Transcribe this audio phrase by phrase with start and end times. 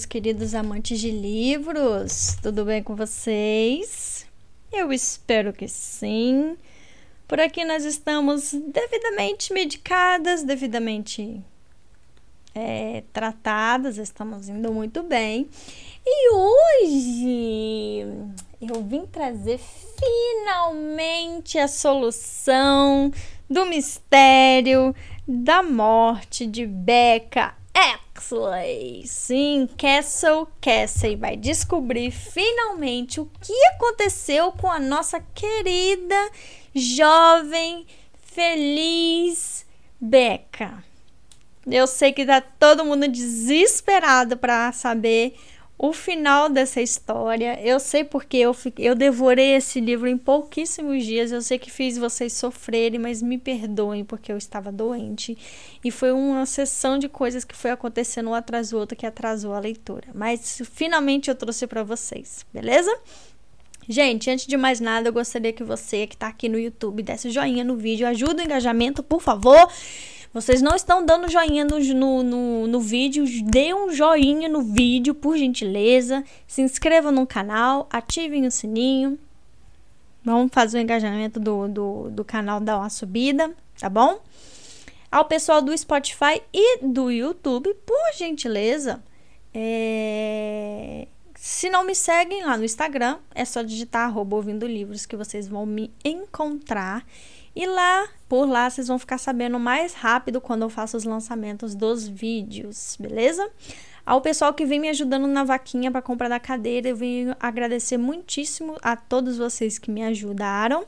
[0.00, 4.26] meus queridos amantes de livros, tudo bem com vocês?
[4.72, 6.56] Eu espero que sim.
[7.28, 11.44] Por aqui nós estamos devidamente medicadas, devidamente
[12.54, 15.46] é, tratadas, estamos indo muito bem.
[16.06, 18.06] E hoje
[18.62, 19.60] eu vim trazer
[19.98, 23.12] finalmente a solução
[23.50, 24.94] do mistério
[25.28, 27.54] da morte de Becca
[28.20, 29.06] Exley.
[29.06, 36.30] Sim, Castle Cassie vai descobrir finalmente o que aconteceu com a nossa querida,
[36.74, 37.86] jovem,
[38.22, 39.66] feliz
[39.98, 40.84] Becca.
[41.66, 45.34] Eu sei que tá todo mundo desesperado para saber
[45.82, 47.58] o final dessa história.
[47.62, 51.32] Eu sei porque eu, eu devorei esse livro em pouquíssimos dias.
[51.32, 55.38] Eu sei que fiz vocês sofrerem, mas me perdoem porque eu estava doente.
[55.82, 59.54] E foi uma sessão de coisas que foi acontecendo um atrás do outro que atrasou
[59.54, 60.08] a leitura.
[60.14, 62.94] Mas finalmente eu trouxe para vocês, beleza?
[63.88, 67.30] Gente, antes de mais nada, eu gostaria que você que está aqui no YouTube desse
[67.30, 69.66] joinha no vídeo, ajuda o engajamento, por favor.
[70.32, 75.12] Vocês não estão dando joinha no, no, no, no vídeo, dê um joinha no vídeo,
[75.12, 76.22] por gentileza.
[76.46, 79.18] Se inscrevam no canal, ativem o sininho.
[80.24, 84.20] Vamos fazer o engajamento do, do, do canal dar uma subida, tá bom?
[85.10, 89.02] Ao pessoal do Spotify e do YouTube, por gentileza,
[89.52, 91.08] é...
[91.34, 95.48] se não me seguem lá no Instagram, é só digitar arroba ouvindo livros que vocês
[95.48, 97.04] vão me encontrar.
[97.54, 101.74] E lá, por lá, vocês vão ficar sabendo mais rápido quando eu faço os lançamentos
[101.74, 103.50] dos vídeos, beleza?
[104.06, 107.96] Ao pessoal que vem me ajudando na vaquinha para compra da cadeira, eu venho agradecer
[107.96, 110.84] muitíssimo a todos vocês que me ajudaram.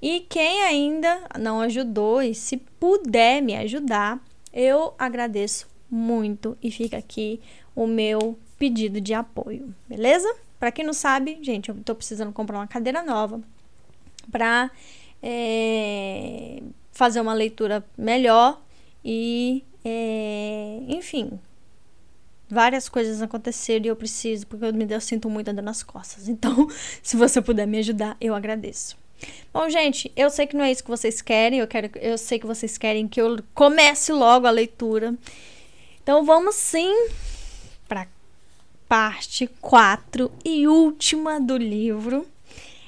[0.00, 4.18] E quem ainda não ajudou e se puder me ajudar,
[4.52, 7.40] eu agradeço muito e fica aqui
[7.74, 10.32] o meu pedido de apoio, beleza?
[10.58, 13.40] Para quem não sabe, gente, eu tô precisando comprar uma cadeira nova
[14.30, 14.70] para
[15.26, 16.62] é,
[16.92, 18.60] fazer uma leitura melhor
[19.02, 21.40] e, é, enfim,
[22.46, 26.28] várias coisas aconteceram e eu preciso, porque eu, me, eu sinto muito dor nas costas.
[26.34, 26.68] Então,
[27.02, 28.98] se você puder me ajudar, eu agradeço.
[29.50, 32.38] Bom, gente, eu sei que não é isso que vocês querem, eu, quero, eu sei
[32.38, 35.14] que vocês querem que eu comece logo a leitura.
[36.02, 37.08] Então, vamos sim
[37.88, 38.06] para
[38.86, 42.26] parte 4 e última do livro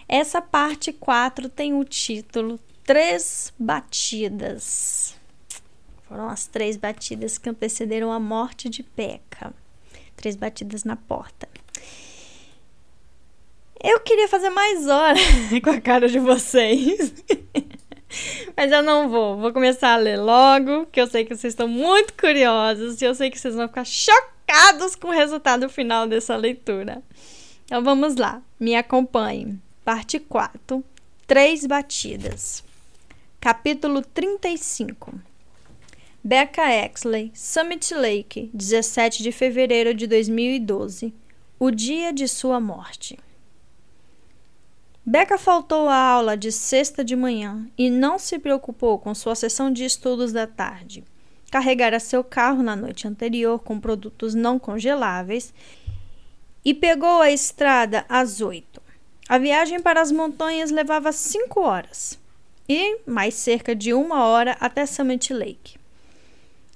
[0.08, 5.16] essa parte 4 tem o título Três Batidas.
[6.08, 9.52] Foram as três batidas que antecederam a morte de Peca.
[10.14, 11.48] Três batidas na porta.
[13.82, 15.20] Eu queria fazer mais horas
[15.62, 17.12] com a cara de vocês.
[18.56, 19.36] Mas eu não vou.
[19.36, 23.14] Vou começar a ler logo, que eu sei que vocês estão muito curiosos e eu
[23.14, 27.02] sei que vocês vão ficar chocados com o resultado final dessa leitura.
[27.64, 29.60] Então vamos lá, me acompanhem.
[29.86, 30.82] Parte 4
[31.28, 32.64] Três Batidas.
[33.40, 35.14] Capítulo 35
[36.24, 41.14] Becca Exley, Summit Lake, 17 de fevereiro de 2012
[41.56, 43.16] O dia de sua morte.
[45.04, 49.72] Becca faltou à aula de sexta de manhã e não se preocupou com sua sessão
[49.72, 51.04] de estudos da tarde.
[51.48, 55.54] Carregara seu carro na noite anterior com produtos não congeláveis
[56.64, 58.84] e pegou a estrada às oito.
[59.28, 62.18] A viagem para as montanhas levava cinco horas
[62.68, 65.76] e mais cerca de uma hora até Summit Lake.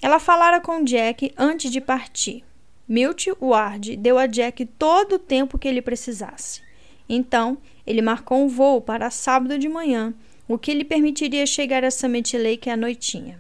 [0.02, 2.42] Ela falara com Jack antes de partir.
[2.88, 6.60] Milt Ward deu a Jack todo o tempo que ele precisasse.
[7.08, 10.12] Então, ele marcou um voo para sábado de manhã,
[10.48, 13.38] o que lhe permitiria chegar a Summit Lake à noitinha.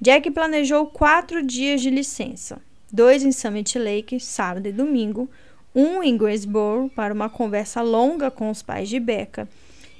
[0.00, 2.60] Jack planejou quatro dias de licença:
[2.92, 5.28] dois em Summit Lake, sábado e domingo,
[5.74, 9.48] um em Greensboro para uma conversa longa com os pais de Becca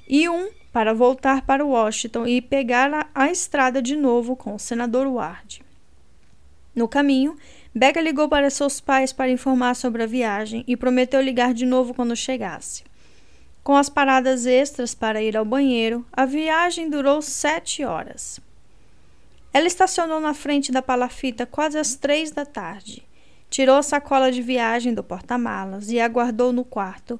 [0.07, 4.59] e um para voltar para Washington e pegar a, a estrada de novo com o
[4.59, 5.61] senador Ward.
[6.73, 7.37] No caminho,
[7.75, 11.93] Becca ligou para seus pais para informar sobre a viagem e prometeu ligar de novo
[11.93, 12.83] quando chegasse.
[13.63, 18.39] Com as paradas extras para ir ao banheiro, a viagem durou sete horas.
[19.53, 23.03] Ela estacionou na frente da palafita quase às três da tarde
[23.51, 27.19] tirou a sacola de viagem do porta-malas e aguardou no quarto.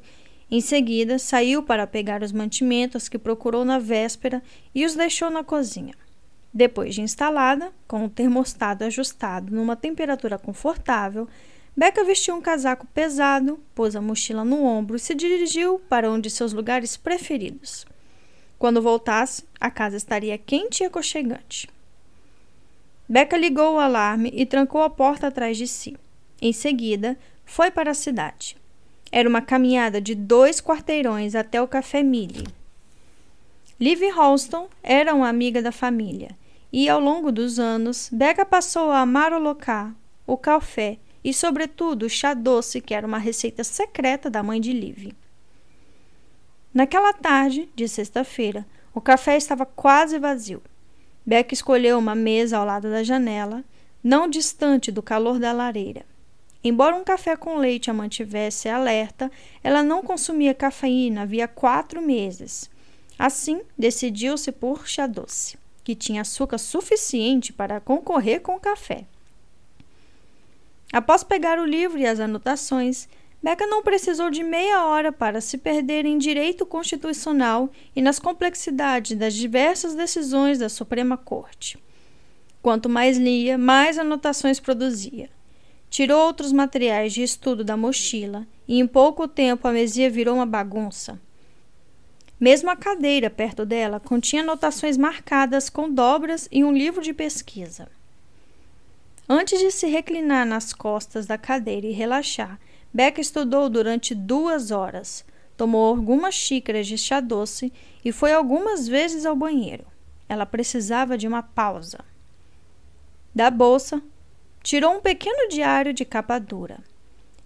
[0.50, 4.42] Em seguida, saiu para pegar os mantimentos que procurou na véspera
[4.74, 5.94] e os deixou na cozinha.
[6.54, 11.28] Depois de instalada, com o termostato ajustado numa temperatura confortável,
[11.75, 16.19] Becca vestiu um casaco pesado, pôs a mochila no ombro e se dirigiu para um
[16.19, 17.86] de seus lugares preferidos.
[18.57, 21.69] Quando voltasse, a casa estaria quente e aconchegante.
[23.07, 25.98] Becca ligou o alarme e trancou a porta atrás de si.
[26.42, 28.58] Em seguida, foi para a cidade.
[29.12, 32.48] Era uma caminhada de dois quarteirões até o Café Millie.
[33.80, 36.38] Liv Holston era uma amiga da família
[36.72, 39.92] e, ao longo dos anos, Becca passou a amar o local,
[40.26, 44.72] o café e, sobretudo, o chá doce, que era uma receita secreta da mãe de
[44.72, 45.14] Liv.
[46.74, 50.62] Naquela tarde de sexta-feira, o café estava quase vazio.
[51.26, 53.64] Becca escolheu uma mesa ao lado da janela,
[54.04, 56.06] não distante do calor da lareira.
[56.63, 59.31] Embora um café com leite a mantivesse alerta,
[59.63, 62.69] ela não consumia cafeína havia quatro meses.
[63.18, 69.06] Assim, decidiu-se por chá doce, que tinha açúcar suficiente para concorrer com o café.
[70.94, 73.08] Após pegar o livro e as anotações,
[73.42, 79.18] Becca não precisou de meia hora para se perder em direito constitucional e nas complexidades
[79.18, 81.80] das diversas decisões da Suprema Corte.
[82.62, 85.28] Quanto mais lia, mais anotações produzia.
[85.92, 90.46] Tirou outros materiais de estudo da mochila e em pouco tempo a mesia virou uma
[90.46, 91.20] bagunça.
[92.40, 97.90] Mesmo a cadeira perto dela continha anotações marcadas com dobras e um livro de pesquisa.
[99.28, 102.58] Antes de se reclinar nas costas da cadeira e relaxar,
[102.94, 105.26] Becca estudou durante duas horas,
[105.58, 107.72] tomou algumas xícaras de chá doce
[108.04, 109.86] e foi algumas vezes ao banheiro.
[110.30, 112.00] Ela precisava de uma pausa.
[113.36, 114.02] Da bolsa,
[114.63, 116.80] Tirou um pequeno diário de capa dura.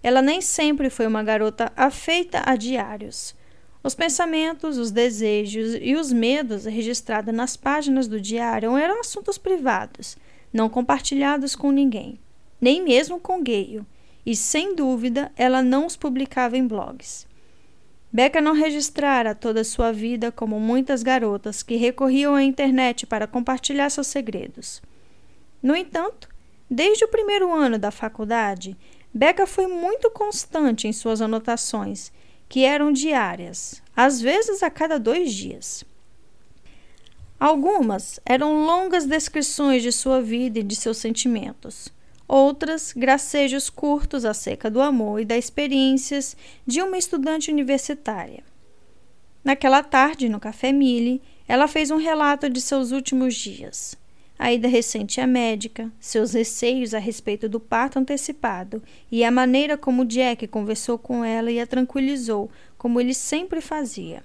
[0.02, 3.34] Ela nem sempre foi uma garota afeita a diários.
[3.82, 10.16] Os pensamentos, os desejos e os medos registrados nas páginas do diário eram assuntos privados,
[10.52, 12.18] não compartilhados com ninguém,
[12.60, 13.82] nem mesmo com Gale,
[14.24, 17.26] e sem dúvida ela não os publicava em blogs.
[18.12, 23.26] Becca não registrara toda a sua vida como muitas garotas que recorriam à internet para
[23.26, 24.82] compartilhar seus segredos.
[25.62, 26.28] No entanto,
[26.68, 28.76] Desde o primeiro ano da faculdade,
[29.14, 32.12] Becca foi muito constante em suas anotações,
[32.48, 35.84] que eram diárias, às vezes a cada dois dias.
[37.38, 41.88] Algumas eram longas descrições de sua vida e de seus sentimentos.
[42.26, 46.36] Outras, gracejos curtos acerca do amor e das experiências
[46.66, 48.42] de uma estudante universitária.
[49.44, 53.96] Naquela tarde, no Café Mille, ela fez um relato de seus últimos dias
[54.38, 59.78] a ida recente à médica, seus receios a respeito do parto antecipado e a maneira
[59.78, 64.22] como Jack conversou com ela e a tranquilizou, como ele sempre fazia.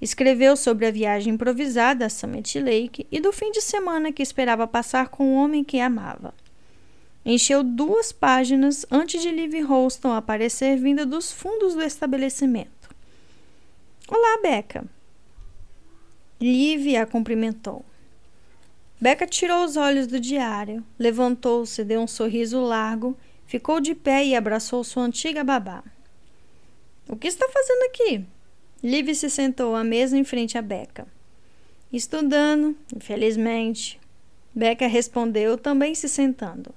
[0.00, 4.66] Escreveu sobre a viagem improvisada a Summit Lake e do fim de semana que esperava
[4.66, 6.34] passar com o homem que amava.
[7.24, 12.94] Encheu duas páginas antes de Liv Holston aparecer vinda dos fundos do estabelecimento.
[14.08, 14.84] Olá, Becca.
[16.40, 17.84] Liv a cumprimentou.
[19.00, 23.16] Becca tirou os olhos do diário, levantou-se, deu um sorriso largo,
[23.46, 25.84] ficou de pé e abraçou sua antiga babá.
[27.08, 28.24] O que está fazendo aqui?
[28.82, 31.06] Liv se sentou à mesa em frente a Becca.
[31.92, 34.00] Estudando, infelizmente.
[34.54, 36.74] Becca respondeu, também se sentando.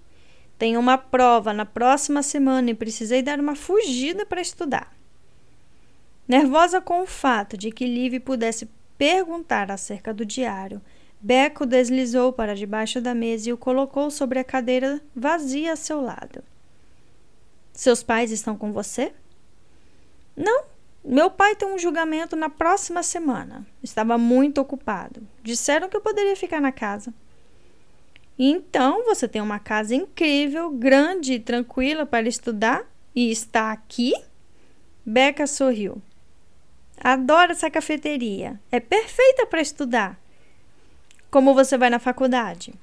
[0.58, 4.94] Tenho uma prova na próxima semana e precisei dar uma fugida para estudar.
[6.28, 10.82] Nervosa com o fato de que Liv pudesse perguntar acerca do diário,
[11.22, 16.02] Beco deslizou para debaixo da mesa e o colocou sobre a cadeira vazia a seu
[16.02, 16.44] lado.
[17.74, 19.14] Seus pais estão com você?
[20.36, 20.64] Não.
[21.04, 23.66] Meu pai tem um julgamento na próxima semana.
[23.82, 25.22] Estava muito ocupado.
[25.44, 27.14] Disseram que eu poderia ficar na casa.
[28.38, 34.14] Então, você tem uma casa incrível, grande e tranquila para estudar e está aqui?
[35.06, 36.02] Beca sorriu.
[36.98, 38.60] Adoro essa cafeteria.
[38.72, 40.20] É perfeita para estudar.
[41.30, 42.74] Como você vai na faculdade?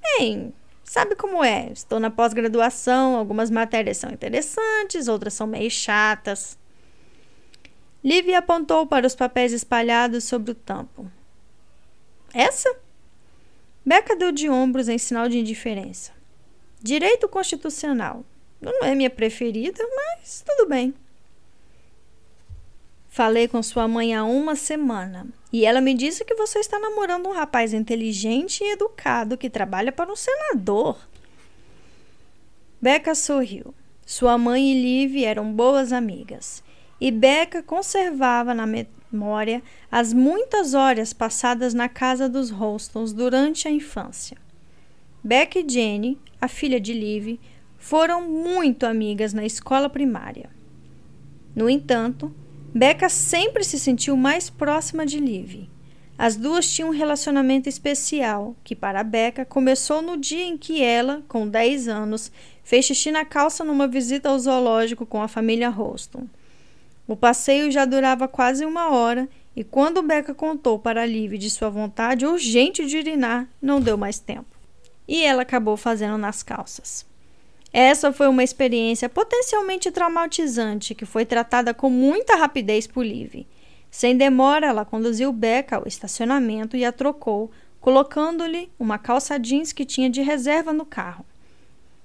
[0.00, 0.52] Bem,
[0.82, 1.70] sabe como é?
[1.72, 6.58] Estou na pós-graduação, algumas matérias são interessantes, outras são meio chatas.
[8.02, 11.08] Livia apontou para os papéis espalhados sobre o tampo.
[12.34, 12.74] Essa?
[13.86, 16.12] Beca deu de ombros em sinal de indiferença.
[16.80, 18.24] Direito constitucional.
[18.60, 20.94] Não é minha preferida, mas tudo bem.
[23.08, 27.28] Falei com sua mãe há uma semana e ela me disse que você está namorando
[27.28, 30.98] um rapaz inteligente e educado que trabalha para um senador.
[32.80, 33.74] Becca sorriu.
[34.06, 36.62] Sua mãe e Liv eram boas amigas
[37.00, 43.70] e Becca conservava na memória as muitas horas passadas na casa dos Holstons durante a
[43.70, 44.36] infância.
[45.22, 47.38] Becca e Jenny, a filha de Liv,
[47.76, 50.50] foram muito amigas na escola primária.
[51.54, 52.34] No entanto,
[52.74, 55.68] Becca sempre se sentiu mais próxima de Liv.
[56.16, 61.22] As duas tinham um relacionamento especial, que para Becca começou no dia em que ela,
[61.28, 62.32] com 10 anos,
[62.64, 66.26] fez xixi na calça numa visita ao zoológico com a família Roston.
[67.06, 71.68] O passeio já durava quase uma hora e quando Becca contou para Liv de sua
[71.68, 74.56] vontade urgente de urinar, não deu mais tempo.
[75.06, 77.04] E ela acabou fazendo nas calças.
[77.72, 83.46] Essa foi uma experiência potencialmente traumatizante que foi tratada com muita rapidez por Liv.
[83.90, 87.50] Sem demora, ela conduziu Becca ao estacionamento e a trocou,
[87.80, 91.24] colocando-lhe uma calça jeans que tinha de reserva no carro.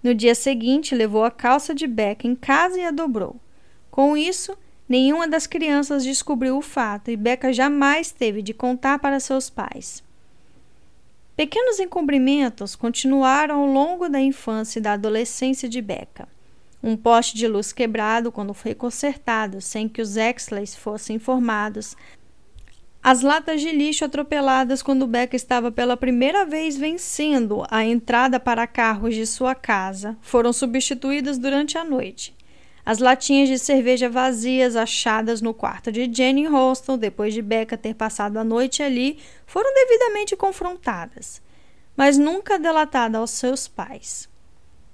[0.02, 3.36] No dia seguinte, levou a calça de Becca em casa e a dobrou.
[3.92, 4.58] Com isso,
[4.88, 10.07] nenhuma das crianças descobriu o fato e Becca jamais teve de contar para seus pais.
[11.38, 16.28] Pequenos encobrimentos continuaram ao longo da infância e da adolescência de Becca.
[16.82, 21.96] Um poste de luz quebrado quando foi consertado sem que os Exleys fossem informados,
[23.04, 28.66] as latas de lixo atropeladas quando Becca estava pela primeira vez vencendo a entrada para
[28.66, 32.36] carros de sua casa foram substituídas durante a noite.
[32.88, 37.94] As latinhas de cerveja vazias achadas no quarto de Jenny Holston depois de Becca ter
[37.94, 41.42] passado a noite ali foram devidamente confrontadas,
[41.98, 44.30] mas nunca delatada aos seus pais.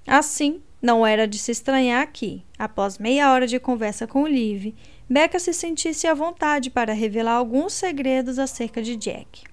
[0.08, 4.74] Assim, não era de se estranhar que, após meia hora de conversa com Liv,
[5.08, 9.44] Becca se sentisse à vontade para revelar alguns segredos acerca de Jack.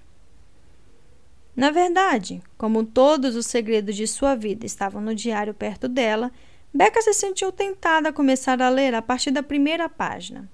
[1.55, 6.31] Na verdade, como todos os segredos de sua vida estavam no diário perto dela,
[6.73, 10.49] Becca se sentiu tentada a começar a ler a partir da primeira página.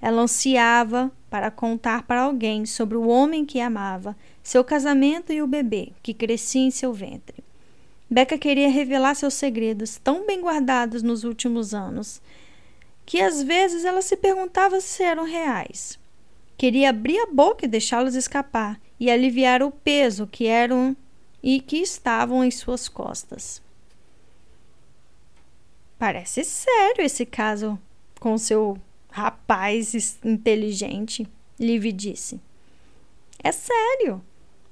[0.00, 5.46] Ela ansiava para contar para alguém sobre o homem que amava, seu casamento e o
[5.46, 7.42] bebê que crescia em seu ventre.
[8.08, 12.22] Becca queria revelar seus segredos tão bem guardados nos últimos anos
[13.04, 15.98] que às vezes ela se perguntava se eram reais.
[16.56, 20.96] Queria abrir a boca e deixá-los escapar e aliviar o peso que eram
[21.42, 23.62] e que estavam em suas costas.
[25.98, 27.78] Parece sério esse caso
[28.20, 28.78] com seu
[29.10, 31.26] rapaz inteligente,
[31.58, 32.40] Liv disse.
[33.42, 34.22] É sério.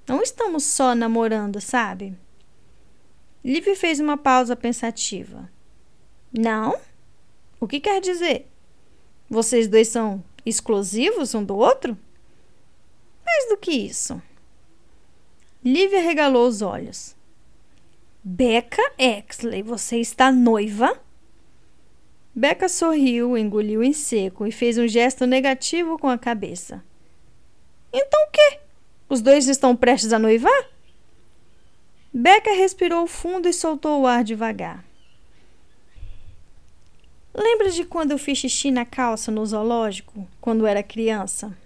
[0.06, 2.14] Não estamos só namorando, sabe?
[3.42, 5.50] Liv fez uma pausa pensativa.
[6.32, 6.78] Não?
[7.60, 8.46] O que quer dizer?
[9.30, 11.96] Vocês dois são exclusivos um do outro?
[13.24, 14.20] Mais do que isso.
[15.64, 17.16] Lívia regalou os olhos.
[18.22, 21.00] Becca Exley, você está noiva?
[22.34, 26.82] Becca sorriu, engoliu em seco e fez um gesto negativo com a cabeça.
[27.92, 28.58] Então o quê?
[29.08, 30.70] Os dois estão prestes a noivar?
[32.12, 34.84] Becca respirou fundo e soltou o ar devagar.
[37.32, 41.56] Lembra de quando eu fiz xixi na calça no zoológico, quando era criança?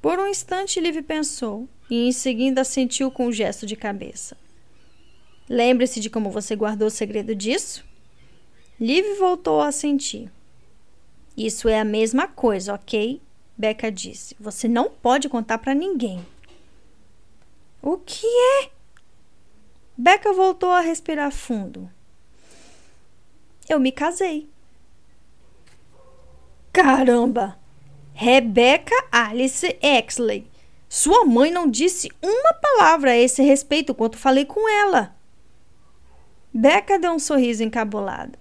[0.00, 4.36] Por um instante, Liv pensou e em seguida sentiu com um gesto de cabeça.
[5.48, 7.84] Lembre-se de como você guardou o segredo disso?
[8.82, 10.30] Liv voltou a sentir.
[11.36, 13.22] Isso é a mesma coisa, ok?
[13.56, 14.36] Becca disse.
[14.40, 16.26] Você não pode contar para ninguém.
[17.80, 18.70] O que é?
[19.96, 21.88] Becca voltou a respirar fundo
[23.72, 24.48] eu me casei.
[26.72, 27.58] Caramba!
[28.14, 30.46] Rebecca Alice Exley.
[30.88, 35.16] Sua mãe não disse uma palavra a esse respeito quando falei com ela.
[36.52, 38.38] Becca deu um sorriso encabulado.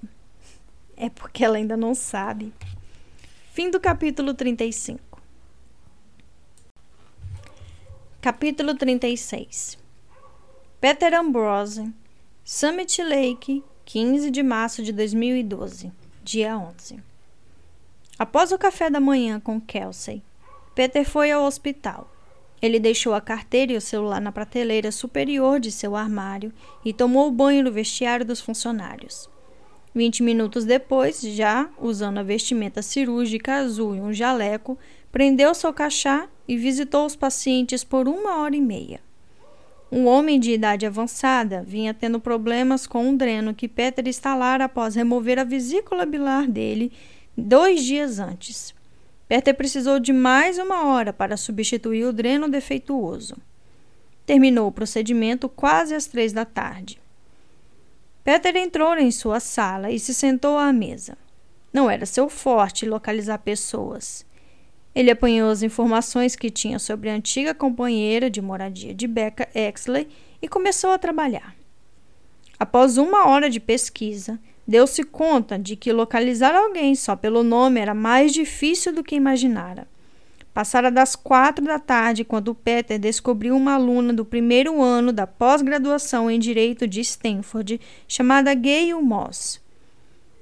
[1.01, 2.53] É porque ela ainda não sabe.
[3.53, 5.19] Fim do capítulo 35.
[8.21, 9.79] Capítulo 36
[10.79, 11.91] Peter Ambrose,
[12.45, 15.91] Summit Lake, 15 de março de 2012,
[16.23, 16.99] dia 11.
[18.19, 20.21] Após o café da manhã com Kelsey,
[20.75, 22.13] Peter foi ao hospital.
[22.61, 26.53] Ele deixou a carteira e o celular na prateleira superior de seu armário
[26.85, 29.30] e tomou banho no vestiário dos funcionários.
[29.93, 34.77] Vinte minutos depois, já usando a vestimenta cirúrgica azul e um jaleco,
[35.11, 39.01] prendeu seu cachá e visitou os pacientes por uma hora e meia.
[39.91, 44.95] Um homem de idade avançada vinha tendo problemas com um dreno que Peter instalara após
[44.95, 46.93] remover a vesícula bilar dele
[47.37, 48.73] dois dias antes.
[49.27, 53.35] Peter precisou de mais uma hora para substituir o dreno defeituoso.
[54.25, 57.01] Terminou o procedimento quase às três da tarde.
[58.23, 61.17] Peter entrou em sua sala e se sentou à mesa.
[61.73, 64.25] Não era seu forte localizar pessoas.
[64.93, 70.07] Ele apanhou as informações que tinha sobre a antiga companheira de moradia de Becca Exley
[70.41, 71.55] e começou a trabalhar.
[72.59, 77.95] Após uma hora de pesquisa, deu-se conta de que localizar alguém só pelo nome era
[77.95, 79.87] mais difícil do que imaginara.
[80.53, 86.29] Passara das quatro da tarde quando Peter descobriu uma aluna do primeiro ano da pós-graduação
[86.29, 89.61] em Direito de Stanford, chamada Gayle Moss.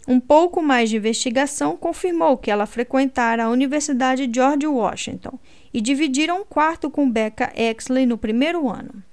[0.08, 5.38] Um pouco mais de investigação confirmou que ela frequentara a Universidade George Washington
[5.72, 9.04] e dividira um quarto com Becca Exley no primeiro ano.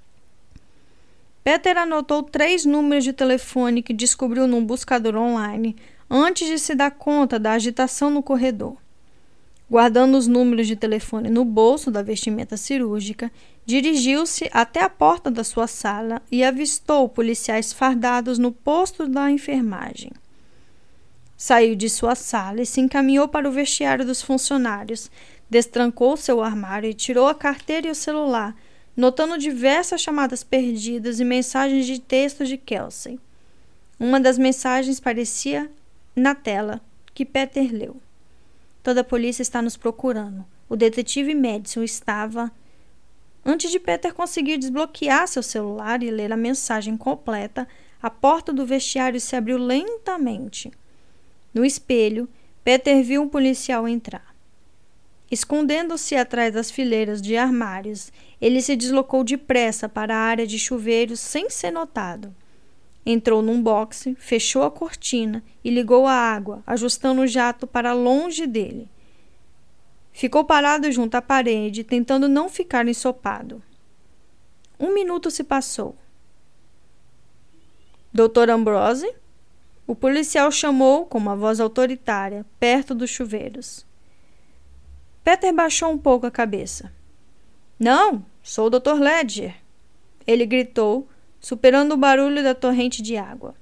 [1.43, 5.75] Peter anotou três números de telefone que descobriu num buscador online
[6.09, 8.75] antes de se dar conta da agitação no corredor.
[9.69, 13.29] Guardando os números de telefone no bolso da vestimenta cirúrgica,
[13.65, 20.11] dirigiu-se até a porta da sua sala e avistou policiais fardados no posto da enfermagem.
[21.35, 25.11] Saiu de sua sala e se encaminhou para o vestiário dos funcionários,
[25.49, 28.55] destrancou seu armário e tirou a carteira e o celular,
[28.95, 33.19] notando diversas chamadas perdidas e mensagens de texto de Kelsey.
[33.99, 35.69] Uma das mensagens parecia
[36.15, 36.81] na tela,
[37.13, 38.06] que Peter leu.
[38.87, 40.45] Toda a polícia está nos procurando.
[40.69, 42.49] O detetive Madison estava.
[43.45, 47.67] Antes de Peter conseguir desbloquear seu celular e ler a mensagem completa,
[48.01, 50.71] a porta do vestiário se abriu lentamente.
[51.53, 52.29] No espelho,
[52.63, 54.33] Peter viu um policial entrar.
[55.29, 61.19] Escondendo-se atrás das fileiras de armários, ele se deslocou depressa para a área de chuveiros
[61.19, 62.33] sem ser notado.
[63.09, 68.45] Entrou num boxe, fechou a cortina e ligou a água, ajustando o jato para longe
[68.45, 68.91] dele.
[70.11, 73.63] Ficou parado junto à parede, tentando não ficar ensopado.
[74.77, 75.95] Um minuto se passou.
[78.11, 79.09] Doutor Ambrose?
[79.87, 83.85] O policial chamou com uma voz autoritária, perto dos chuveiros.
[85.23, 86.91] Peter baixou um pouco a cabeça.
[87.79, 88.99] Não, sou o Dr.
[88.99, 89.55] Ledger.
[90.25, 91.07] Ele gritou,
[91.39, 93.55] superando o barulho da torrente de água.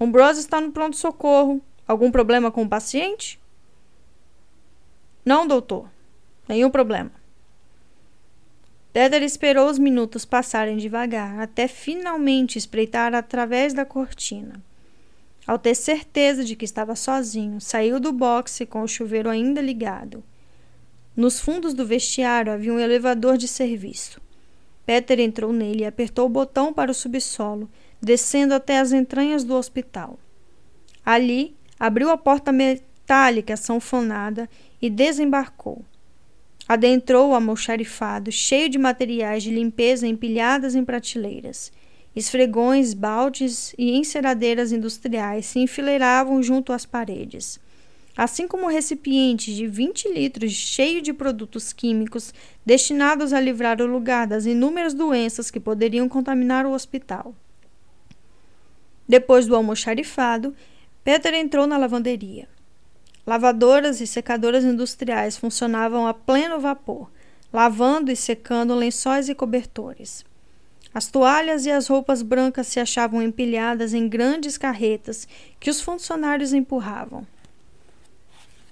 [0.00, 1.60] Ambrose está no pronto-socorro.
[1.86, 3.40] Algum problema com o paciente?
[5.24, 5.88] Não, doutor.
[6.48, 7.12] Nenhum problema.
[8.92, 14.60] Peter esperou os minutos passarem devagar, até finalmente espreitar através da cortina.
[15.46, 20.24] Ao ter certeza de que estava sozinho, saiu do boxe com o chuveiro ainda ligado.
[21.16, 24.20] Nos fundos do vestiário havia um elevador de serviço.
[24.90, 27.70] Peter entrou nele e apertou o botão para o subsolo,
[28.02, 30.18] descendo até as entranhas do hospital.
[31.06, 34.50] Ali, abriu a porta metálica sanfonada
[34.82, 35.84] e desembarcou.
[36.66, 41.70] Adentrou o almoxarifado, cheio de materiais de limpeza empilhadas em prateleiras.
[42.16, 47.60] Esfregões, baldes e enceradeiras industriais se enfileiravam junto às paredes
[48.22, 52.34] assim como recipientes de 20 litros cheio de produtos químicos
[52.66, 57.34] destinados a livrar o lugar das inúmeras doenças que poderiam contaminar o hospital.
[59.08, 60.54] Depois do almoxarifado,
[61.02, 62.46] Peter entrou na lavanderia.
[63.26, 67.10] Lavadoras e secadoras industriais funcionavam a pleno vapor,
[67.50, 70.26] lavando e secando lençóis e cobertores.
[70.92, 75.26] As toalhas e as roupas brancas se achavam empilhadas em grandes carretas
[75.58, 77.26] que os funcionários empurravam.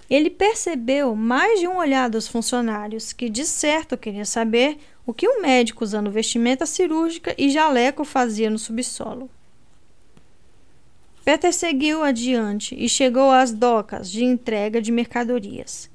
[0.09, 5.27] Ele percebeu mais de um olhar dos funcionários, que de certo queria saber o que
[5.27, 9.29] o médico usando vestimenta cirúrgica e jaleco fazia no subsolo.
[11.23, 15.89] Peter seguiu adiante e chegou às docas de entrega de mercadorias.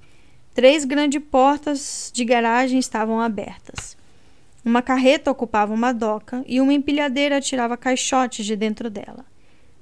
[0.54, 3.96] Três grandes portas de garagem estavam abertas.
[4.64, 9.26] Uma carreta ocupava uma doca e uma empilhadeira tirava caixotes de dentro dela.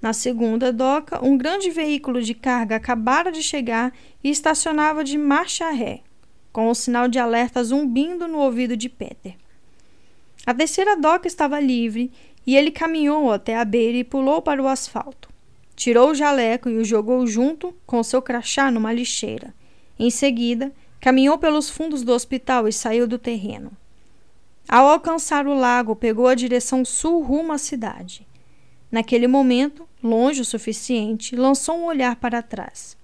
[0.02, 5.70] Na segunda doca, um grande veículo de carga acabara de chegar e estacionava de marcha
[5.70, 6.00] ré,
[6.52, 9.36] com o sinal de alerta zumbindo no ouvido de Peter.
[10.44, 12.10] A terceira doca estava livre
[12.44, 15.30] e ele caminhou até a beira e pulou para o asfalto.
[15.76, 19.54] Tirou o jaleco e o jogou junto com seu crachá numa lixeira.
[19.96, 23.70] Em seguida, caminhou pelos fundos do hospital e saiu do terreno.
[24.68, 28.26] Ao alcançar o lago, pegou a direção sul rumo à cidade.
[28.90, 32.96] Naquele momento, longe o suficiente, lançou um olhar para trás.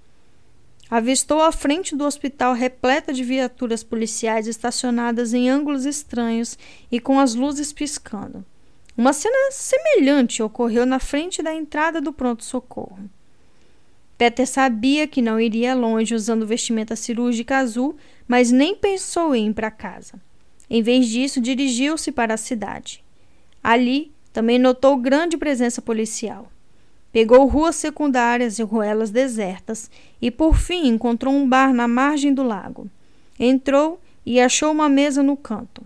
[0.90, 6.58] Avistou a frente do hospital repleta de viaturas policiais estacionadas em ângulos estranhos
[6.90, 8.44] e com as luzes piscando.
[8.96, 12.98] Uma cena semelhante ocorreu na frente da entrada do pronto-socorro.
[14.16, 19.54] Peter sabia que não iria longe usando vestimenta cirúrgica azul, mas nem pensou em ir
[19.54, 20.20] para casa.
[20.68, 23.04] Em vez disso, dirigiu-se para a cidade.
[23.62, 26.50] Ali, também notou grande presença policial.
[27.12, 29.90] Pegou ruas secundárias e ruelas desertas
[30.20, 32.88] e, por fim, encontrou um bar na margem do lago.
[33.38, 35.82] Entrou e achou uma mesa no canto.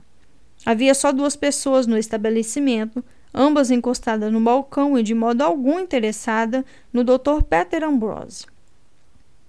[0.67, 6.65] Havia só duas pessoas no estabelecimento, ambas encostadas no balcão e de modo algum interessada
[6.93, 7.43] no Dr.
[7.49, 8.47] Peter Ambrose.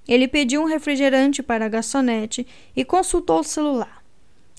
[0.08, 4.04] Ele pediu um refrigerante para a garçonete e consultou o celular.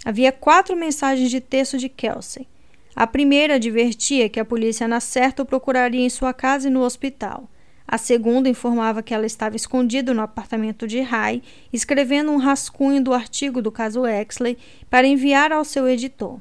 [0.04, 2.46] Havia quatro mensagens de texto de Kelsey.
[2.96, 6.82] A primeira advertia que a polícia na certa o procuraria em sua casa e no
[6.82, 7.50] hospital.
[7.86, 13.12] A segunda informava que ela estava escondida no apartamento de Rai, escrevendo um rascunho do
[13.12, 14.56] artigo do caso Exley
[14.88, 16.40] para enviar ao seu editor.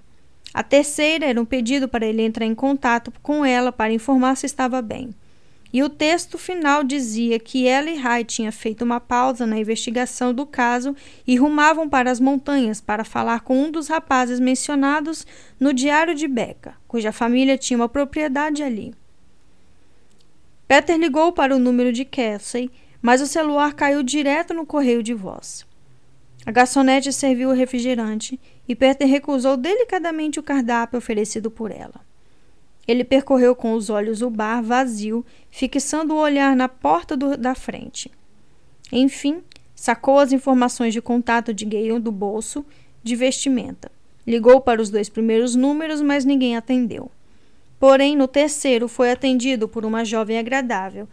[0.54, 4.46] A terceira era um pedido para ele entrar em contato com ela para informar se
[4.46, 5.10] estava bem.
[5.74, 10.32] E o texto final dizia que ela e Rai tinham feito uma pausa na investigação
[10.32, 15.26] do caso e rumavam para as montanhas para falar com um dos rapazes mencionados
[15.60, 18.94] no diário de Becca, cuja família tinha uma propriedade ali.
[20.68, 22.70] Peter ligou para o número de Casey,
[23.02, 25.66] mas o celular caiu direto no correio de voz.
[26.46, 32.13] A garçonete serviu o refrigerante e Peter recusou delicadamente o cardápio oferecido por ela.
[32.88, 37.56] Ele percorreu com os olhos o bar vazio, fixando o olhar na porta do, da
[37.56, 38.12] frente.
[38.92, 39.42] Enfim,
[39.76, 42.66] sacou as informações de contato de Gale do bolso
[43.02, 43.92] de vestimenta.
[44.26, 47.12] Ligou para os dois primeiros números, mas ninguém atendeu.
[47.80, 51.08] Porém, no terceiro foi atendido por uma jovem agradável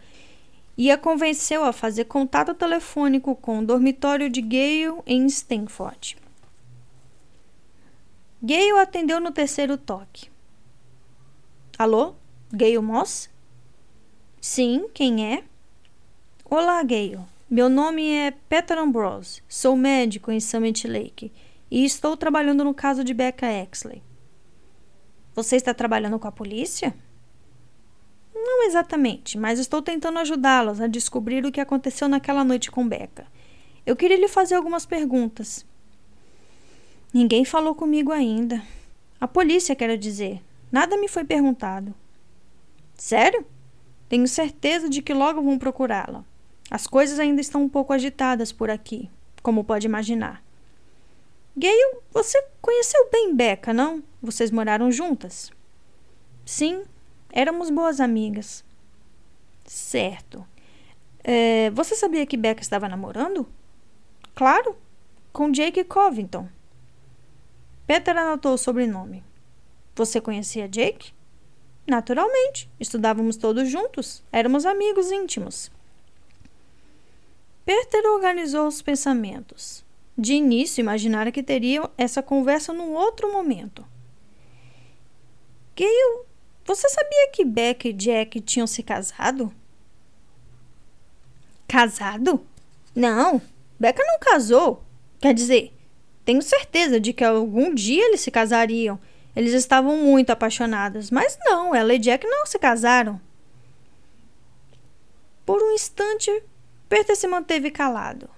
[0.77, 6.17] e a convenceu a fazer contato telefônico com o dormitório de Gale em Stanford.
[8.41, 10.30] Gale atendeu no terceiro toque.
[11.81, 12.13] Alô?
[12.53, 13.27] Gale Moss?
[14.39, 15.43] Sim, quem é?
[16.45, 17.21] Olá, Gale.
[17.49, 19.41] Meu nome é Peter Ambrose.
[19.49, 21.31] Sou médico em Summit Lake
[21.71, 24.03] e estou trabalhando no caso de Becca Exley.
[25.33, 26.93] Você está trabalhando com a polícia?
[28.31, 33.25] Não exatamente, mas estou tentando ajudá-los a descobrir o que aconteceu naquela noite com Becca.
[33.87, 35.65] Eu queria lhe fazer algumas perguntas.
[37.11, 38.61] Ninguém falou comigo ainda.
[39.19, 40.43] A polícia, quero dizer.
[40.71, 41.93] Nada me foi perguntado.
[42.95, 43.45] Sério?
[44.07, 46.23] Tenho certeza de que logo vão procurá-la.
[46.69, 49.09] As coisas ainda estão um pouco agitadas por aqui,
[49.41, 50.43] como pode imaginar.
[51.55, 54.01] Gale, você conheceu bem Becca, não?
[54.21, 55.51] Vocês moraram juntas?
[56.45, 56.83] Sim,
[57.29, 58.63] éramos boas amigas.
[59.65, 60.45] Certo.
[61.23, 63.47] É, você sabia que Becca estava namorando?
[64.33, 64.77] Claro,
[65.33, 66.47] com Jake Covington.
[67.85, 69.23] Peter anotou o sobrenome.
[69.95, 71.13] Você conhecia Jake?
[71.87, 75.71] Naturalmente, estudávamos todos juntos, éramos amigos íntimos.
[77.65, 79.83] Peter organizou os pensamentos.
[80.17, 83.85] De início, imaginara que teriam essa conversa num outro momento.
[85.75, 86.25] Gale,
[86.65, 89.53] você sabia que Beck e Jack tinham se casado?
[91.67, 92.45] Casado?
[92.95, 93.41] Não,
[93.79, 94.83] Becca não casou.
[95.19, 95.73] Quer dizer,
[96.23, 98.99] tenho certeza de que algum dia eles se casariam
[99.35, 103.19] eles estavam muito apaixonados, mas não, ela e Jack não se casaram.
[105.45, 106.43] Por um instante,
[106.87, 108.29] Peter se manteve calado.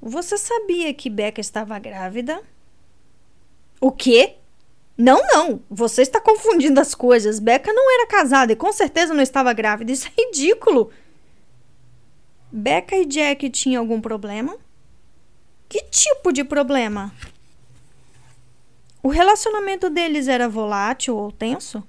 [0.00, 2.42] Você sabia que Becca estava grávida?
[3.80, 4.36] O quê?
[4.96, 5.62] Não, não.
[5.70, 7.38] Você está confundindo as coisas.
[7.38, 9.92] Becca não era casada e com certeza não estava grávida.
[9.92, 10.90] Isso é ridículo.
[12.50, 14.56] Becca e Jack tinham algum problema?
[15.68, 17.14] Que tipo de problema?
[19.02, 21.82] O relacionamento deles era volátil ou tenso?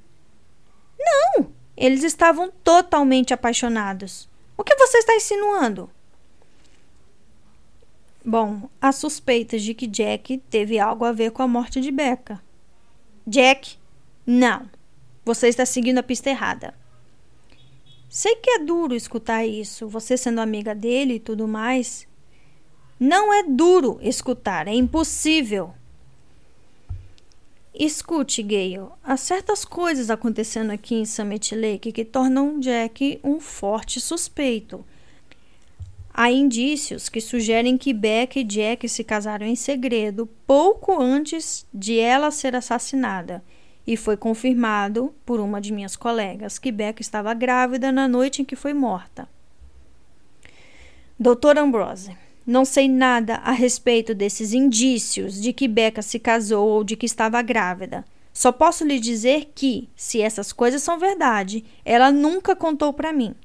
[0.98, 1.52] Não!
[1.76, 4.30] Eles estavam totalmente apaixonados.
[4.58, 5.90] O que você está insinuando?
[8.24, 12.42] Bom, há suspeitas de que Jack teve algo a ver com a morte de Becca.
[13.26, 13.78] Jack?
[14.26, 14.70] Não.
[15.26, 16.74] Você está seguindo a pista errada.
[18.08, 22.08] Sei que é duro escutar isso, você sendo amiga dele e tudo mais.
[23.00, 25.74] Não é duro escutar, é impossível.
[27.74, 34.02] Escute, Gale, há certas coisas acontecendo aqui em Summit Lake que tornam Jack um forte
[34.02, 34.86] suspeito.
[36.14, 41.98] Há indícios que sugerem que Beck e Jack se casaram em segredo pouco antes de
[41.98, 43.42] ela ser assassinada,
[43.88, 48.46] e foi confirmado por uma de minhas colegas que Beck estava grávida na noite em
[48.46, 49.28] que foi morta.
[51.18, 56.84] Doutor Ambrose, não sei nada a respeito desses indícios de que Becca se casou ou
[56.84, 58.04] de que estava grávida.
[58.34, 63.36] Só posso lhe dizer que, se essas coisas são verdade, ela nunca contou para mim.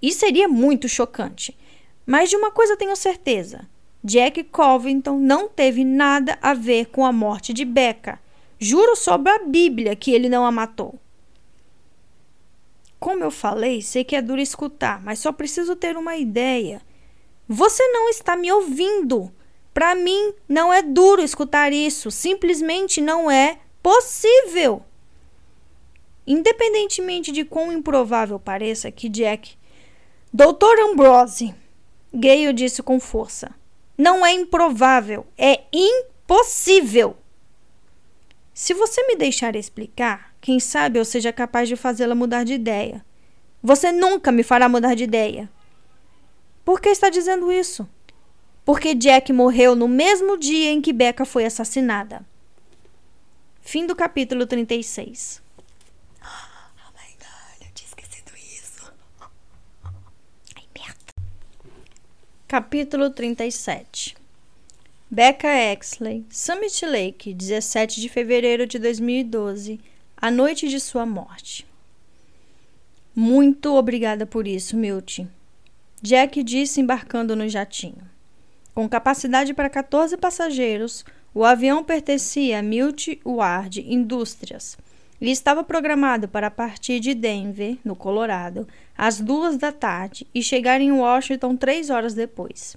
[0.00, 1.56] E seria muito chocante.
[2.04, 3.68] Mas de uma coisa tenho certeza:
[4.02, 8.18] Jack Covington não teve nada a ver com a morte de Becca.
[8.58, 10.98] Juro sobre a Bíblia que ele não a matou.
[12.98, 16.80] Como eu falei, sei que é duro escutar, mas só preciso ter uma ideia.
[17.52, 19.30] Você não está me ouvindo.
[19.74, 22.10] Para mim, não é duro escutar isso.
[22.10, 24.82] Simplesmente não é possível.
[26.26, 29.58] Independentemente de quão improvável pareça que Jack.
[30.32, 31.54] Doutor Ambrose,
[32.10, 33.54] Gale disse com força.
[33.98, 37.18] Não é improvável, é impossível.
[38.54, 43.04] Se você me deixar explicar, quem sabe eu seja capaz de fazê-la mudar de ideia.
[43.62, 45.50] Você nunca me fará mudar de ideia.
[46.64, 47.88] Por que está dizendo isso?
[48.64, 52.24] Porque Jack morreu no mesmo dia em que Becca foi assassinada.
[53.60, 55.42] Fim do capítulo 36.
[56.20, 58.92] Oh my god, eu tinha esquecido isso.
[60.56, 61.12] Ai, merda.
[62.46, 64.16] Capítulo 37.
[65.10, 69.80] Becca Exley, Summit Lake, 17 de fevereiro de 2012,
[70.16, 71.66] a noite de sua morte.
[73.14, 75.28] Muito obrigada por isso, Milty.
[76.02, 78.10] Jack disse embarcando no jatinho.
[78.74, 84.76] Com capacidade para 14 passageiros, o avião pertencia a Milt Ward Indústrias
[85.20, 88.66] e estava programado para partir de Denver, no Colorado,
[88.98, 92.76] às duas da tarde e chegar em Washington três horas depois.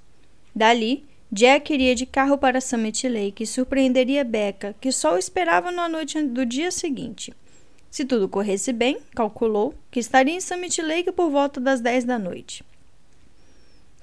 [0.53, 5.71] Dali, Jack iria de carro para Summit Lake e surpreenderia Becca, que só o esperava
[5.71, 7.33] na noite do dia seguinte.
[7.89, 12.19] Se tudo corresse bem, calculou que estaria em Summit Lake por volta das 10 da
[12.19, 12.63] noite.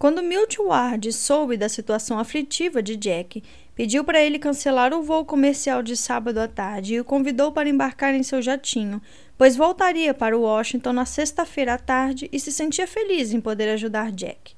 [0.02, 3.40] Quando Milt Ward soube da situação aflitiva de Jack,
[3.72, 7.68] pediu para ele cancelar o voo comercial de sábado à tarde e o convidou para
[7.68, 9.00] embarcar em seu jatinho,
[9.38, 14.10] pois voltaria para Washington na sexta-feira à tarde e se sentia feliz em poder ajudar
[14.10, 14.56] Jack.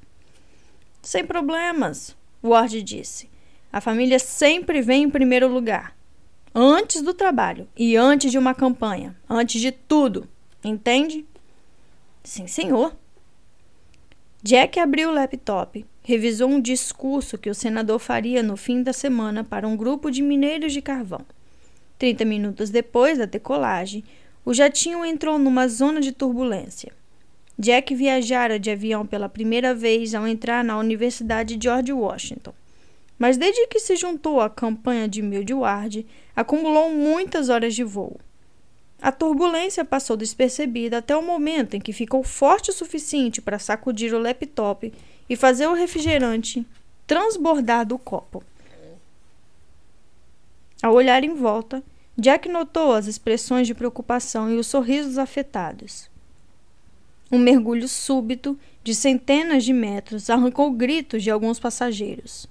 [1.02, 3.28] Sem problemas, Ward disse.
[3.70, 5.94] A família sempre vem em primeiro lugar.
[6.54, 9.14] Antes do trabalho e antes de uma campanha.
[9.28, 10.26] Antes de tudo.
[10.64, 11.26] Entende?
[12.22, 12.96] Sim, senhor.
[14.46, 19.42] Jack abriu o laptop, revisou um discurso que o senador faria no fim da semana
[19.42, 21.22] para um grupo de mineiros de carvão.
[21.98, 24.04] Trinta minutos depois da decolagem,
[24.44, 26.92] o jatinho entrou numa zona de turbulência.
[27.58, 32.52] Jack viajara de avião pela primeira vez ao entrar na Universidade George Washington.
[33.18, 35.22] Mas desde que se juntou à campanha de
[35.54, 38.20] Ward, acumulou muitas horas de voo.
[39.00, 44.14] A turbulência passou despercebida até o momento em que ficou forte o suficiente para sacudir
[44.14, 44.92] o laptop
[45.28, 46.66] e fazer o refrigerante
[47.06, 48.42] transbordar do copo.
[50.82, 51.82] Ao olhar em volta,
[52.16, 56.08] Jack notou as expressões de preocupação e os sorrisos afetados.
[57.30, 62.46] Um mergulho súbito de centenas de metros arrancou gritos de alguns passageiros.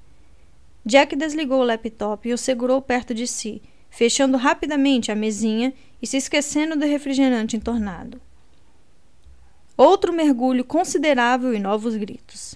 [0.85, 5.73] Jack desligou o laptop e o segurou perto de si, fechando rapidamente a mesinha
[6.03, 8.19] e se esquecendo do refrigerante entornado.
[9.77, 12.55] Outro mergulho considerável e novos gritos.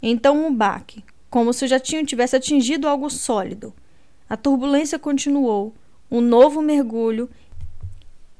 [0.00, 3.74] Então um baque, como se o jatinho tivesse atingido algo sólido.
[4.30, 5.74] A turbulência continuou,
[6.08, 7.28] um novo mergulho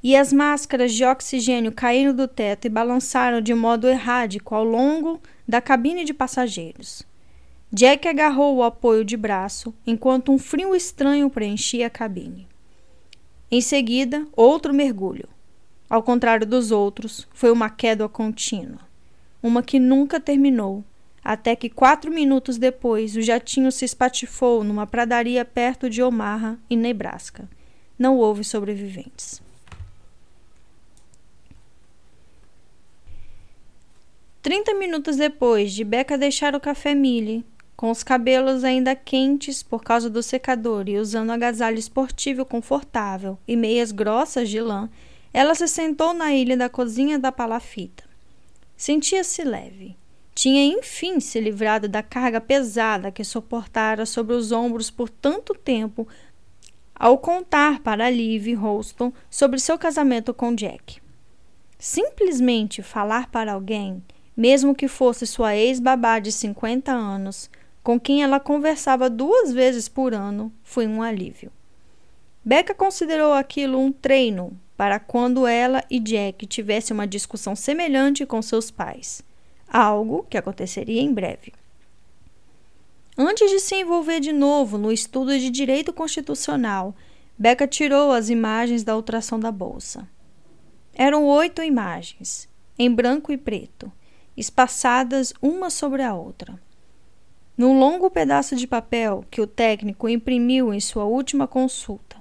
[0.01, 5.21] e as máscaras de oxigênio caíram do teto e balançaram de modo errático ao longo
[5.47, 7.03] da cabine de passageiros.
[7.73, 12.47] Jack agarrou o apoio de braço enquanto um frio estranho preenchia a cabine.
[13.51, 15.29] Em seguida, outro mergulho.
[15.89, 18.81] Ao contrário dos outros, foi uma queda contínua.
[19.41, 20.85] Uma que nunca terminou,
[21.23, 26.77] até que quatro minutos depois o jatinho se espatifou numa pradaria perto de Omaha, em
[26.77, 27.49] Nebraska.
[27.97, 29.41] Não houve sobreviventes.
[34.43, 37.45] Trinta minutos depois de Becca deixar o café Millie,
[37.77, 43.55] com os cabelos ainda quentes por causa do secador e usando agasalho esportivo confortável e
[43.55, 44.89] meias grossas de lã,
[45.33, 48.05] ela se sentou na ilha da cozinha da palafita.
[48.77, 49.95] Sentia-se leve.
[50.35, 56.09] Tinha enfim se livrado da carga pesada que suportara sobre os ombros por tanto tempo
[56.95, 61.01] ao contar para Liv Holston sobre seu casamento com Jack.
[61.79, 64.03] Simplesmente falar para alguém,
[64.35, 67.51] mesmo que fosse sua ex-babá de 50 anos,
[67.87, 71.53] com quem ela conversava duas vezes por ano, foi um alívio.
[72.45, 78.43] Becca considerou aquilo um treino para quando ela e Jack tivessem uma discussão semelhante com
[78.43, 79.23] seus pais,
[79.69, 81.53] algo que aconteceria em breve.
[83.17, 86.93] Antes de se envolver de novo no estudo de direito constitucional,
[87.39, 90.09] Becca tirou as imagens da ultrassom da bolsa.
[90.93, 93.93] Eram oito imagens, em branco e preto,
[94.37, 96.66] espaçadas uma sobre a outra.
[97.57, 102.17] Num longo pedaço de papel que o técnico imprimiu em sua última consulta.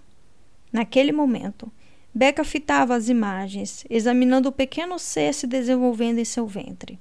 [0.72, 1.70] Naquele momento,
[2.14, 6.98] Becca fitava as imagens, examinando o pequeno ser se desenvolvendo em seu ventre.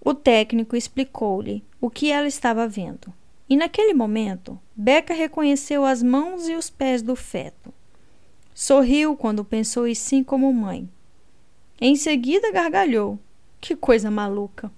[0.00, 3.12] O técnico explicou-lhe o que ela estava vendo.
[3.48, 7.74] E naquele momento, Becca reconheceu as mãos e os pés do feto.
[8.54, 10.88] Sorriu quando pensou em si como mãe.
[11.80, 13.18] Em seguida gargalhou.
[13.60, 14.70] Que coisa maluca!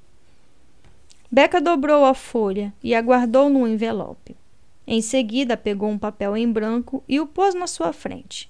[1.33, 4.37] Becca dobrou a folha e a guardou num envelope.
[4.85, 8.49] Em seguida, pegou um papel em branco e o pôs na sua frente.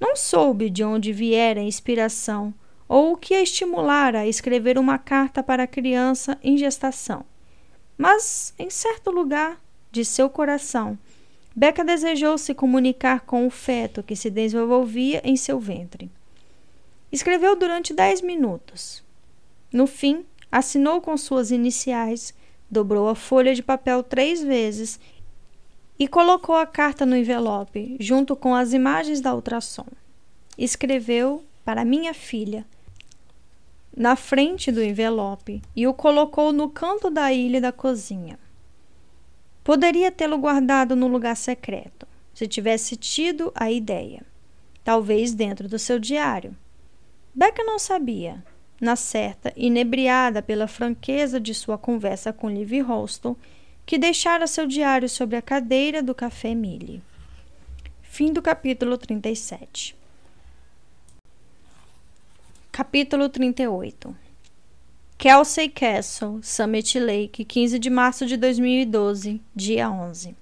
[0.00, 2.52] Não soube de onde viera a inspiração
[2.88, 7.24] ou o que a estimulara a escrever uma carta para a criança em gestação.
[7.96, 9.60] Mas, em certo lugar
[9.92, 10.98] de seu coração,
[11.54, 16.10] Becca desejou se comunicar com o feto que se desenvolvia em seu ventre.
[17.12, 19.04] Escreveu durante dez minutos.
[19.72, 22.34] No fim, assinou com suas iniciais,
[22.70, 25.00] dobrou a folha de papel três vezes
[25.98, 29.86] e colocou a carta no envelope, junto com as imagens da ultrassom.
[30.58, 32.66] Escreveu para minha filha
[33.96, 38.38] na frente do envelope e o colocou no canto da ilha da cozinha.
[39.64, 44.22] Poderia tê-lo guardado no lugar secreto, se tivesse tido a ideia.
[44.82, 46.56] Talvez dentro do seu diário.
[47.34, 48.44] Becca não sabia.
[48.82, 53.36] Na certa, inebriada pela franqueza de sua conversa com Liv Holston,
[53.86, 57.00] que deixara seu diário sobre a cadeira do café Millie.
[58.02, 59.94] Fim do capítulo 37.
[62.72, 64.16] Capítulo 38
[65.16, 70.34] Kelsey Castle, Summit Lake, 15 de março de 2012, dia 11.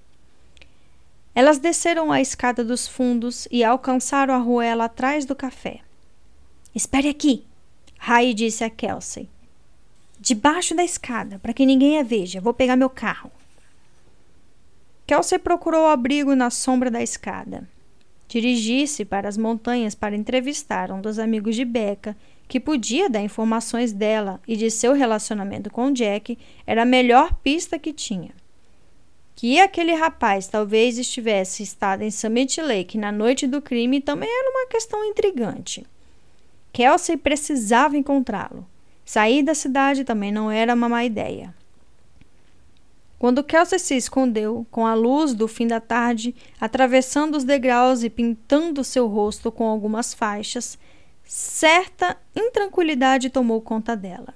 [1.35, 5.81] Elas desceram a escada dos fundos e alcançaram a ruela atrás do café.
[6.73, 7.45] Espere aqui,
[8.03, 9.29] Rai disse a Kelsey.
[10.19, 12.41] Debaixo da escada, para que ninguém a veja.
[12.41, 13.31] Vou pegar meu carro.
[15.05, 17.69] Kelsey procurou abrigo na sombra da escada.
[18.27, 23.93] Dirigi-se para as montanhas para entrevistar um dos amigos de Becca que podia dar informações
[23.93, 28.31] dela e de seu relacionamento com Jack era a melhor pista que tinha.
[29.35, 34.49] Que aquele rapaz talvez estivesse estado em Summit Lake na noite do crime também era
[34.49, 35.85] uma questão intrigante.
[36.71, 38.65] Kelsey precisava encontrá-lo.
[39.05, 41.53] Sair da cidade também não era uma má ideia.
[43.19, 48.09] Quando Kelsey se escondeu, com a luz do fim da tarde atravessando os degraus e
[48.09, 50.77] pintando seu rosto com algumas faixas,
[51.33, 54.33] Certa intranquilidade tomou conta dela.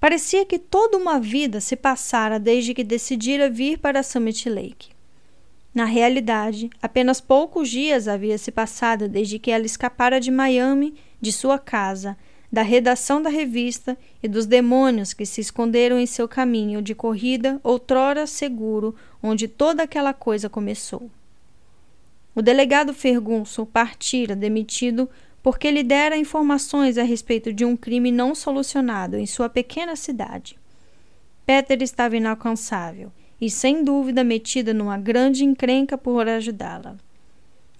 [0.00, 4.88] Parecia que toda uma vida se passara desde que decidira vir para Summit Lake.
[5.74, 11.32] Na realidade, apenas poucos dias havia se passado desde que ela escapara de Miami, de
[11.32, 12.18] sua casa,
[12.52, 17.58] da redação da revista e dos demônios que se esconderam em seu caminho de corrida
[17.62, 21.10] outrora seguro, onde toda aquela coisa começou.
[22.34, 25.08] O delegado Ferguson partira demitido
[25.42, 30.58] porque lhe dera informações a respeito de um crime não solucionado em sua pequena cidade.
[31.46, 36.96] Peter estava inalcançável e, sem dúvida, metida numa grande encrenca por ajudá-la.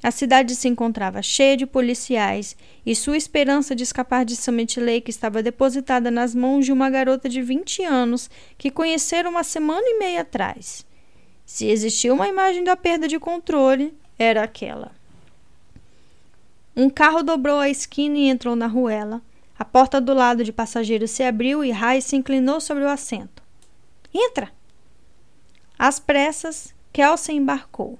[0.02, 5.08] A cidade se encontrava cheia de policiais e sua esperança de escapar de Summit Lake
[5.08, 9.98] estava depositada nas mãos de uma garota de 20 anos que conhecera uma semana e
[10.00, 10.84] meia atrás.
[11.46, 14.90] Se existia uma imagem da perda de controle, era aquela.
[16.74, 19.22] Um carro dobrou a esquina e entrou na ruela.
[19.56, 23.40] A porta do lado de passageiro se abriu e Rai se inclinou sobre o assento.
[24.12, 24.50] Entra!
[25.78, 27.98] Às pressas, Kelsey embarcou.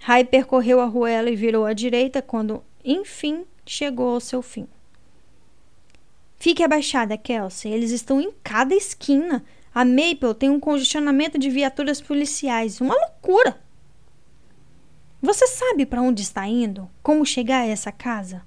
[0.00, 4.66] Rai percorreu a ruela e virou à direita quando, enfim, chegou ao seu fim.
[6.38, 7.72] Fique abaixada, Kelsey.
[7.72, 9.44] Eles estão em cada esquina.
[9.74, 12.80] A Maple tem um congestionamento de viaturas policiais.
[12.80, 13.60] Uma loucura!
[15.20, 16.88] Você sabe para onde está indo?
[17.02, 18.46] Como chegar a essa casa?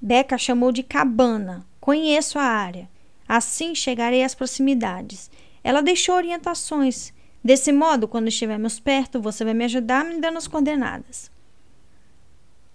[0.00, 1.66] Becca chamou de cabana.
[1.80, 2.90] Conheço a área.
[3.26, 5.30] Assim chegarei às proximidades.
[5.64, 7.12] Ela deixou orientações.
[7.42, 11.30] Desse modo, quando estivermos perto, você vai me ajudar me dando as coordenadas.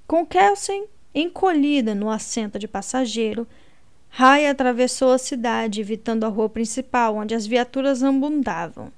[0.07, 3.47] Com Kelsey encolhida no assento de passageiro,
[4.09, 8.91] Ray atravessou a cidade, evitando a rua principal, onde as viaturas abundavam.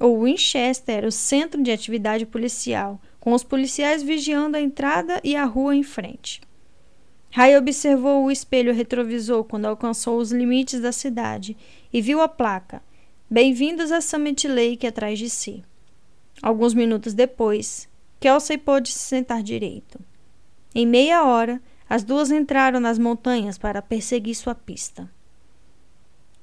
[0.00, 5.34] O Winchester era o centro de atividade policial, com os policiais vigiando a entrada e
[5.34, 6.40] a rua em frente.
[7.30, 11.56] Ray observou o espelho retrovisor quando alcançou os limites da cidade
[11.92, 12.82] e viu a placa
[13.34, 15.64] Bem-vindos a Summit Lake atrás de si.
[16.40, 17.88] Alguns minutos depois,
[18.20, 19.98] Kelsey pôde se sentar direito.
[20.72, 21.60] Em meia hora,
[21.90, 25.10] as duas entraram nas montanhas para perseguir sua pista.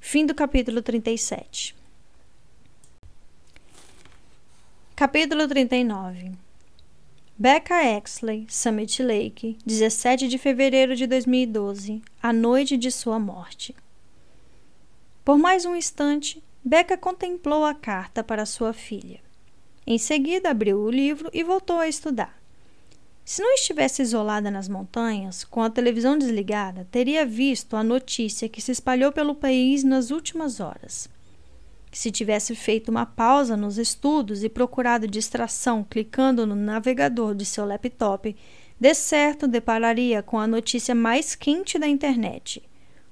[0.00, 1.74] Fim do capítulo 37.
[4.94, 6.32] Capítulo 39
[7.38, 13.74] Becca Exley, Summit Lake, 17 de fevereiro de 2012, a noite de sua morte.
[15.24, 19.20] Por mais um instante, Becca contemplou a carta para sua filha.
[19.84, 22.40] Em seguida, abriu o livro e voltou a estudar.
[23.24, 28.60] Se não estivesse isolada nas montanhas, com a televisão desligada, teria visto a notícia que
[28.60, 31.08] se espalhou pelo país nas últimas horas.
[31.90, 37.66] Se tivesse feito uma pausa nos estudos e procurado distração clicando no navegador de seu
[37.66, 38.34] laptop,
[38.78, 42.62] de certo depararia com a notícia mais quente da internet.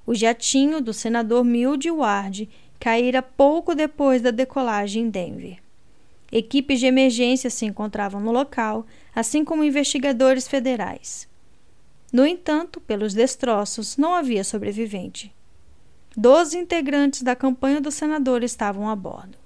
[0.07, 2.49] O jatinho do senador Mildy Ward
[2.81, 5.59] caíra pouco depois da decolagem em Denver.
[6.33, 11.29] Equipes de emergência se encontravam no local, assim como investigadores federais.
[12.11, 15.33] No entanto, pelos destroços, não havia sobrevivente.
[16.17, 19.39] Doze integrantes da campanha do senador estavam a bordo.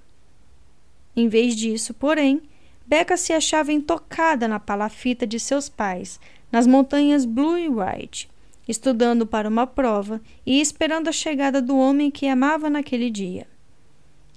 [1.15, 2.41] Em vez disso, porém,
[2.87, 6.19] Becca se achava intocada na palafita de seus pais,
[6.51, 8.29] nas montanhas Blue e White,
[8.67, 13.47] estudando para uma prova e esperando a chegada do homem que amava naquele dia.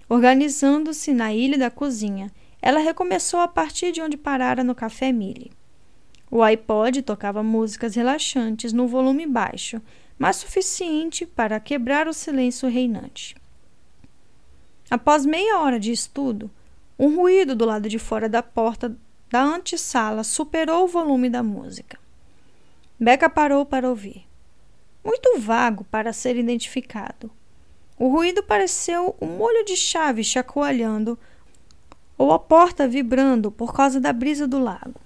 [0.08, 5.52] Organizando-se na ilha da cozinha, ela recomeçou a partir de onde parara no Café Mille.
[6.30, 9.80] O iPod tocava músicas relaxantes no volume baixo,
[10.18, 13.36] mas suficiente para quebrar o silêncio reinante.
[14.90, 16.50] Após meia hora de estudo,
[16.98, 18.96] um ruído do lado de fora da porta
[19.30, 21.98] da antessala superou o volume da música.
[22.98, 24.26] Becca parou para ouvir.
[25.04, 27.30] Muito vago para ser identificado.
[27.98, 31.18] O ruído pareceu um molho de chave chacoalhando
[32.16, 35.00] ou a porta vibrando por causa da brisa do lago.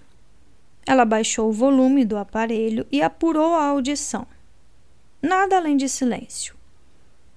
[0.87, 4.27] Ela baixou o volume do aparelho e apurou a audição
[5.23, 6.57] nada além de silêncio.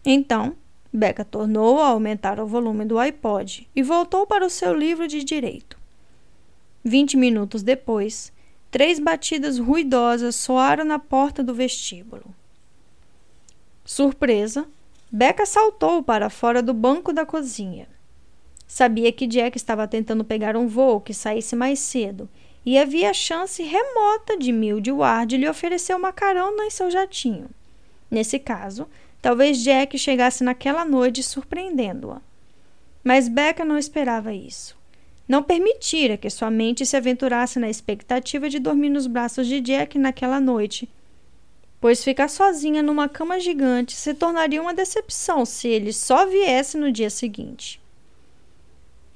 [0.03, 0.55] Então,
[0.91, 5.23] Becca tornou a aumentar o volume do iPod e voltou para o seu livro de
[5.23, 5.77] direito.
[6.83, 8.33] Vinte minutos depois,
[8.71, 12.33] três batidas ruidosas soaram na porta do vestíbulo.
[13.83, 14.67] Surpresa,
[15.11, 17.87] Becca saltou para fora do banco da cozinha.
[18.67, 22.27] Sabia que Jack estava tentando pegar um voo que saísse mais cedo
[22.65, 27.49] e havia chance remota de Milde Ward lhe oferecer uma carona em seu jatinho.
[28.09, 28.87] Nesse caso,
[29.21, 32.21] talvez Jack chegasse naquela noite surpreendendo-a.
[33.03, 34.75] Mas Becca não esperava isso.
[35.27, 39.97] Não permitira que sua mente se aventurasse na expectativa de dormir nos braços de Jack
[39.97, 40.87] naquela noite,
[41.81, 46.91] pois ficar sozinha numa cama gigante se tornaria uma decepção se ele só viesse no
[46.91, 47.81] dia seguinte.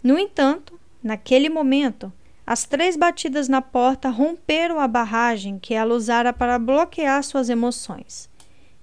[0.03, 2.12] No entanto, naquele momento,
[2.45, 8.28] as três batidas na porta romperam a barragem que ela usara para bloquear suas emoções.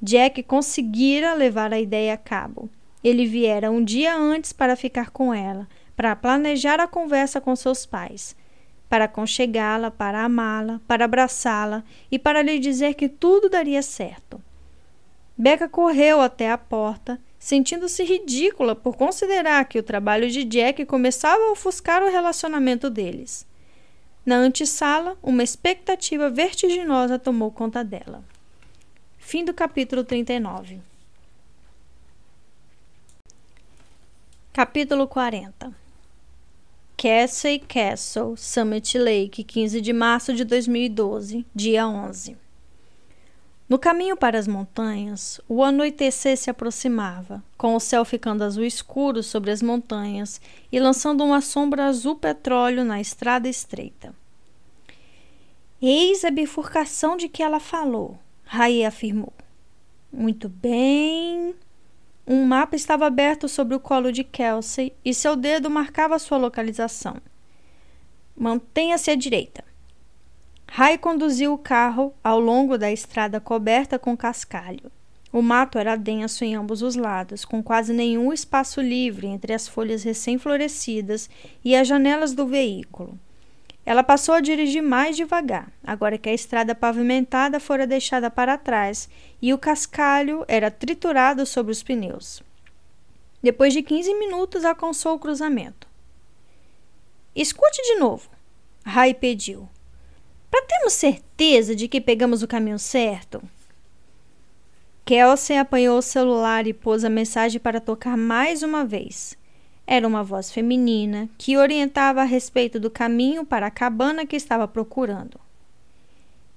[0.01, 2.70] Jack conseguira levar a ideia a cabo.
[3.03, 5.66] Ele viera um dia antes para ficar com ela,
[5.97, 8.37] para planejar a conversa com seus pais,
[8.89, 14.41] para conchegá-la, para amá-la, para abraçá-la e para lhe dizer que tudo daria certo.
[15.37, 21.43] Becca correu até a porta, sentindo-se ridícula por considerar que o trabalho de Jack começava
[21.43, 23.47] a ofuscar o relacionamento deles.
[24.25, 28.25] Na antessala, uma expectativa vertiginosa tomou conta dela.
[29.19, 30.81] Fim do capítulo 39.
[34.53, 35.86] Capítulo 40
[36.97, 42.39] Castle Castle, Summit Lake, 15 de março de 2012, dia 11.
[43.69, 49.23] No caminho para as montanhas, o anoitecer se aproximava, com o céu ficando azul escuro
[49.23, 50.41] sobre as montanhas
[50.73, 54.15] e lançando uma sombra azul petróleo na estrada estreita.
[55.83, 59.35] Eis a bifurcação de que ela falou, Rai afirmou.
[60.11, 61.55] Muito bem.
[62.27, 67.18] Um mapa estava aberto sobre o colo de Kelsey e seu dedo marcava sua localização.
[68.37, 69.62] Mantenha-se à direita.
[70.66, 74.91] Rai conduziu o carro ao longo da estrada coberta com cascalho.
[75.33, 79.68] O mato era denso em ambos os lados, com quase nenhum espaço livre entre as
[79.68, 81.31] folhas recém-florescidas
[81.64, 83.18] e as janelas do veículo.
[83.87, 89.09] Ela passou a dirigir mais devagar, agora que a estrada pavimentada fora deixada para trás
[89.41, 92.43] e o cascalho era triturado sobre os pneus.
[93.41, 95.87] Depois de 15 minutos, alcançou o cruzamento.
[97.32, 98.28] Escute de novo,
[98.84, 99.68] Rai pediu.
[100.51, 103.41] Para termos certeza de que pegamos o caminho certo.
[105.05, 109.39] Kelsey apanhou o celular e pôs a mensagem para tocar mais uma vez.
[109.87, 114.66] Era uma voz feminina que orientava a respeito do caminho para a cabana que estava
[114.66, 115.39] procurando.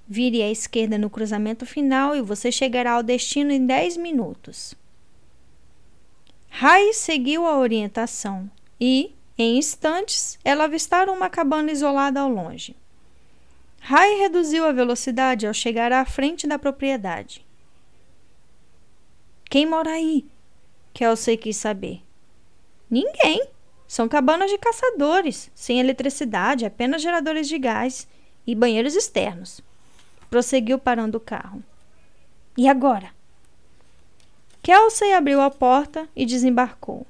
[0.07, 4.73] Vire à esquerda no cruzamento final e você chegará ao destino em 10 minutos.
[6.49, 8.49] Rai seguiu a orientação
[8.81, 12.75] e, em instantes, ela avistaram uma cabana isolada ao longe.
[13.79, 17.45] Rai reduziu a velocidade ao chegar à frente da propriedade.
[19.47, 20.25] Quem mora aí?
[20.93, 22.01] Kelsey quis saber.
[22.89, 23.47] Ninguém.
[23.87, 28.07] São cabanas de caçadores, sem eletricidade, apenas geradores de gás.
[28.47, 29.61] e banheiros externos.
[30.27, 31.61] Prosseguiu parando o carro.
[32.57, 33.11] E agora?
[34.63, 37.05] Kelsey abriu a porta e desembarcou.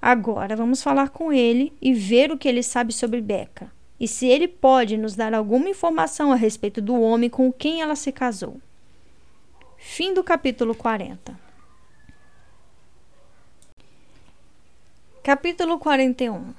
[0.00, 3.70] Agora vamos falar com ele e ver o que ele sabe sobre Becca
[4.02, 7.94] e se ele pode nos dar alguma informação a respeito do homem com quem ela
[7.94, 8.60] se casou.
[9.78, 11.38] Fim do capítulo 40.
[15.22, 16.52] Capítulo 41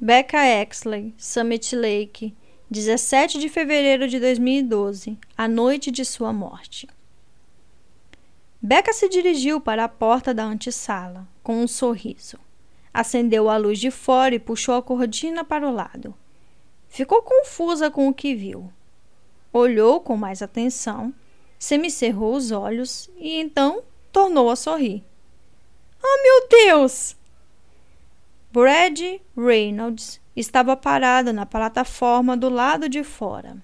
[0.00, 2.36] Becca Exley, Summit Lake,
[2.70, 6.88] 17 de fevereiro de 2012, a noite de sua morte.
[8.62, 12.38] Becca se dirigiu para a porta da antessala, com um sorriso.
[12.94, 16.14] Acendeu a luz de fora e puxou a cortina para o lado.
[16.88, 18.72] Ficou confusa com o que viu.
[19.52, 21.12] Olhou com mais atenção,
[21.58, 23.82] semicerrou os olhos e então
[24.12, 25.02] tornou a sorrir.
[26.00, 27.18] Ah, meu Deus!
[28.52, 28.98] Brad
[29.36, 33.56] Reynolds estava parado na plataforma do lado de fora.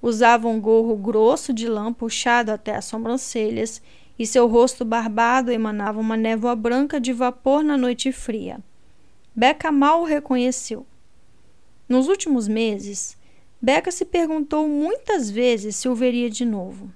[0.00, 3.82] Usava um gorro grosso de lã puxado até as sobrancelhas
[4.18, 8.60] e seu rosto barbado emanava uma névoa branca de vapor na noite fria.
[9.36, 10.86] Becca mal o reconheceu.
[11.86, 13.18] Nos últimos meses,
[13.60, 16.90] Becca se perguntou muitas vezes se o veria de novo.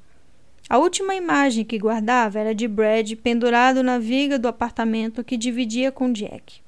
[0.67, 5.93] A última imagem que guardava era de Brad pendurado na viga do apartamento que dividia
[5.93, 6.67] com Jack.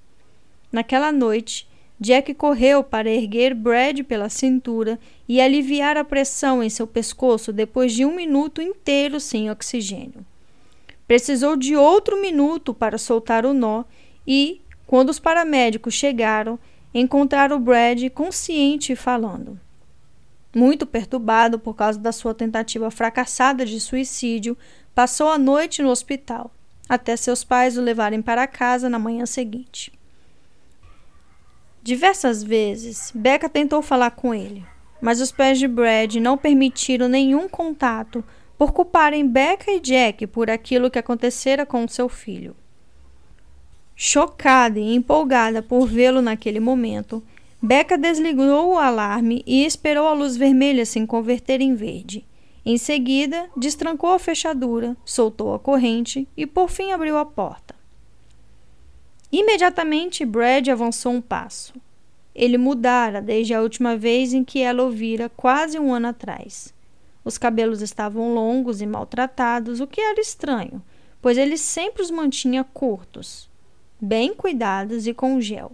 [0.73, 1.68] Naquela noite,
[2.01, 4.99] Jack correu para erguer Brad pela cintura
[5.29, 10.25] e aliviar a pressão em seu pescoço depois de um minuto inteiro sem oxigênio.
[11.07, 13.85] Precisou de outro minuto para soltar o nó
[14.27, 16.59] e, quando os paramédicos chegaram,
[16.95, 19.61] encontraram Brad consciente e falando.
[20.55, 24.57] Muito perturbado por causa da sua tentativa fracassada de suicídio,
[24.95, 26.51] passou a noite no hospital,
[26.89, 29.93] até seus pais o levarem para casa na manhã seguinte.
[31.91, 34.64] Diversas vezes, Becca tentou falar com ele,
[35.03, 38.22] mas os pés de Brad não permitiram nenhum contato
[38.57, 42.55] por culparem Becca e Jack por aquilo que acontecera com seu filho.
[43.97, 47.24] Chocada e empolgada por vê-lo naquele momento,
[47.61, 52.24] Becca desligou o alarme e esperou a luz vermelha se converter em verde.
[52.64, 57.80] Em seguida, destrancou a fechadura, soltou a corrente e por fim abriu a porta.
[59.33, 61.74] Imediatamente, Brad avançou um passo.
[62.35, 66.74] Ele mudara desde a última vez em que ela o vira, quase um ano atrás.
[67.24, 70.83] Os cabelos estavam longos e maltratados, o que era estranho,
[71.20, 73.49] pois ele sempre os mantinha curtos,
[74.01, 75.72] bem cuidados e com gel.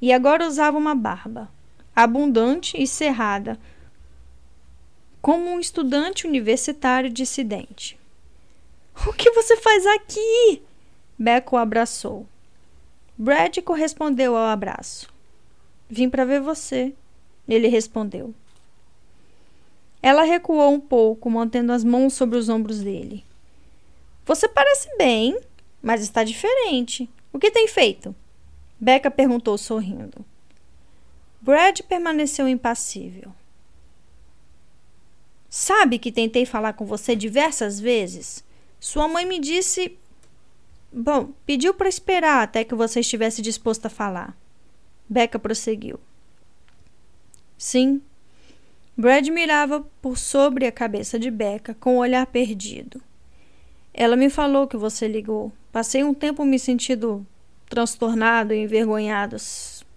[0.00, 1.50] E agora usava uma barba,
[1.96, 3.58] abundante e cerrada,
[5.22, 7.98] como um estudante universitário dissidente.
[9.06, 10.62] O que você faz aqui?
[11.18, 12.26] Beco o abraçou.
[13.16, 15.08] Brad correspondeu ao abraço.
[15.88, 16.92] Vim para ver você,
[17.48, 18.34] ele respondeu.
[20.02, 23.24] Ela recuou um pouco, mantendo as mãos sobre os ombros dele.
[24.26, 25.38] Você parece bem,
[25.80, 27.08] mas está diferente.
[27.32, 28.14] O que tem feito?
[28.80, 30.24] Becca perguntou sorrindo.
[31.40, 33.32] Brad permaneceu impassível.
[35.48, 38.42] Sabe que tentei falar com você diversas vezes?
[38.80, 39.96] Sua mãe me disse
[40.96, 44.36] Bom, pediu para esperar até que você estivesse disposto a falar.
[45.08, 45.98] Becca prosseguiu.
[47.58, 48.00] Sim.
[48.96, 53.02] Brad mirava por sobre a cabeça de Becca com o um olhar perdido.
[53.92, 55.52] Ela me falou que você ligou.
[55.72, 57.26] Passei um tempo me sentindo
[57.68, 59.36] transtornado e envergonhado.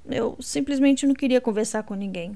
[0.10, 2.36] Eu simplesmente não queria conversar com ninguém.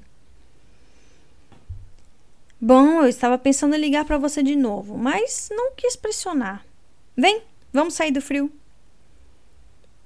[2.60, 6.64] Bom, eu estava pensando em ligar para você de novo, mas não quis pressionar.
[7.18, 7.42] Vem,
[7.74, 8.52] Vamos sair do frio.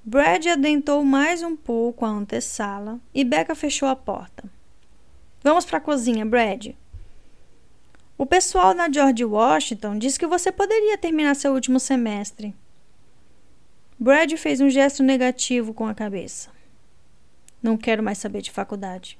[0.04, 4.44] Brad adentrou mais um pouco a antessala e Becca fechou a porta.
[5.44, 6.76] Vamos para a cozinha, Brad.
[8.18, 12.56] O pessoal na George Washington disse que você poderia terminar seu último semestre.
[14.00, 16.50] Brad fez um gesto negativo com a cabeça.
[17.62, 19.18] Não quero mais saber de faculdade.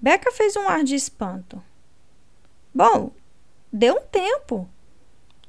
[0.00, 1.62] Becca fez um ar de espanto.
[2.74, 3.12] Bom,
[3.72, 4.68] dê um tempo.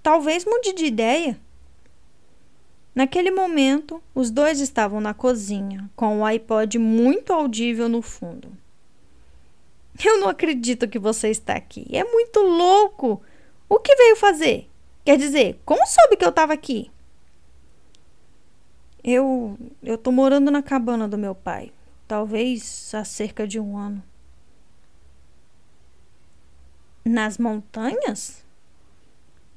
[0.03, 1.39] Talvez mude de ideia.
[2.93, 8.51] Naquele momento, os dois estavam na cozinha, com o iPod muito audível no fundo.
[10.03, 11.87] Eu não acredito que você está aqui.
[11.91, 13.21] É muito louco.
[13.69, 14.69] O que veio fazer?
[15.05, 16.91] Quer dizer, como soube que eu estava aqui?
[19.03, 21.71] Eu eu tô morando na cabana do meu pai.
[22.07, 24.03] Talvez há cerca de um ano.
[27.05, 28.42] Nas montanhas?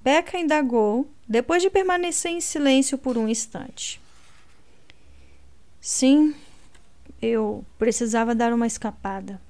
[0.07, 4.00] Becca indagou, depois de permanecer em silêncio por um instante.
[5.80, 6.32] Sim,
[7.20, 9.42] eu precisava dar uma escapada.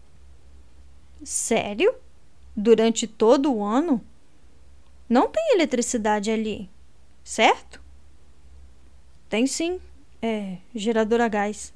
[1.22, 1.94] Sério?
[2.56, 4.02] Durante todo o ano?
[5.06, 6.70] Não tem eletricidade ali,
[7.22, 7.78] certo?
[9.28, 9.78] Tem sim,
[10.22, 11.70] é gerador a gás.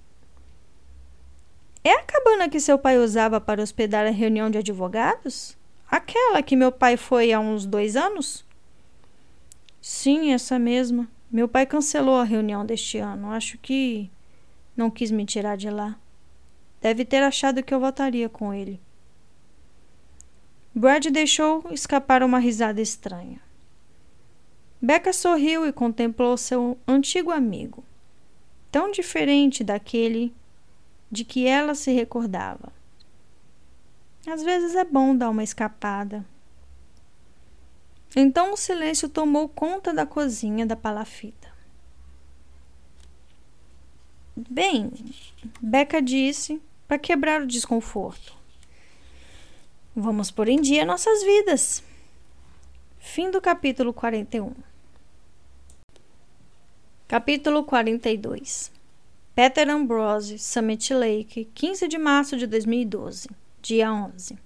[1.84, 5.54] É a cabana que seu pai usava para hospedar a reunião de advogados?
[5.86, 8.48] Aquela que meu pai foi há uns dois anos?
[9.80, 11.08] Sim, essa mesma.
[11.30, 13.30] Meu pai cancelou a reunião deste ano.
[13.30, 14.10] Acho que
[14.76, 15.98] não quis me tirar de lá.
[16.80, 18.80] Deve ter achado que eu voltaria com ele.
[20.74, 23.40] Brad deixou escapar uma risada estranha.
[24.80, 27.84] Becca sorriu e contemplou seu antigo amigo,
[28.70, 30.32] tão diferente daquele
[31.10, 32.72] de que ela se recordava.
[34.26, 36.24] Às vezes é bom dar uma escapada.
[38.14, 41.48] Então o silêncio tomou conta da cozinha da palafita.
[44.36, 44.90] Bem,
[45.60, 48.34] Becca disse para quebrar o desconforto.
[49.94, 51.82] Vamos pôr em dia nossas vidas.
[52.98, 54.54] Fim do capítulo 41.
[57.06, 58.72] Capítulo 42
[59.34, 63.28] Peter Ambrose, Summit Lake, 15 de março de 2012,
[63.62, 64.38] dia 11.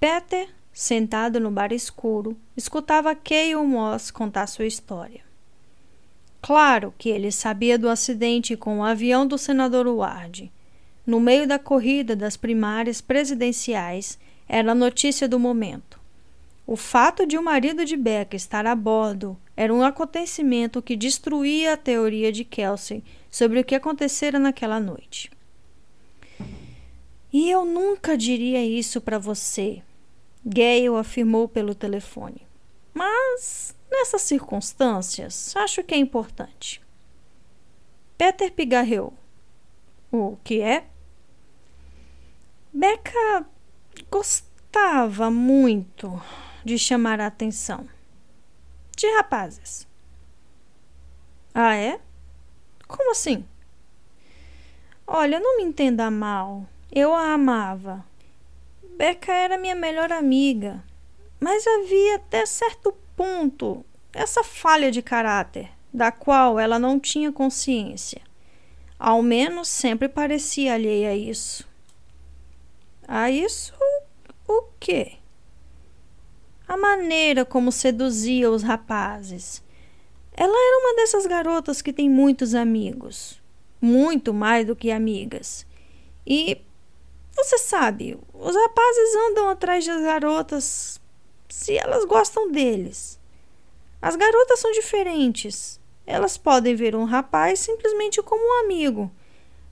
[0.00, 5.22] Peter, sentado no bar escuro, escutava Cale Moss contar sua história.
[6.42, 10.52] Claro que ele sabia do acidente com o avião do senador Ward.
[11.06, 14.18] No meio da corrida das primárias presidenciais,
[14.48, 15.98] era a notícia do momento.
[16.66, 21.74] O fato de o marido de Becca estar a bordo era um acontecimento que destruía
[21.74, 25.30] a teoria de Kelsey sobre o que acontecera naquela noite.
[27.32, 29.82] E eu nunca diria isso para você,
[30.44, 32.46] Gale afirmou pelo telefone.
[32.92, 36.82] Mas, nessas circunstâncias, acho que é importante.
[38.16, 39.12] Peter pigarreou.
[40.12, 40.86] O que é?
[42.72, 43.46] Becca
[44.10, 46.20] gostava muito
[46.64, 47.88] de chamar a atenção
[48.96, 49.86] de rapazes.
[51.52, 52.00] Ah, é?
[52.86, 53.44] Como assim?
[55.06, 56.66] Olha, não me entenda mal.
[56.90, 58.04] Eu a amava.
[58.96, 60.82] Becca era minha melhor amiga.
[61.40, 68.22] Mas havia até certo ponto essa falha de caráter, da qual ela não tinha consciência.
[68.98, 71.68] Ao menos sempre parecia alheia a isso.
[73.06, 73.74] A isso
[74.48, 75.18] o quê?
[76.66, 79.62] a maneira como seduzia os rapazes.
[80.32, 83.40] Ela era uma dessas garotas que tem muitos amigos,
[83.80, 85.66] muito mais do que amigas.
[86.26, 86.60] E
[87.34, 91.00] você sabe, os rapazes andam atrás das garotas
[91.48, 93.18] se elas gostam deles.
[94.00, 95.80] As garotas são diferentes.
[96.06, 99.10] Elas podem ver um rapaz simplesmente como um amigo,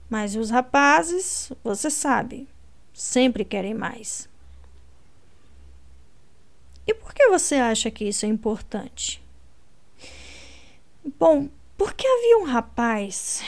[0.09, 2.47] mas os rapazes, você sabe,
[2.93, 4.27] sempre querem mais.
[6.85, 9.23] E por que você acha que isso é importante?
[11.19, 13.43] Bom, porque havia um rapaz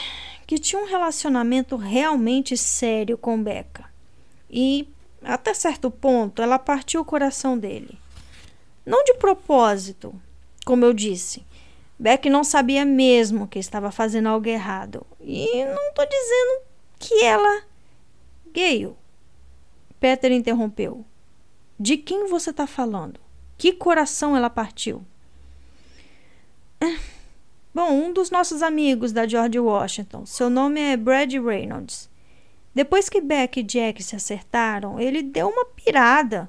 [0.46, 3.85] que tinha um relacionamento realmente sério com Becca.
[4.50, 4.88] E,
[5.22, 7.98] até certo ponto, ela partiu o coração dele.
[8.84, 10.14] Não de propósito,
[10.64, 11.44] como eu disse.
[11.98, 15.06] Beck não sabia mesmo que estava fazendo algo errado.
[15.20, 16.60] E não estou dizendo
[16.98, 17.62] que ela.
[18.52, 18.94] Gale.
[19.98, 21.04] Peter interrompeu.
[21.78, 23.18] De quem você está falando?
[23.58, 25.04] Que coração ela partiu?
[27.74, 32.08] Bom, um dos nossos amigos da George Washington, seu nome é Brad Reynolds.
[32.76, 36.46] Depois que Beck e Jack se acertaram, ele deu uma pirada.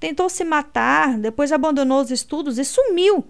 [0.00, 3.24] Tentou se matar, depois abandonou os estudos e sumiu.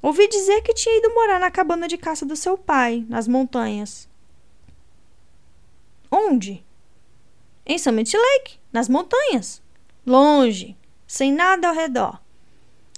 [0.00, 4.08] Ouvi dizer que tinha ido morar na cabana de caça do seu pai, nas montanhas.
[6.10, 6.64] Onde?
[7.66, 9.60] Em Summit Lake, nas montanhas.
[10.06, 10.74] Longe,
[11.06, 12.18] sem nada ao redor.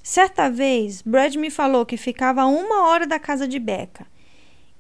[0.01, 4.07] Certa vez, Brad me falou que ficava a uma hora da casa de Becca.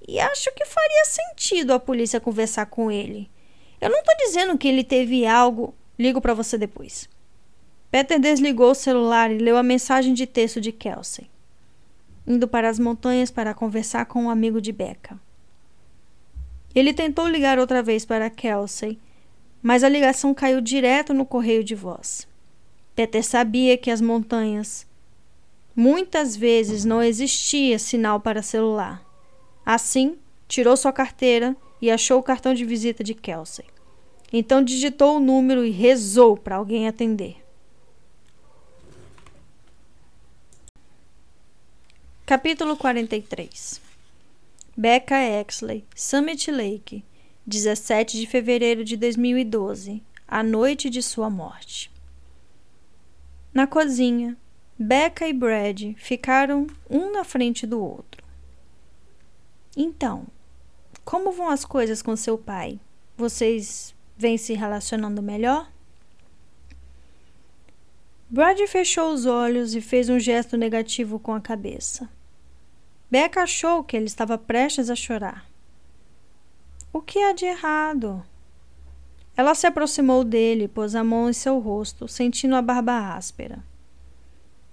[0.07, 3.29] E acho que faria sentido a polícia conversar com ele.
[3.81, 5.75] Eu não estou dizendo que ele teve algo.
[5.99, 7.09] Ligo para você depois.
[7.91, 11.29] Peter desligou o celular e leu a mensagem de texto de Kelsey.
[12.27, 15.19] Indo para as montanhas para conversar com um amigo de Becca.
[16.75, 18.99] Ele tentou ligar outra vez para Kelsey,
[19.63, 22.29] mas a ligação caiu direto no correio de voz.
[22.95, 24.87] Peter sabia que as montanhas
[25.75, 29.03] Muitas vezes não existia sinal para celular.
[29.65, 30.19] Assim,
[30.51, 33.65] tirou sua carteira e achou o cartão de visita de Kelsey.
[34.33, 37.37] Então digitou o número e rezou para alguém atender.
[42.27, 43.81] Capítulo 43
[44.77, 47.05] Becca Exley, Summit Lake,
[47.47, 51.93] 17 de fevereiro de 2012, a noite de sua morte.
[53.55, 54.37] Na cozinha,
[54.77, 58.25] Becca e Brad ficaram um na frente do outro.
[59.77, 60.27] Então,
[61.11, 62.79] como vão as coisas com seu pai?
[63.17, 65.69] Vocês vêm se relacionando melhor?
[68.29, 72.09] Brad fechou os olhos e fez um gesto negativo com a cabeça.
[73.11, 75.51] Becca achou que ele estava prestes a chorar.
[76.93, 78.25] O que há de errado?
[79.37, 83.59] Ela se aproximou dele e pôs a mão em seu rosto, sentindo a barba áspera.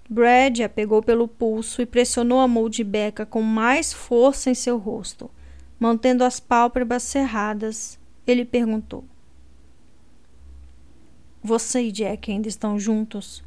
[0.08, 4.54] Brad a pegou pelo pulso e pressionou a mão de Becca com mais força em
[4.54, 5.28] seu rosto.
[5.78, 9.04] Mantendo as pálpebras cerradas, ele perguntou:
[11.42, 13.44] Você e Jack ainda estão juntos?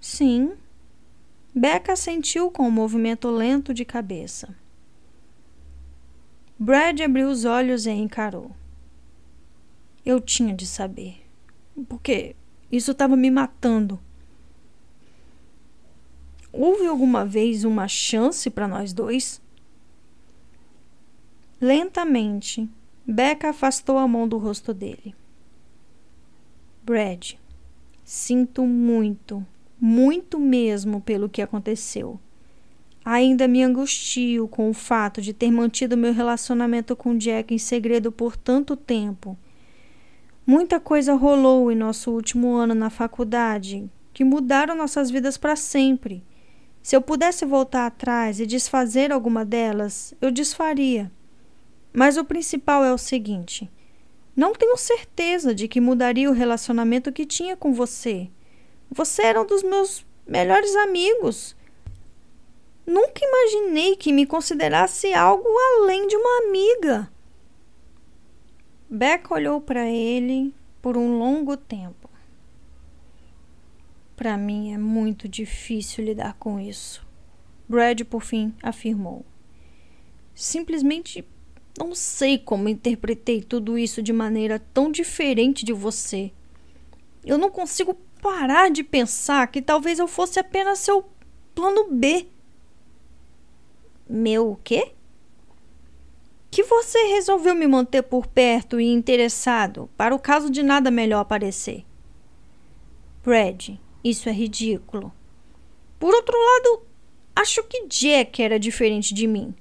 [0.00, 0.52] Sim.
[1.54, 4.54] Becca sentiu com um movimento lento de cabeça.
[6.58, 8.50] Brad abriu os olhos e encarou.
[10.04, 11.24] Eu tinha de saber.
[11.88, 12.34] Porque
[12.70, 14.00] isso estava me matando.
[16.52, 19.40] Houve alguma vez uma chance para nós dois?
[21.60, 22.68] Lentamente,
[23.06, 25.14] Becca afastou a mão do rosto dele.
[26.82, 27.32] Brad,
[28.04, 29.44] sinto muito,
[29.80, 32.18] muito mesmo pelo que aconteceu.
[33.04, 38.12] Ainda me angustio com o fato de ter mantido meu relacionamento com Jack em segredo
[38.12, 39.36] por tanto tempo
[40.50, 46.24] Muita coisa rolou em nosso último ano na faculdade que mudaram nossas vidas para sempre.
[46.82, 51.12] Se eu pudesse voltar atrás e desfazer alguma delas, eu desfaria.
[51.92, 53.70] Mas o principal é o seguinte:
[54.36, 58.30] não tenho certeza de que mudaria o relacionamento que tinha com você.
[58.90, 61.56] Você era um dos meus melhores amigos.
[62.86, 67.12] Nunca imaginei que me considerasse algo além de uma amiga.
[68.88, 72.08] Beck olhou para ele por um longo tempo.
[74.16, 77.06] Para mim é muito difícil lidar com isso.
[77.68, 79.24] Brad, por fim, afirmou.
[80.34, 81.22] Simplesmente
[81.78, 86.32] não sei como interpretei tudo isso de maneira tão diferente de você.
[87.24, 91.08] Eu não consigo parar de pensar que talvez eu fosse apenas seu
[91.54, 92.26] plano B.
[94.08, 94.92] Meu o quê?
[96.50, 101.20] que você resolveu me manter por perto e interessado para o caso de nada melhor
[101.20, 101.84] aparecer.
[103.22, 103.70] Brad,
[104.02, 105.12] isso é ridículo.
[105.98, 106.86] Por outro lado,
[107.36, 109.54] acho que Jack era diferente de mim.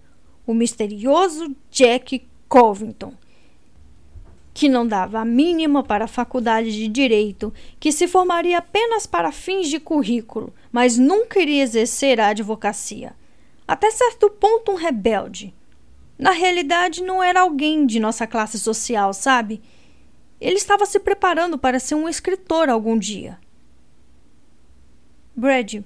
[0.47, 3.13] O misterioso Jack Covington,
[4.53, 9.31] que não dava a mínima para a faculdade de direito, que se formaria apenas para
[9.31, 13.13] fins de currículo, mas nunca iria exercer a advocacia.
[13.67, 15.53] Até certo ponto, um rebelde
[16.17, 19.61] na realidade, não era alguém de nossa classe social, sabe?
[20.41, 23.39] Ele estava se preparando para ser um escritor algum dia.
[25.35, 25.83] Brad,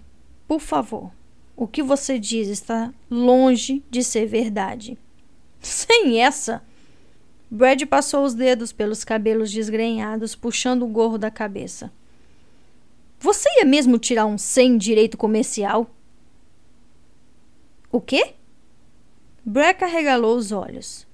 [0.47, 1.11] por favor,
[1.61, 4.97] o que você diz está longe de ser verdade.
[5.59, 6.63] Sem essa.
[7.51, 11.93] Brad passou os dedos pelos cabelos desgrenhados, puxando o gorro da cabeça.
[13.19, 15.87] Você ia mesmo tirar um 100 direito comercial?
[17.91, 18.33] O quê?
[19.45, 21.05] Breck arregalou os olhos.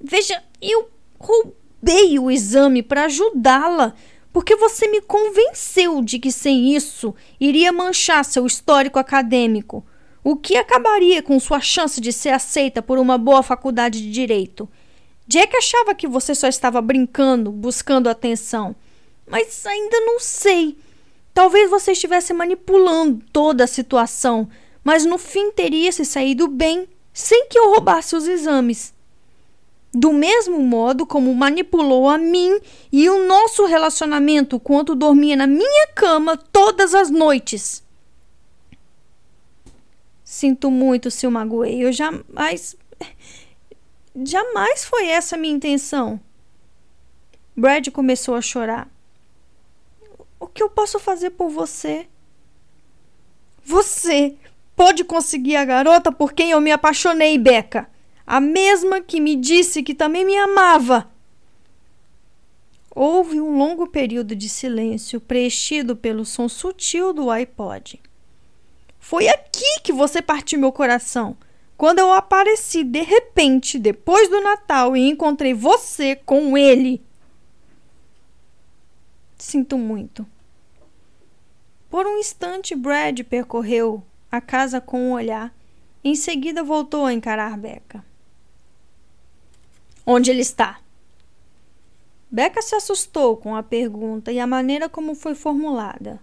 [0.00, 3.96] Veja, eu roubei o exame para ajudá-la,
[4.34, 9.86] porque você me convenceu de que sem isso iria manchar seu histórico acadêmico,
[10.24, 14.68] o que acabaria com sua chance de ser aceita por uma boa faculdade de direito.
[15.24, 18.74] Jack achava que você só estava brincando, buscando atenção,
[19.24, 20.76] mas ainda não sei.
[21.32, 24.48] Talvez você estivesse manipulando toda a situação,
[24.82, 28.92] mas no fim teria se saído bem sem que eu roubasse os exames.
[29.94, 32.58] Do mesmo modo como manipulou a mim
[32.90, 37.84] e o nosso relacionamento quando dormia na minha cama todas as noites.
[40.24, 41.84] Sinto muito se o magoei.
[41.84, 42.76] Eu jamais.
[44.24, 46.20] Jamais foi essa a minha intenção.
[47.56, 48.88] Brad começou a chorar.
[50.40, 52.08] O que eu posso fazer por você?
[53.64, 54.36] Você!
[54.76, 57.88] pode conseguir a garota por quem eu me apaixonei, Beca.
[58.26, 61.10] A mesma que me disse que também me amava.
[62.94, 68.00] Houve um longo período de silêncio preenchido pelo som sutil do iPod.
[69.00, 71.36] Foi aqui que você partiu meu coração.
[71.76, 77.02] Quando eu apareci de repente depois do Natal e encontrei você com ele.
[79.36, 80.24] Sinto muito.
[81.90, 85.54] Por um instante, Brad percorreu a casa com um olhar.
[86.02, 88.04] Em seguida voltou a encarar Becca.
[90.06, 90.80] Onde ele está?
[92.30, 96.20] Becca se assustou com a pergunta e a maneira como foi formulada.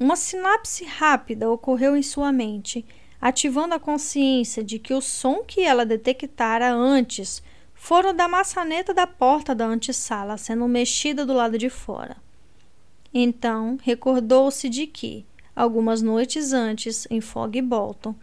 [0.00, 2.84] Uma sinapse rápida ocorreu em sua mente,
[3.20, 7.42] ativando a consciência de que o som que ela detectara antes
[7.74, 12.16] fora da maçaneta da porta da antessala sendo mexida do lado de fora.
[13.12, 18.14] Então, recordou-se de que, algumas noites antes, em Fog Bolton,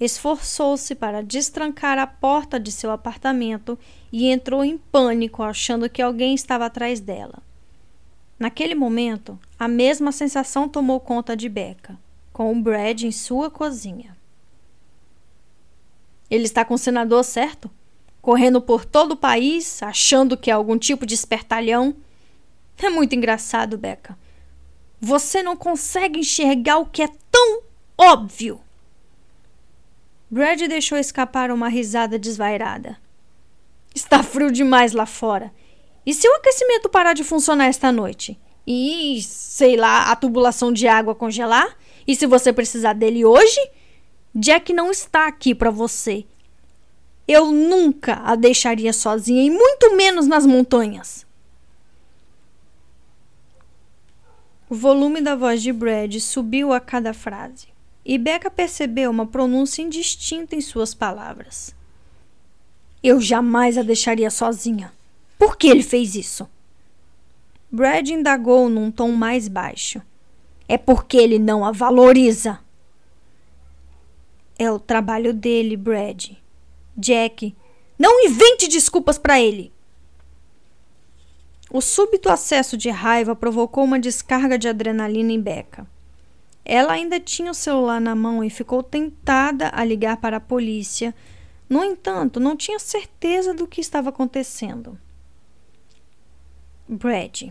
[0.00, 3.78] esforçou-se para destrancar a porta de seu apartamento
[4.12, 7.42] e entrou em pânico, achando que alguém estava atrás dela.
[8.38, 11.98] Naquele momento, a mesma sensação tomou conta de Becca,
[12.32, 14.16] com o Brad em sua cozinha.
[16.30, 17.70] Ele está com o senador, certo?
[18.22, 21.94] Correndo por todo o país, achando que é algum tipo de espertalhão.
[22.78, 24.16] É muito engraçado, Becca.
[25.00, 27.62] Você não consegue enxergar o que é tão
[27.98, 28.60] óbvio.
[30.30, 32.96] Brad deixou escapar uma risada desvairada.
[33.94, 35.52] Está frio demais lá fora.
[36.04, 38.38] E se o aquecimento parar de funcionar esta noite?
[38.66, 41.76] E, sei lá, a tubulação de água congelar?
[42.06, 43.60] E se você precisar dele hoje?
[44.34, 46.24] Jack não está aqui para você.
[47.26, 51.26] Eu nunca a deixaria sozinha, e muito menos nas montanhas.
[54.68, 57.66] O volume da voz de Brad subiu a cada frase
[58.04, 61.74] e Becca percebeu uma pronúncia indistinta em suas palavras.
[63.02, 64.92] Eu jamais a deixaria sozinha.
[65.38, 66.48] Por que ele fez isso?
[67.70, 70.02] Brad indagou num tom mais baixo.
[70.68, 72.60] É porque ele não a valoriza.
[74.58, 76.32] É o trabalho dele, Brad.
[76.96, 77.56] Jack,
[77.98, 79.72] não invente desculpas para ele.
[81.72, 85.86] O súbito acesso de raiva provocou uma descarga de adrenalina em Becca.
[86.64, 91.14] Ela ainda tinha o celular na mão e ficou tentada a ligar para a polícia.
[91.70, 94.98] No entanto, não tinha certeza do que estava acontecendo.
[96.88, 97.44] Brad.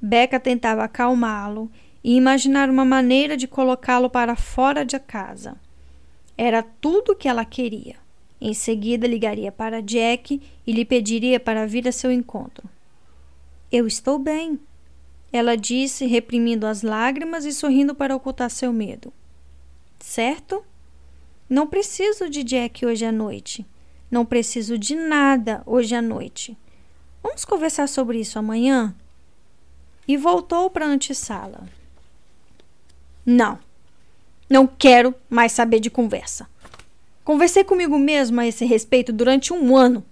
[0.00, 1.70] Becca tentava acalmá-lo
[2.02, 5.54] e imaginar uma maneira de colocá-lo para fora de casa.
[6.38, 7.96] Era tudo o que ela queria.
[8.40, 12.66] Em seguida, ligaria para Jack e lhe pediria para vir a seu encontro.
[13.70, 14.58] Eu estou bem,
[15.30, 19.12] ela disse, reprimindo as lágrimas e sorrindo para ocultar seu medo.
[19.98, 20.64] Certo?
[21.48, 23.66] Não preciso de Jack hoje à noite.
[24.10, 26.56] Não preciso de nada hoje à noite.
[27.22, 28.94] Vamos conversar sobre isso amanhã?
[30.06, 31.68] E voltou para a antessala.
[33.24, 33.58] Não.
[34.48, 36.48] Não quero mais saber de conversa.
[37.24, 40.04] Conversei comigo mesmo a esse respeito durante um ano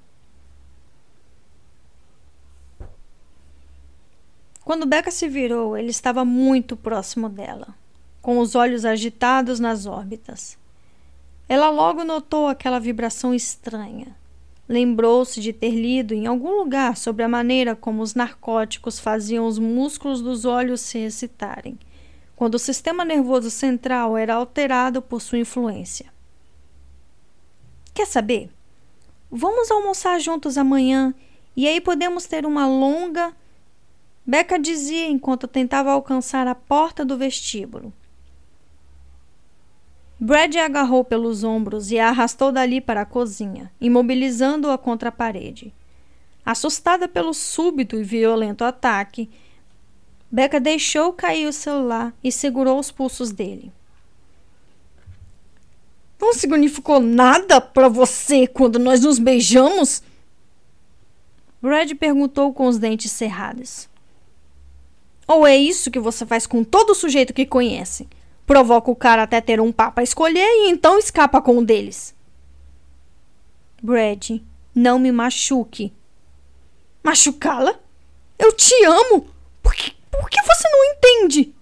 [4.64, 7.74] Quando Becca se virou, ele estava muito próximo dela,
[8.22, 10.56] com os olhos agitados nas órbitas.
[11.48, 14.16] Ela logo notou aquela vibração estranha.
[14.68, 19.58] Lembrou-se de ter lido em algum lugar sobre a maneira como os narcóticos faziam os
[19.58, 21.78] músculos dos olhos se excitarem,
[22.34, 26.06] quando o sistema nervoso central era alterado por sua influência.
[27.92, 28.50] Quer saber?
[29.30, 31.14] Vamos almoçar juntos amanhã
[31.56, 33.34] e aí podemos ter uma longa
[34.26, 37.92] Becca dizia enquanto tentava alcançar a porta do vestíbulo.
[40.18, 45.12] Brad a agarrou pelos ombros e a arrastou dali para a cozinha, imobilizando-a contra a
[45.12, 45.72] parede.
[46.46, 49.28] Assustada pelo súbito e violento ataque,
[50.30, 53.72] Becca deixou cair o celular e segurou os pulsos dele.
[56.20, 60.02] Não significou nada para você quando nós nos beijamos?
[61.60, 63.88] Brad perguntou com os dentes cerrados.
[65.26, 68.08] Ou é isso que você faz com todo sujeito que conhece?
[68.46, 72.14] Provoca o cara até ter um papo a escolher e então escapa com um deles.
[73.82, 74.40] Brad,
[74.74, 75.92] não me machuque.
[77.02, 77.78] Machucá-la?
[78.38, 79.26] Eu te amo!
[79.62, 81.54] Por que, por que você não entende?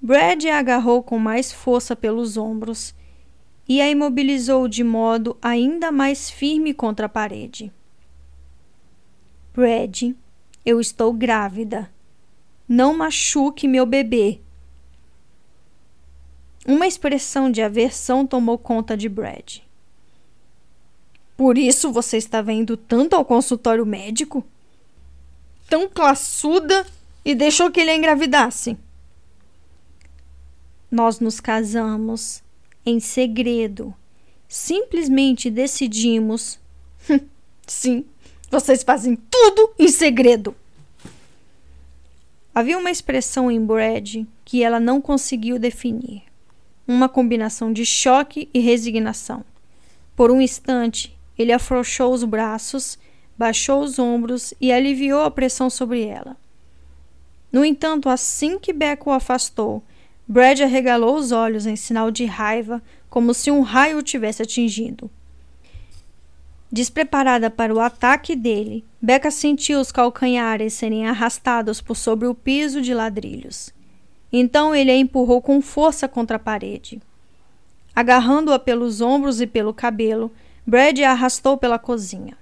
[0.00, 2.94] Brad a agarrou com mais força pelos ombros
[3.68, 7.72] e a imobilizou de modo ainda mais firme contra a parede.
[9.52, 10.12] Brad,
[10.64, 11.90] eu estou grávida.
[12.68, 14.40] Não machuque meu bebê.
[16.66, 19.58] Uma expressão de aversão tomou conta de Brad.
[21.36, 24.44] Por isso você estava indo tanto ao consultório médico?
[25.68, 26.84] Tão classuda
[27.24, 28.76] e deixou que ele engravidasse.
[30.90, 32.42] Nós nos casamos
[32.84, 33.94] em segredo.
[34.48, 36.58] Simplesmente decidimos.
[37.64, 38.04] Sim,
[38.50, 40.52] vocês fazem tudo em segredo.
[42.52, 46.22] Havia uma expressão em Brad que ela não conseguiu definir.
[46.86, 49.44] Uma combinação de choque e resignação.
[50.14, 52.98] Por um instante, ele afrouxou os braços,
[53.36, 56.36] baixou os ombros e aliviou a pressão sobre ela.
[57.52, 59.82] No entanto, assim que Becca o afastou,
[60.28, 65.10] Brad arregalou os olhos em sinal de raiva, como se um raio o tivesse atingido.
[66.70, 72.82] Despreparada para o ataque dele, Becca sentiu os calcanhares serem arrastados por sobre o piso
[72.82, 73.72] de ladrilhos.
[74.38, 77.00] Então ele a empurrou com força contra a parede.
[77.94, 80.30] Agarrando-a pelos ombros e pelo cabelo,
[80.66, 82.36] Brad a arrastou pela cozinha.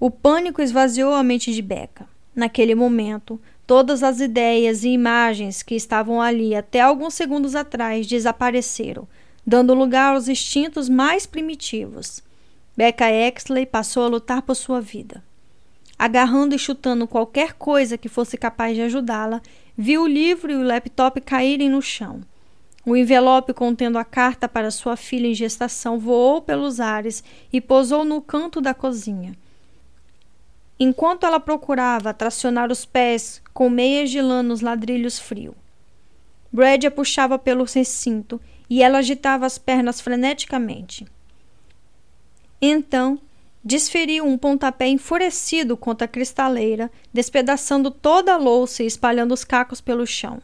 [0.00, 2.08] O pânico esvaziou a mente de Becca.
[2.34, 9.06] Naquele momento, todas as ideias e imagens que estavam ali até alguns segundos atrás desapareceram,
[9.46, 12.22] dando lugar aos instintos mais primitivos.
[12.74, 15.22] Becca Exley passou a lutar por sua vida.
[15.98, 19.42] Agarrando e chutando qualquer coisa que fosse capaz de ajudá-la,
[19.80, 22.20] viu o livro e o laptop caírem no chão.
[22.84, 28.04] O envelope contendo a carta para sua filha em gestação voou pelos ares e pousou
[28.04, 29.34] no canto da cozinha.
[30.78, 35.54] Enquanto ela procurava tracionar os pés com meias de lã nos ladrilhos frios,
[36.52, 41.06] Brad a puxava pelo recinto e ela agitava as pernas freneticamente.
[42.60, 43.18] Então,
[43.64, 49.80] desferiu um pontapé enfurecido contra a cristaleira, despedaçando toda a louça e espalhando os cacos
[49.80, 50.40] pelo chão.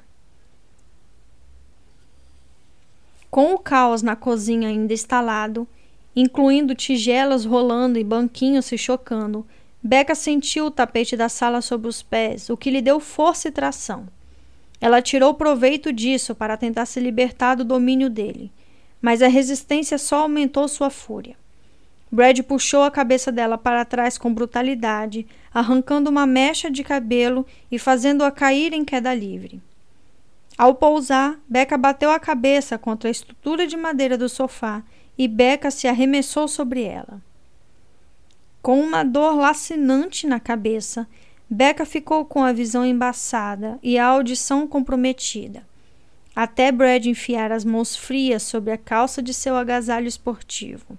[3.30, 5.66] Com o caos na cozinha ainda instalado,
[6.14, 9.46] incluindo tigelas rolando e banquinhos se chocando,
[9.82, 13.52] Becca sentiu o tapete da sala sob os pés, o que lhe deu força e
[13.52, 14.08] tração.
[14.80, 18.50] Ela tirou proveito disso para tentar se libertar do domínio dele,
[19.00, 21.36] mas a resistência só aumentou sua fúria.
[22.10, 27.78] Brad puxou a cabeça dela para trás com brutalidade, arrancando uma mecha de cabelo e
[27.78, 29.60] fazendo-a cair em queda livre.
[30.56, 34.82] Ao pousar, Becca bateu a cabeça contra a estrutura de madeira do sofá
[35.18, 37.20] e Becca se arremessou sobre ela.
[38.62, 41.06] Com uma dor lacinante na cabeça,
[41.48, 45.66] Becca ficou com a visão embaçada e a audição comprometida,
[46.34, 50.98] até Brad enfiar as mãos frias sobre a calça de seu agasalho esportivo.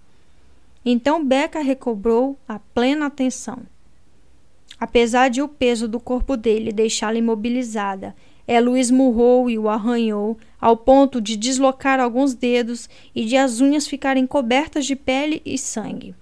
[0.90, 3.60] Então Becca recobrou a plena atenção.
[4.80, 8.16] Apesar de o peso do corpo dele deixá-la imobilizada,
[8.48, 13.60] ela o esmurrou e o arranhou ao ponto de deslocar alguns dedos e de as
[13.60, 16.16] unhas ficarem cobertas de pele e sangue.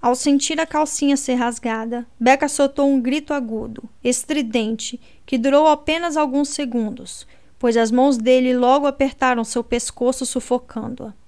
[0.00, 6.16] Ao sentir a calcinha ser rasgada, Becca soltou um grito agudo, estridente, que durou apenas
[6.16, 7.26] alguns segundos,
[7.58, 11.19] pois as mãos dele logo apertaram seu pescoço, sufocando-a.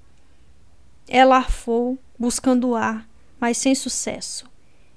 [1.09, 3.09] Ela arfou, buscando ar,
[3.41, 4.51] mas sem sucesso.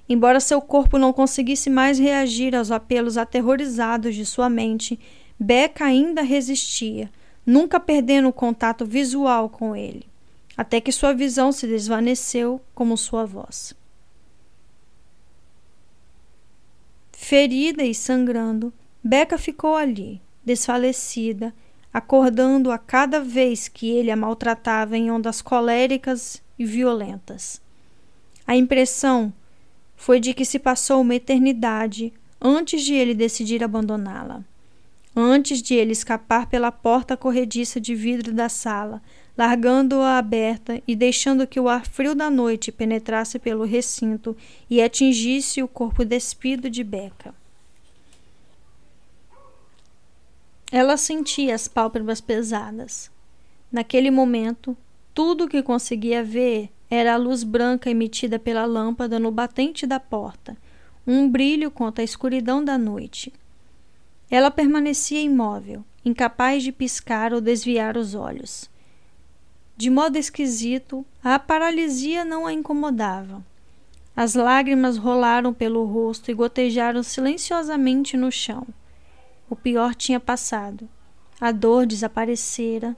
[0.07, 4.99] Embora seu corpo não conseguisse mais reagir aos apelos aterrorizados de sua mente,
[5.39, 7.11] Becca ainda resistia,
[7.45, 10.05] nunca perdendo o contato visual com ele,
[10.55, 13.75] até que sua visão se desvaneceu como sua voz.
[17.11, 18.71] Ferida e sangrando,
[19.03, 21.53] Becca ficou ali, desfalecida,
[21.95, 27.61] acordando a cada vez que ele a maltratava em ondas coléricas e violentas.
[28.45, 29.31] A impressão
[29.95, 34.43] foi de que se passou uma eternidade antes de ele decidir abandoná-la.
[35.15, 39.01] Antes de ele escapar pela porta corrediça de vidro da sala,
[39.37, 44.35] largando-a aberta e deixando que o ar frio da noite penetrasse pelo recinto
[44.69, 47.33] e atingisse o corpo despido de Beca.
[50.71, 53.11] Ela sentia as pálpebras pesadas.
[53.71, 54.75] Naquele momento,
[55.13, 59.99] tudo o que conseguia ver era a luz branca emitida pela lâmpada no batente da
[59.99, 60.57] porta,
[61.05, 63.31] um brilho contra a escuridão da noite.
[64.29, 68.69] Ela permanecia imóvel, incapaz de piscar ou desviar os olhos.
[69.77, 73.43] De modo esquisito, a paralisia não a incomodava.
[74.15, 78.65] As lágrimas rolaram pelo rosto e gotejaram silenciosamente no chão.
[79.55, 80.89] O pior tinha passado.
[81.39, 82.93] A dor desaparecera.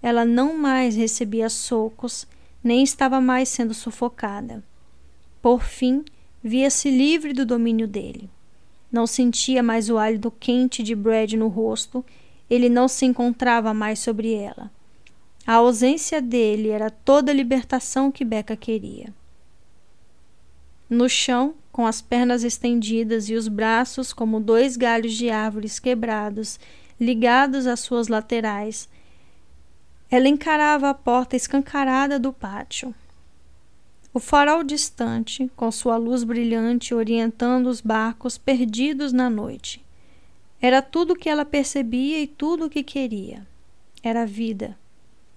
[0.00, 2.26] Ela não mais recebia socos,
[2.64, 4.64] nem estava mais sendo sufocada.
[5.42, 6.02] Por fim,
[6.42, 8.30] via-se livre do domínio dele.
[8.90, 12.02] Não sentia mais o hálito quente de Brad no rosto,
[12.48, 14.70] ele não se encontrava mais sobre ela.
[15.46, 19.12] A ausência dele era toda a libertação que Becca queria.
[20.88, 26.58] No chão, com as pernas estendidas e os braços como dois galhos de árvores quebrados,
[26.98, 28.88] ligados às suas laterais.
[30.10, 32.94] Ela encarava a porta escancarada do pátio.
[34.12, 39.84] O farol distante, com sua luz brilhante orientando os barcos perdidos na noite.
[40.60, 43.46] Era tudo o que ela percebia e tudo o que queria.
[44.02, 44.76] Era vida.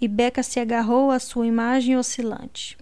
[0.02, 2.78] E Beca se agarrou à sua imagem oscilante.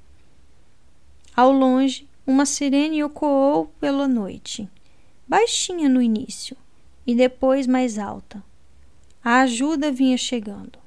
[1.36, 4.70] Ao longe, uma sirene ecoou pela noite,
[5.28, 6.56] baixinha no início
[7.06, 8.44] e depois mais alta.
[9.24, 10.80] A ajuda vinha chegando,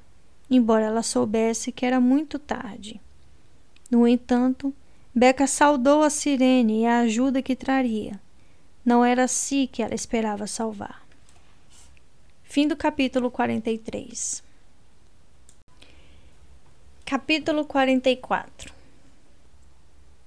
[0.49, 3.01] embora ela soubesse que era muito tarde.
[3.89, 4.73] No entanto,
[5.13, 8.19] Beca saudou a sirene e a ajuda que traria.
[8.83, 11.05] Não era si que ela esperava salvar.
[12.43, 14.43] Fim do capítulo 43.
[17.05, 18.74] Capítulo 44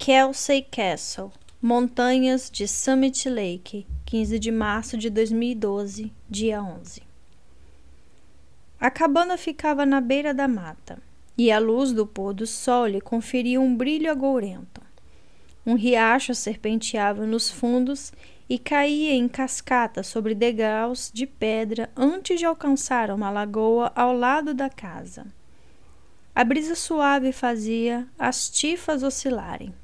[0.01, 7.03] Kelsey Castle, Montanhas de Summit Lake, 15 de março de 2012, dia 11.
[8.81, 10.99] A cabana ficava na beira da mata,
[11.37, 14.81] e a luz do pôr do sol lhe conferia um brilho agourento.
[15.67, 18.13] Um riacho serpenteava nos fundos
[18.49, 24.55] e caía em cascata sobre degraus de pedra antes de alcançar uma lagoa ao lado
[24.55, 25.27] da casa.
[26.35, 29.75] A brisa suave fazia as tifas oscilarem.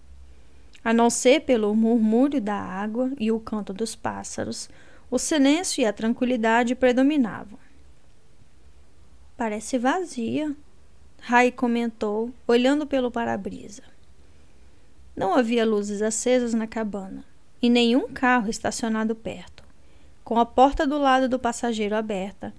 [0.85, 4.69] A não ser pelo murmúrio da água e o canto dos pássaros,
[5.11, 7.59] o silêncio e a tranquilidade predominavam.
[9.35, 10.55] Parece vazia,
[11.21, 13.83] Rai comentou, olhando pelo para-brisa.
[15.17, 17.25] Não havia luzes acesas na cabana
[17.63, 19.65] e nenhum carro estacionado perto.
[20.23, 22.53] Com a porta do lado do passageiro aberta,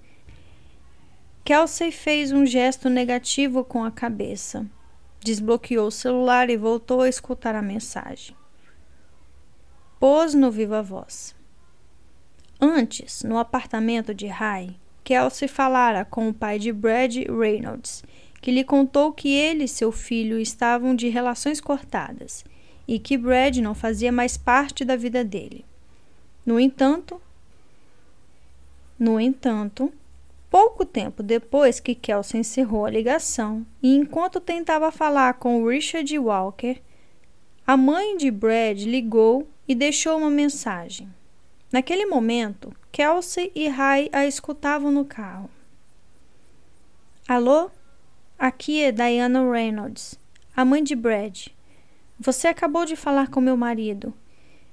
[1.44, 4.66] Kelsey fez um gesto negativo com a cabeça
[5.20, 8.36] Desbloqueou o celular e voltou a escutar a mensagem.
[9.98, 11.34] Pôs no viva voz.
[12.60, 18.02] Antes, no apartamento de Rai, Kelsey falara com o pai de Brad Reynolds,
[18.40, 22.44] que lhe contou que ele e seu filho estavam de relações cortadas
[22.86, 25.64] e que Brad não fazia mais parte da vida dele.
[26.44, 27.20] No entanto,
[28.98, 29.92] no entanto,
[30.58, 36.80] Pouco tempo depois que Kelsey encerrou a ligação e enquanto tentava falar com Richard Walker,
[37.66, 41.12] a mãe de Brad ligou e deixou uma mensagem.
[41.70, 45.50] Naquele momento, Kelsey e Ray a escutavam no carro.
[47.28, 47.70] Alô?
[48.38, 50.18] Aqui é Diana Reynolds,
[50.56, 51.48] a mãe de Brad.
[52.18, 54.10] Você acabou de falar com meu marido.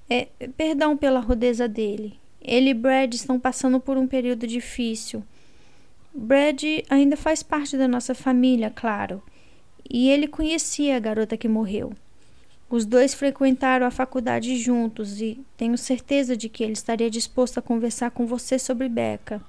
[0.10, 2.18] É, perdão pela rudeza dele.
[2.42, 5.22] Ele e Brad estão passando por um período difícil
[6.14, 9.22] Brad ainda faz parte da nossa família, claro,
[9.90, 11.94] e ele conhecia a garota que morreu.
[12.70, 17.62] Os dois frequentaram a faculdade juntos e tenho certeza de que ele estaria disposto a
[17.62, 19.42] conversar com você sobre Becca.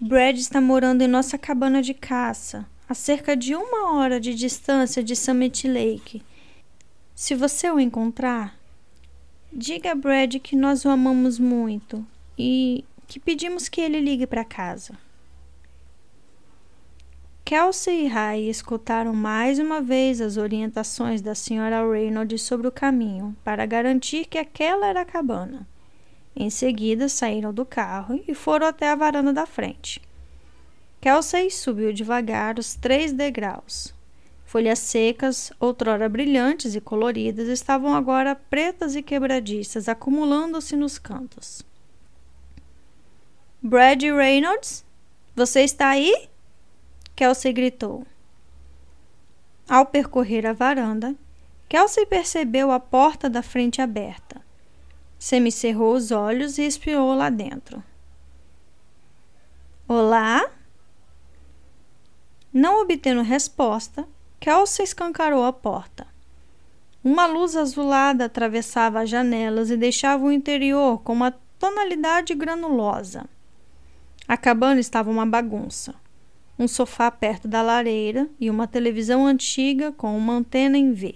[0.00, 5.02] Brad está morando em nossa cabana de caça, a cerca de uma hora de distância
[5.02, 6.22] de Summit Lake.
[7.14, 8.56] Se você o encontrar,
[9.52, 12.06] diga a Brad que nós o amamos muito
[12.38, 14.94] e que pedimos que ele ligue para casa.
[17.42, 23.34] Kelsey e Ray escutaram mais uma vez as orientações da senhora Reynolds sobre o caminho
[23.42, 25.66] para garantir que aquela era a cabana.
[26.36, 30.02] Em seguida, saíram do carro e foram até a varanda da frente.
[31.00, 33.94] Kelsey subiu devagar os três degraus.
[34.44, 41.67] Folhas secas, outrora brilhantes e coloridas, estavam agora pretas e quebradiças, acumulando-se nos cantos.
[43.60, 44.86] Brad Reynolds,
[45.34, 46.28] você está aí?
[47.16, 48.06] Kelsey gritou.
[49.68, 51.16] Ao percorrer a varanda,
[51.68, 54.40] Kelsey percebeu a porta da frente aberta.
[55.18, 57.82] Semicerrou os olhos e espiou lá dentro.
[59.88, 60.48] Olá?
[62.52, 64.06] Não obtendo resposta,
[64.38, 66.06] Kelsey escancarou a porta.
[67.02, 73.28] Uma luz azulada atravessava as janelas e deixava o interior com uma tonalidade granulosa.
[74.28, 75.94] A cabana estava uma bagunça.
[76.58, 81.14] Um sofá perto da lareira e uma televisão antiga com uma antena em V.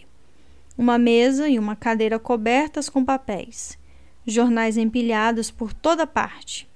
[0.79, 3.79] Uma mesa e uma cadeira cobertas com papéis.
[4.27, 6.67] Jornais empilhados por toda parte.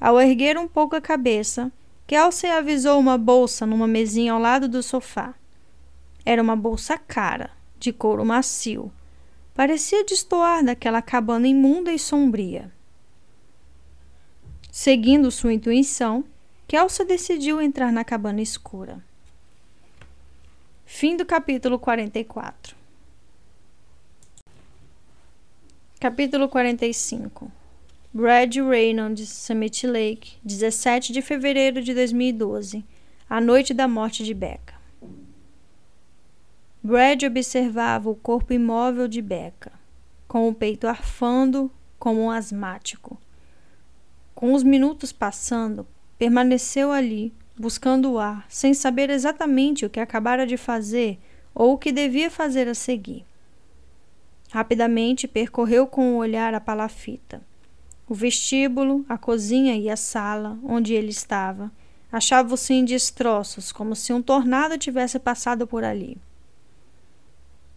[0.00, 1.70] Ao erguer um pouco a cabeça,
[2.06, 5.34] Kelsey avisou uma bolsa numa mesinha ao lado do sofá.
[6.24, 8.90] Era uma bolsa cara, de couro macio.
[9.52, 12.72] Parecia destoar daquela cabana imunda e sombria.
[14.78, 16.22] Seguindo sua intuição,
[16.68, 19.02] Kelsa decidiu entrar na cabana escura.
[20.84, 22.76] Fim do capítulo 44.
[25.98, 27.50] Capítulo 45.
[28.12, 32.84] Brad Reynolds, Summit Lake, 17 de fevereiro de 2012,
[33.30, 34.74] a noite da morte de Becca.
[36.82, 39.72] Brad observava o corpo imóvel de Becca,
[40.28, 43.18] com o peito arfando como um asmático
[44.36, 45.86] com os minutos passando,
[46.18, 51.18] permaneceu ali, buscando o ar, sem saber exatamente o que acabara de fazer
[51.54, 53.24] ou o que devia fazer a seguir.
[54.50, 57.40] Rapidamente percorreu com o olhar a palafita.
[58.06, 61.72] O vestíbulo, a cozinha e a sala, onde ele estava,
[62.12, 66.18] achavam-se em destroços, como se um tornado tivesse passado por ali.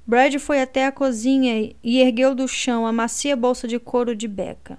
[0.06, 4.27] Brad foi até a cozinha e ergueu do chão a macia bolsa de couro de
[4.27, 4.77] Becca,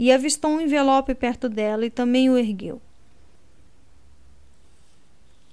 [0.00, 2.80] e avistou um envelope perto dela e também o ergueu.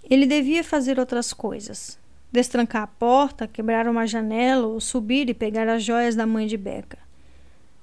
[0.10, 2.00] Ele devia fazer outras coisas.
[2.32, 6.56] Destrancar a porta, quebrar uma janela ou subir e pegar as joias da mãe de
[6.56, 6.98] Becca.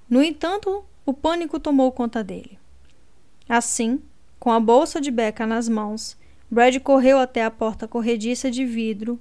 [0.08, 2.58] No entanto, o pânico tomou conta dele.
[3.46, 4.00] Assim,
[4.40, 6.16] com a bolsa de Becca nas mãos,
[6.50, 9.20] Brad correu até a porta corrediça de vidro,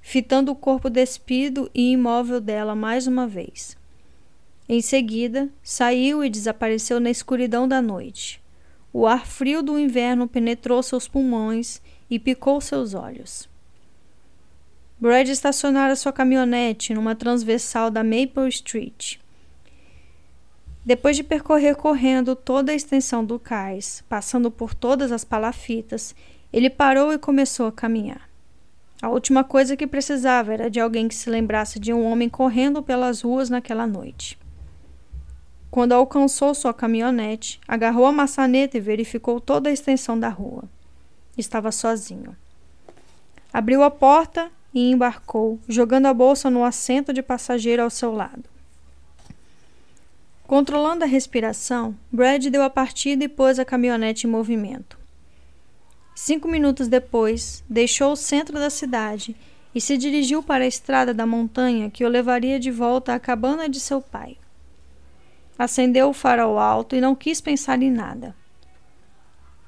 [0.00, 3.78] fitando o corpo despido e imóvel dela mais uma vez.
[4.72, 8.40] Em seguida, saiu e desapareceu na escuridão da noite.
[8.92, 13.48] O ar frio do inverno penetrou seus pulmões e picou seus olhos.
[14.96, 19.16] Brad estacionara sua caminhonete numa transversal da Maple Street.
[20.86, 26.14] Depois de percorrer correndo toda a extensão do cais, passando por todas as palafitas,
[26.52, 28.30] ele parou e começou a caminhar.
[29.02, 32.80] A última coisa que precisava era de alguém que se lembrasse de um homem correndo
[32.84, 34.38] pelas ruas naquela noite.
[35.70, 40.64] Quando alcançou sua caminhonete, agarrou a maçaneta e verificou toda a extensão da rua.
[41.38, 42.36] Estava sozinho.
[43.52, 48.44] Abriu a porta e embarcou, jogando a bolsa no assento de passageiro ao seu lado.
[50.44, 54.98] Controlando a respiração, Brad deu a partida e pôs a caminhonete em movimento.
[56.16, 59.36] Cinco minutos depois, deixou o centro da cidade
[59.72, 63.68] e se dirigiu para a estrada da montanha que o levaria de volta à cabana
[63.68, 64.36] de seu pai.
[65.60, 68.34] Acendeu o farol alto e não quis pensar em nada.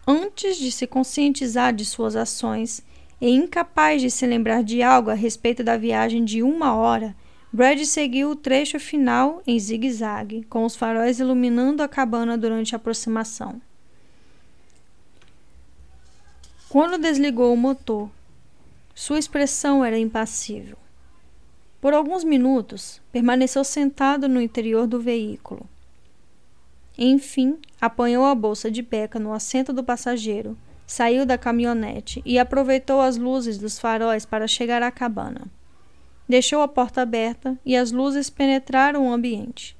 [0.08, 2.82] Antes de se conscientizar de suas ações
[3.20, 7.14] e incapaz de se lembrar de algo a respeito da viagem de uma hora,
[7.52, 12.76] Brad seguiu o trecho final em zigue-zague, com os faróis iluminando a cabana durante a
[12.76, 13.60] aproximação.
[16.70, 18.08] Quando desligou o motor,
[18.94, 20.78] sua expressão era impassível.
[21.82, 25.68] Por alguns minutos, permaneceu sentado no interior do veículo.
[26.96, 30.56] Enfim, apanhou a bolsa de beca no assento do passageiro,
[30.86, 35.46] saiu da caminhonete e aproveitou as luzes dos faróis para chegar à cabana.
[36.28, 39.76] Deixou a porta aberta e as luzes penetraram o ambiente.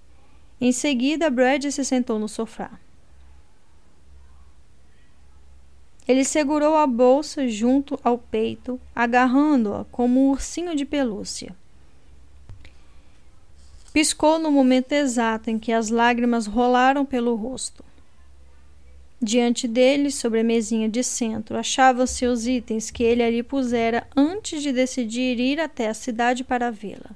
[0.60, 2.78] Em seguida, Brad se sentou no sofá.
[6.06, 11.54] Ele segurou a bolsa junto ao peito, agarrando-a como um ursinho de pelúcia.
[13.92, 17.84] Piscou no momento exato em que as lágrimas rolaram pelo rosto.
[19.20, 24.62] Diante dele, sobre a mesinha de centro, achavam-se os itens que ele ali pusera antes
[24.62, 27.10] de decidir ir até a cidade para vê-la.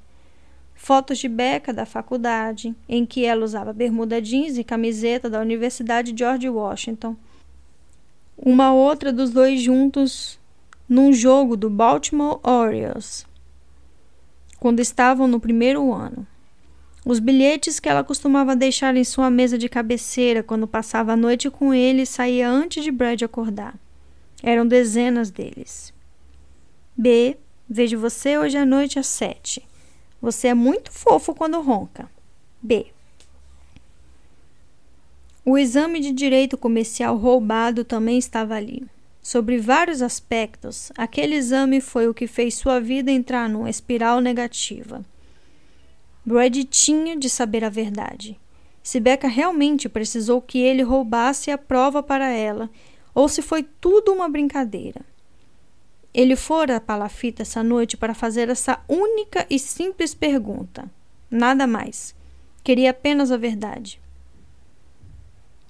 [0.74, 6.14] Fotos de Becca da faculdade, em que ela usava bermuda jeans e camiseta da Universidade
[6.16, 7.16] George Washington.
[8.36, 10.38] Uma outra dos dois juntos
[10.86, 13.26] num jogo do Baltimore Orioles,
[14.60, 16.24] quando estavam no primeiro ano.
[17.08, 21.48] Os bilhetes que ela costumava deixar em sua mesa de cabeceira quando passava a noite
[21.48, 23.78] com ele saía antes de Brad acordar.
[24.42, 25.94] Eram dezenas deles.
[26.96, 27.36] B.
[27.70, 29.62] Vejo você hoje à noite às sete.
[30.20, 32.10] Você é muito fofo quando ronca.
[32.60, 32.86] B.
[35.44, 38.84] O exame de direito comercial roubado também estava ali.
[39.22, 45.04] Sobre vários aspectos, aquele exame foi o que fez sua vida entrar numa espiral negativa.
[46.26, 48.36] Brad tinha de saber a verdade.
[48.82, 52.68] Se Becca realmente precisou que ele roubasse a prova para ela,
[53.14, 55.02] ou se foi tudo uma brincadeira.
[56.12, 60.90] Ele fora a Palafita essa noite para fazer essa única e simples pergunta.
[61.30, 62.12] Nada mais.
[62.64, 64.00] Queria apenas a verdade.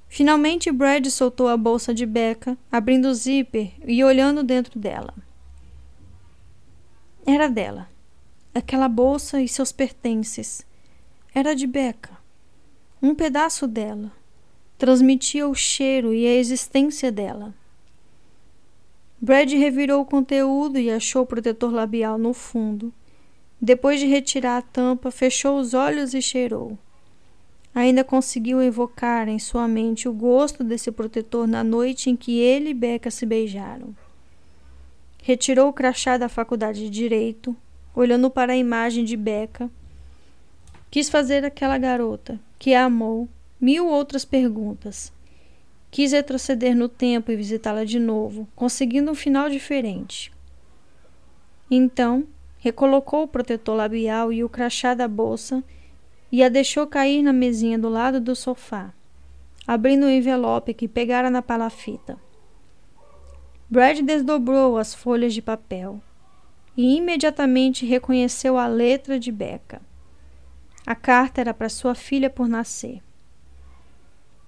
[0.09, 5.12] Finalmente, Brad soltou a bolsa de Becca, abrindo o zíper e olhando dentro dela.
[7.27, 7.95] Era dela
[8.57, 10.65] aquela bolsa e seus pertences.
[11.35, 12.16] Era de Becca.
[13.03, 14.11] Um pedaço dela.
[14.78, 17.55] Transmitia o cheiro e a existência dela.
[19.20, 22.93] Brad revirou o conteúdo e achou o protetor labial no fundo.
[23.61, 26.78] Depois de retirar a tampa, fechou os olhos e cheirou.
[27.74, 32.70] Ainda conseguiu evocar em sua mente o gosto desse protetor na noite em que ele
[32.70, 33.95] e Becca se beijaram.
[35.23, 37.55] Retirou o crachá da faculdade de Direito,
[37.97, 39.70] olhando para a imagem de Becca.
[40.90, 43.27] Quis fazer aquela garota, que a amou,
[43.59, 45.10] mil outras perguntas.
[45.90, 50.31] Quis retroceder no tempo e visitá-la de novo, conseguindo um final diferente.
[51.70, 52.24] Então,
[52.59, 55.64] recolocou o protetor labial e o crachá da bolsa
[56.31, 58.93] e a deixou cair na mesinha do lado do sofá,
[59.66, 62.18] abrindo o envelope que pegara na palafita.
[63.70, 66.01] Brad desdobrou as folhas de papel
[66.77, 69.81] e imediatamente reconheceu a letra de Becca.
[70.86, 73.03] A carta era para sua filha por nascer.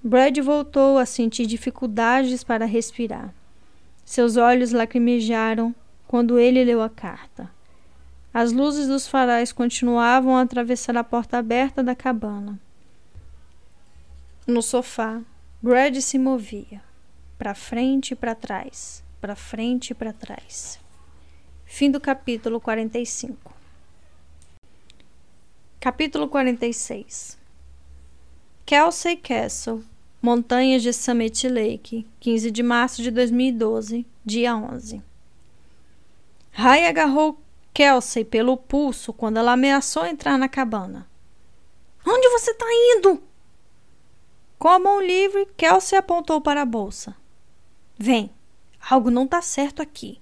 [0.02, 3.34] Brad voltou a sentir dificuldades para respirar.
[4.04, 5.74] Seus olhos lacrimejaram
[6.06, 7.50] quando ele leu a carta.
[8.32, 12.60] As luzes dos faróis continuavam a atravessar a porta aberta da cabana.
[14.46, 15.20] No sofá,
[15.60, 16.80] Brad se movia,
[17.36, 20.78] para frente e para trás, para frente e para trás.
[21.70, 23.54] Fim do capítulo 45.
[25.78, 27.38] Capítulo 46
[28.64, 29.84] Kelsey Castle,
[30.20, 35.02] Montanhas de Summit Lake, 15 de março de 2012, dia 11.
[36.50, 37.38] Ray agarrou
[37.74, 41.06] Kelsey pelo pulso quando ela ameaçou entrar na cabana.
[42.04, 42.66] Onde você está
[42.96, 43.22] indo?
[44.58, 47.14] Com a mão livre, Kelsey apontou para a bolsa.
[47.96, 48.30] Vem,
[48.80, 50.18] algo não está certo aqui.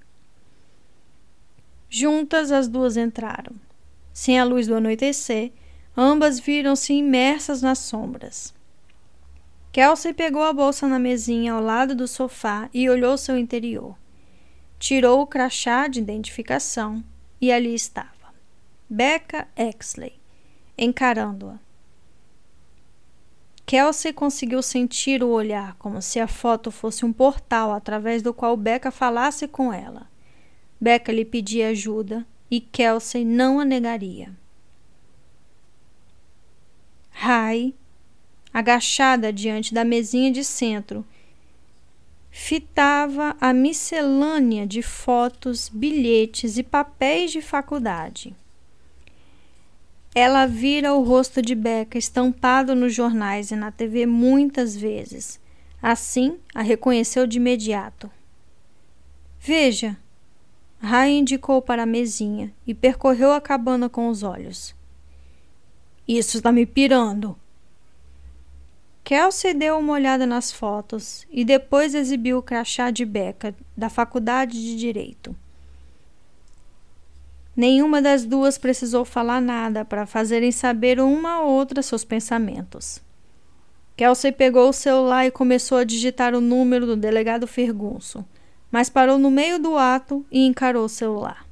[1.89, 3.55] Juntas, as duas entraram.
[4.13, 5.53] Sem a luz do anoitecer,
[5.97, 8.55] ambas viram-se imersas nas sombras.
[9.73, 13.95] Kelsey pegou a bolsa na mesinha ao lado do sofá e olhou seu interior.
[14.79, 17.05] Tirou o crachá de identificação
[17.41, 18.35] e ali estava.
[18.89, 20.19] Becca Exley,
[20.79, 21.59] encarando-a.
[23.67, 28.57] Kelsey conseguiu sentir o olhar como se a foto fosse um portal através do qual
[28.57, 30.09] Becca falasse com ela.
[30.81, 34.31] Becca lhe pedia ajuda e Kelsey não a negaria.
[37.11, 37.74] Rai,
[38.53, 41.05] agachada diante da mesinha de centro,
[42.31, 48.36] fitava a miscelânea de fotos, bilhetes e papéis de faculdade.
[50.15, 55.40] Ela vira o rosto de Becca estampado nos jornais e na TV muitas vezes.
[55.82, 58.11] Assim, a reconheceu de imediato.
[59.39, 59.97] Veja,
[60.78, 64.74] Ray indicou para a mesinha e percorreu a cabana com os olhos.
[66.07, 67.36] Isso está me pirando,
[69.07, 74.61] Kelsey deu uma olhada nas fotos e depois exibiu o crachá de beca da Faculdade
[74.61, 75.36] de Direito.
[77.55, 83.01] Nenhuma das duas precisou falar nada para fazerem saber uma a outra seus pensamentos.
[83.97, 88.24] Kelsey pegou o celular e começou a digitar o número do delegado Fergunso,
[88.70, 91.47] mas parou no meio do ato e encarou o celular.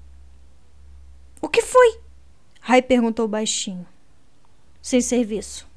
[1.40, 2.00] O que foi?
[2.60, 3.86] Rai perguntou baixinho.
[4.80, 5.68] Sem serviço.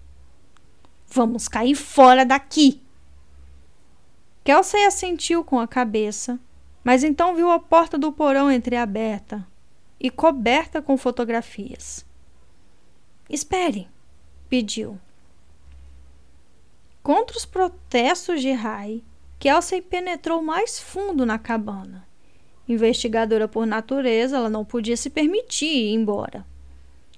[1.07, 2.81] Vamos cair fora daqui.
[4.43, 6.39] Kelsey assentiu com a cabeça,
[6.83, 9.45] mas então viu a porta do porão entreaberta
[9.99, 12.05] e coberta com fotografias.
[13.29, 13.89] Espere,
[14.47, 14.97] pediu.
[17.03, 19.03] Contra os protestos de Rai,
[19.39, 22.07] Kelsey penetrou mais fundo na cabana.
[22.67, 26.45] Investigadora por natureza, ela não podia se permitir ir embora.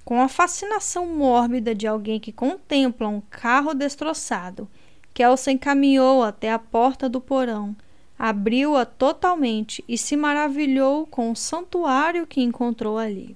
[0.03, 4.67] Com a fascinação mórbida de alguém que contempla um carro destroçado,
[5.13, 7.75] Kelsen caminhou até a porta do porão,
[8.17, 13.35] abriu-a totalmente e se maravilhou com o santuário que encontrou ali.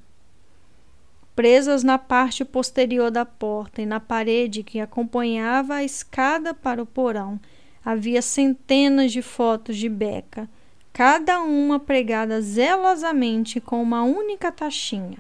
[1.36, 6.86] Presas na parte posterior da porta e na parede que acompanhava a escada para o
[6.86, 7.40] porão,
[7.86, 10.50] havia centenas de fotos de Beca,
[10.92, 15.20] cada uma pregada zelosamente com uma única taxinha.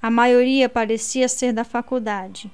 [0.00, 2.50] A maioria parecia ser da faculdade,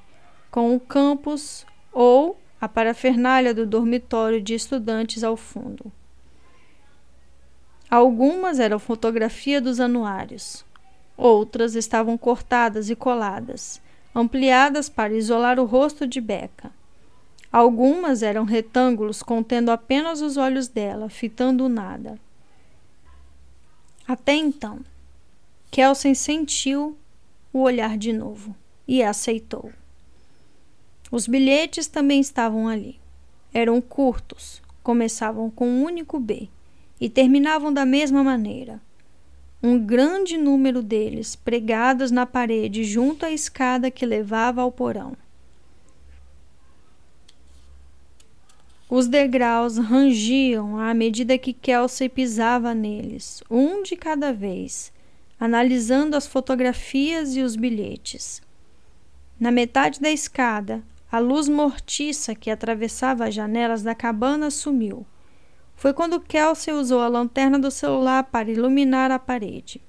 [0.50, 5.92] com o campus ou a parafernália do dormitório de estudantes ao fundo.
[7.88, 10.64] Algumas eram fotografia dos anuários,
[11.16, 13.80] outras estavam cortadas e coladas,
[14.12, 16.72] ampliadas para isolar o rosto de Beca.
[17.51, 22.18] Algumas eram retângulos contendo apenas os olhos dela, fitando nada.
[24.06, 24.81] Até então,
[25.70, 26.97] Kelsen sentiu
[27.52, 28.55] o olhar de novo
[28.86, 29.73] e aceitou.
[31.10, 32.98] Os bilhetes também estavam ali.
[33.52, 36.48] Eram curtos, começavam com um único B
[37.01, 38.81] e terminavam da mesma maneira.
[39.62, 45.16] Um grande número deles pregados na parede junto à escada que levava ao porão.
[48.88, 54.92] Os degraus rangiam à medida que Kelsey pisava neles, um de cada vez,
[55.40, 58.40] analisando as fotografias e os bilhetes.
[59.40, 65.04] Na metade da escada, a luz mortiça que atravessava as janelas da cabana sumiu.
[65.74, 69.80] Foi quando Kelsey usou a lanterna do celular para iluminar a parede.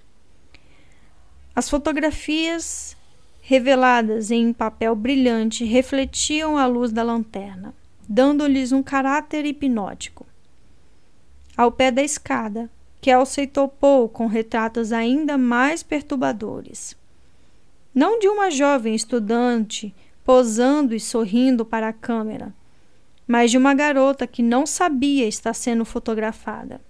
[1.55, 2.97] As fotografias
[3.41, 7.73] reveladas em papel brilhante refletiam a luz da lanterna,
[8.07, 10.25] dando-lhes um caráter hipnótico.
[11.55, 12.69] Ao pé da escada,
[13.01, 16.95] Kelsey topou com retratos ainda mais perturbadores.
[17.93, 19.93] Não de uma jovem estudante
[20.23, 22.53] posando e sorrindo para a câmera,
[23.27, 26.81] mas de uma garota que não sabia estar sendo fotografada.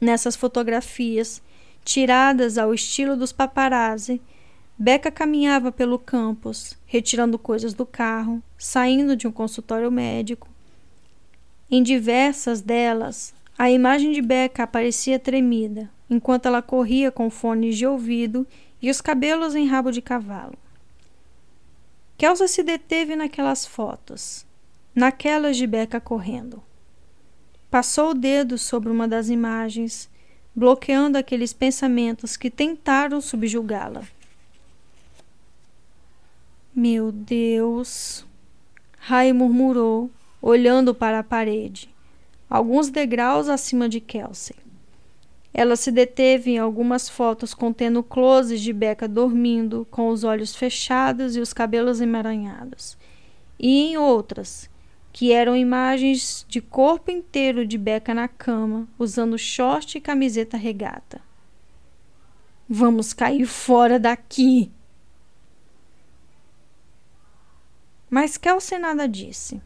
[0.00, 1.42] Nessas fotografias,
[1.84, 4.20] tiradas ao estilo dos paparazzi,
[4.82, 10.48] Becca caminhava pelo campus, retirando coisas do carro, saindo de um consultório médico.
[11.70, 17.86] Em diversas delas, a imagem de Becca aparecia tremida, enquanto ela corria com fones de
[17.86, 18.46] ouvido
[18.80, 20.56] e os cabelos em rabo de cavalo.
[22.16, 24.46] Kelsa se deteve naquelas fotos,
[24.94, 26.62] naquelas de Becca correndo.
[27.70, 30.08] Passou o dedo sobre uma das imagens,
[30.56, 34.04] bloqueando aqueles pensamentos que tentaram subjugá-la.
[36.82, 38.24] Meu Deus!
[38.96, 41.94] Rai murmurou, olhando para a parede,
[42.48, 44.56] alguns degraus acima de Kelsey.
[45.52, 51.36] Ela se deteve em algumas fotos contendo closes de Becca dormindo, com os olhos fechados
[51.36, 52.96] e os cabelos emaranhados,
[53.58, 54.70] e em outras,
[55.12, 61.20] que eram imagens de corpo inteiro de Becca na cama, usando short e camiseta regata.
[62.66, 64.72] Vamos cair fora daqui!
[68.10, 69.62] Mas Kelsey nada disse.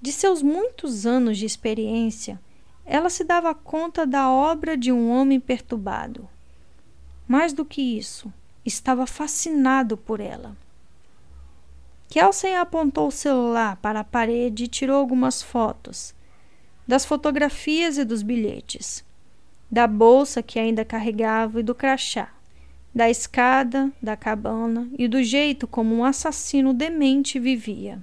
[0.00, 2.40] De seus muitos anos de experiência,
[2.86, 6.26] ela se dava conta da obra de um homem perturbado.
[7.26, 8.32] Mais do que isso,
[8.64, 10.56] estava fascinado por ela.
[12.08, 16.14] Kelsen apontou o celular para a parede e tirou algumas fotos
[16.86, 19.04] das fotografias e dos bilhetes,
[19.70, 22.30] da bolsa que ainda carregava e do crachá
[22.94, 28.02] da escada, da cabana e do jeito como um assassino demente vivia.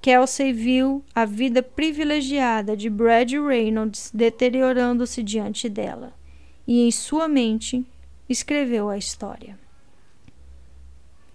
[0.00, 6.14] Kelsey viu a vida privilegiada de Brad Reynolds deteriorando-se diante dela,
[6.66, 7.84] e em sua mente
[8.28, 9.58] escreveu a história.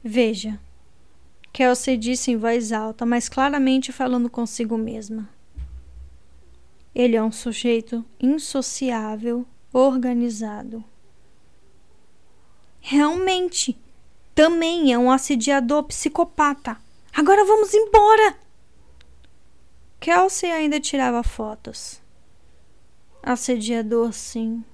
[0.03, 0.59] Veja,
[1.53, 5.29] Kelsey disse em voz alta, mas claramente falando consigo mesma.
[6.95, 10.83] Ele é um sujeito insociável, organizado.
[12.81, 13.79] Realmente,
[14.33, 16.77] também é um assediador psicopata.
[17.13, 18.35] Agora vamos embora!
[19.99, 22.01] Kelsey ainda tirava fotos.
[23.21, 24.65] Assediador, sim.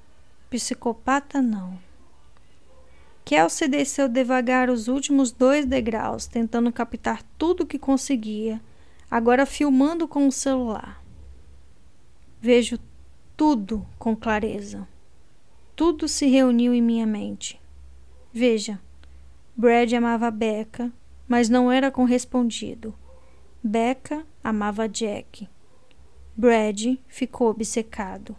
[0.49, 1.77] Psicopata, não.
[3.25, 8.61] Kelsey desceu devagar os últimos dois degraus, tentando captar tudo que conseguia,
[9.11, 11.03] agora filmando com o celular.
[12.39, 12.79] Vejo
[13.35, 14.88] tudo com clareza.
[15.75, 17.59] Tudo se reuniu em minha mente.
[18.39, 18.80] Veja,
[19.55, 20.93] Brad amava Becca,
[21.27, 22.93] mas não era correspondido.
[23.64, 25.49] Becca amava Jack.
[26.35, 28.35] Brad ficou obcecado.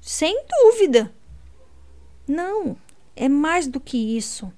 [0.00, 1.12] Sem dúvida.
[2.26, 2.74] Não,
[3.14, 4.50] é mais do que isso.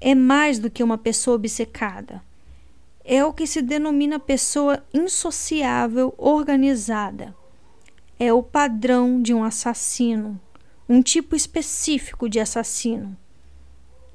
[0.00, 2.20] É mais do que uma pessoa obcecada.
[3.04, 7.32] É o que se denomina pessoa insociável organizada.
[8.18, 10.40] É o padrão de um assassino,
[10.88, 13.16] um tipo específico de assassino.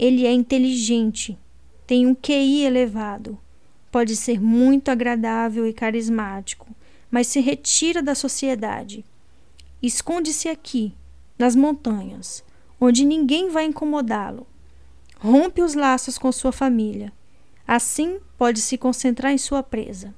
[0.01, 1.37] Ele é inteligente,
[1.85, 3.37] tem um QI elevado,
[3.91, 6.67] pode ser muito agradável e carismático,
[7.11, 9.05] mas se retira da sociedade.
[9.79, 10.95] Esconde-se aqui,
[11.37, 12.43] nas montanhas,
[12.79, 14.47] onde ninguém vai incomodá-lo.
[15.19, 17.13] Rompe os laços com sua família.
[17.67, 20.15] Assim pode se concentrar em sua presa.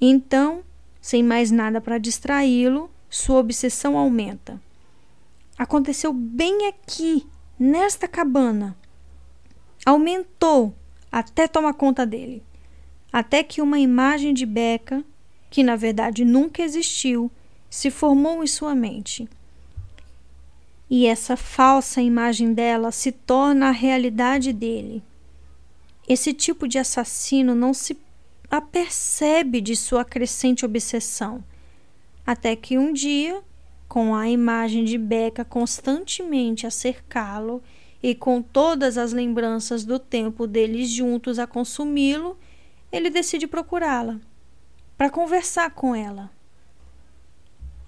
[0.00, 0.64] Então,
[0.98, 4.58] sem mais nada para distraí-lo, sua obsessão aumenta.
[5.58, 7.26] Aconteceu bem aqui,
[7.58, 8.74] nesta cabana
[9.84, 10.74] aumentou
[11.10, 12.42] até tomar conta dele.
[13.12, 15.04] Até que uma imagem de Becca,
[15.50, 17.30] que na verdade nunca existiu,
[17.70, 19.28] se formou em sua mente.
[20.90, 25.02] E essa falsa imagem dela se torna a realidade dele.
[26.08, 27.96] Esse tipo de assassino não se
[28.50, 31.42] apercebe de sua crescente obsessão,
[32.26, 33.42] até que um dia,
[33.88, 37.62] com a imagem de Becca constantemente a cercá-lo,
[38.04, 42.38] e com todas as lembranças do tempo deles juntos a consumi-lo,
[42.92, 44.20] ele decide procurá-la
[44.94, 46.30] para conversar com ela.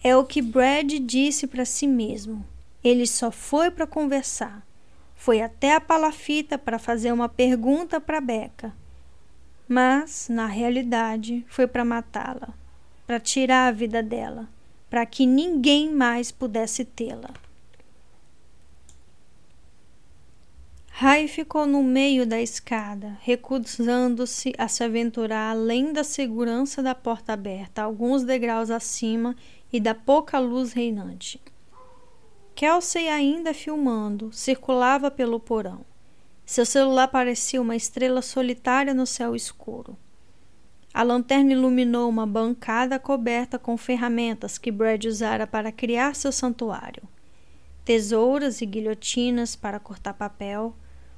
[0.02, 2.42] É o que Brad disse para si mesmo.
[2.82, 4.66] Ele só foi para conversar.
[5.14, 8.72] Foi até a palafita para fazer uma pergunta para Becca.
[9.68, 12.54] Mas, na realidade, foi para matá-la,
[13.06, 14.48] para tirar a vida dela,
[14.88, 17.34] para que ninguém mais pudesse tê-la.
[20.98, 27.34] Rai ficou no meio da escada, recusando-se a se aventurar além da segurança da porta
[27.34, 29.36] aberta, alguns degraus acima
[29.70, 31.38] e da pouca luz reinante.
[32.54, 35.84] Kelsey, ainda filmando, circulava pelo porão.
[36.46, 39.98] Seu celular parecia uma estrela solitária no céu escuro.
[40.94, 47.02] A lanterna iluminou uma bancada coberta com ferramentas que Brad usara para criar seu santuário.
[47.84, 50.74] Tesouras e guilhotinas para cortar papel,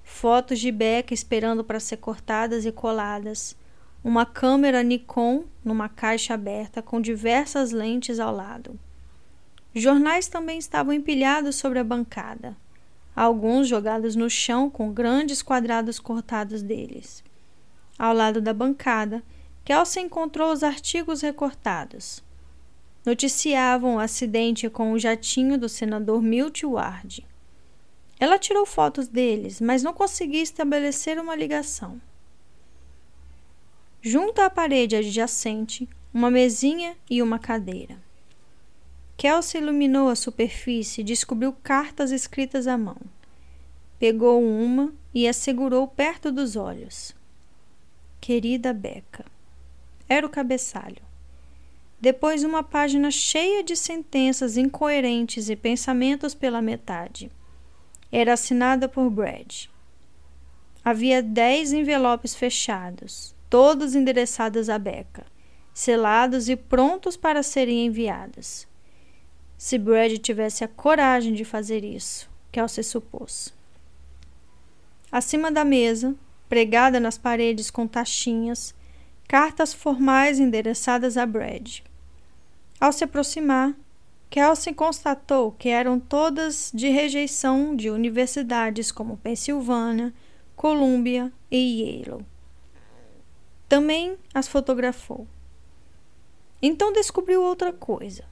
[0.09, 3.55] fotos de Beck esperando para ser cortadas e coladas,
[4.03, 8.77] uma câmera Nikon numa caixa aberta com diversas lentes ao lado.
[9.75, 12.57] Jornais também estavam empilhados sobre a bancada,
[13.15, 17.23] alguns jogados no chão com grandes quadrados cortados deles.
[17.99, 19.23] Ao lado da bancada,
[19.63, 22.25] Kelsey encontrou os artigos recortados.
[23.05, 27.25] Noticiavam o acidente com o jatinho do senador Milt Ward.
[28.21, 32.01] Ela tirou fotos deles, mas não conseguia estabelecer uma ligação.
[34.03, 37.97] Junto à parede adjacente, uma mesinha e uma cadeira.
[39.17, 42.97] Kelsey iluminou a superfície e descobriu cartas escritas à mão.
[43.99, 47.15] Pegou uma e a segurou perto dos olhos.
[48.21, 49.25] Querida Beca
[50.09, 51.03] era o cabeçalho.
[52.01, 57.31] Depois, uma página cheia de sentenças incoerentes e pensamentos pela metade.
[58.11, 59.67] Era assinada por Brad.
[60.85, 65.27] Havia dez envelopes fechados, todos endereçados a Becca,
[65.75, 68.67] selados e prontos para serem enviados.
[69.59, 73.53] Se Brad tivesse a coragem de fazer isso, Kelsey supôs.
[75.11, 76.15] Acima da mesa,
[76.49, 78.75] pregada nas paredes com taxinhas,
[79.27, 81.81] cartas formais endereçadas a Brad.
[82.81, 83.75] Ao se aproximar,
[84.31, 90.13] Kelsey constatou que eram todas de rejeição de universidades como Pensilvânia,
[90.55, 92.25] Columbia e Yale.
[93.69, 95.27] Também as fotografou.
[96.61, 98.25] Então descobriu outra coisa.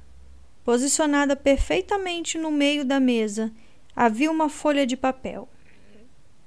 [0.64, 3.52] Posicionada perfeitamente no meio da mesa,
[3.94, 5.48] havia uma folha de papel.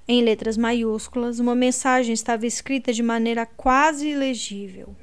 [0.07, 4.95] Em letras maiúsculas, uma mensagem estava escrita de maneira quase ilegível.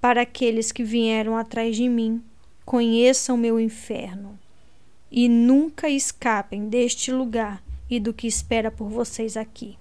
[0.00, 2.22] Para aqueles que vieram atrás de mim,
[2.64, 4.38] conheçam meu inferno
[5.10, 9.78] e nunca escapem deste lugar e do que espera por vocês aqui.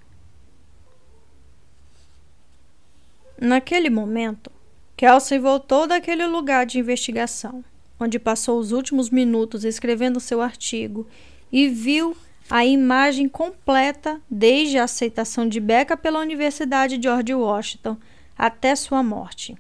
[3.40, 4.52] Naquele momento,
[4.96, 7.64] Kelsey voltou daquele lugar de investigação,
[8.00, 11.08] onde passou os últimos minutos escrevendo seu artigo,
[11.52, 12.16] e viu
[12.50, 17.98] a imagem completa desde a aceitação de Becca pela Universidade George Washington
[18.38, 19.58] até sua morte,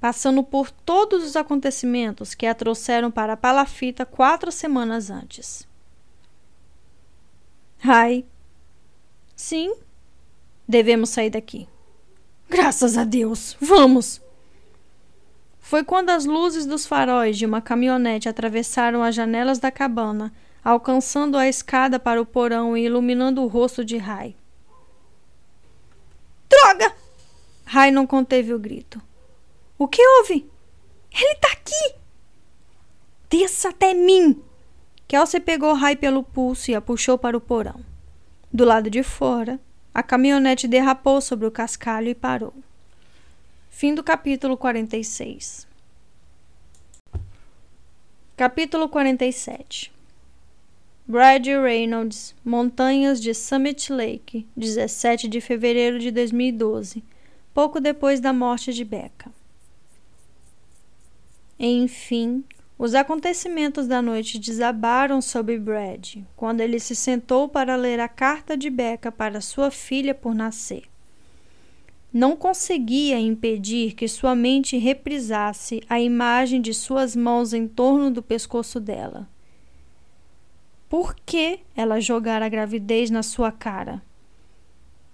[0.00, 5.66] passando por todos os acontecimentos que a trouxeram para a palafita quatro semanas antes.
[7.82, 8.24] Ai,
[9.34, 9.74] sim,
[10.66, 11.68] devemos sair daqui.
[12.48, 14.20] Graças a Deus, vamos!
[15.60, 20.32] Foi quando as luzes dos faróis de uma caminhonete atravessaram as janelas da cabana
[20.64, 24.36] alcançando a escada para o porão e iluminando o rosto de Rai.
[26.48, 26.94] Droga!
[27.64, 29.00] Rai não conteve o grito.
[29.78, 30.44] O que houve?
[31.12, 31.94] Ele tá aqui!
[33.30, 34.42] Desça até mim!
[35.06, 37.84] Kelsey pegou Rai pelo pulso e a puxou para o porão.
[38.52, 39.60] Do lado de fora,
[39.94, 42.52] a caminhonete derrapou sobre o cascalho e parou.
[43.70, 45.66] Fim do capítulo 46.
[48.36, 49.92] Capítulo 47
[51.06, 57.02] Brad Reynolds, Montanhas de Summit Lake, 17 de fevereiro de 2012,
[57.54, 59.37] pouco depois da morte de Becca.
[61.58, 62.44] Enfim,
[62.78, 68.56] os acontecimentos da noite desabaram sobre Brad quando ele se sentou para ler a carta
[68.56, 70.84] de Becca para sua filha por nascer.
[72.12, 78.22] Não conseguia impedir que sua mente reprisasse a imagem de suas mãos em torno do
[78.22, 79.28] pescoço dela
[80.88, 84.02] por que ela jogara a gravidez na sua cara?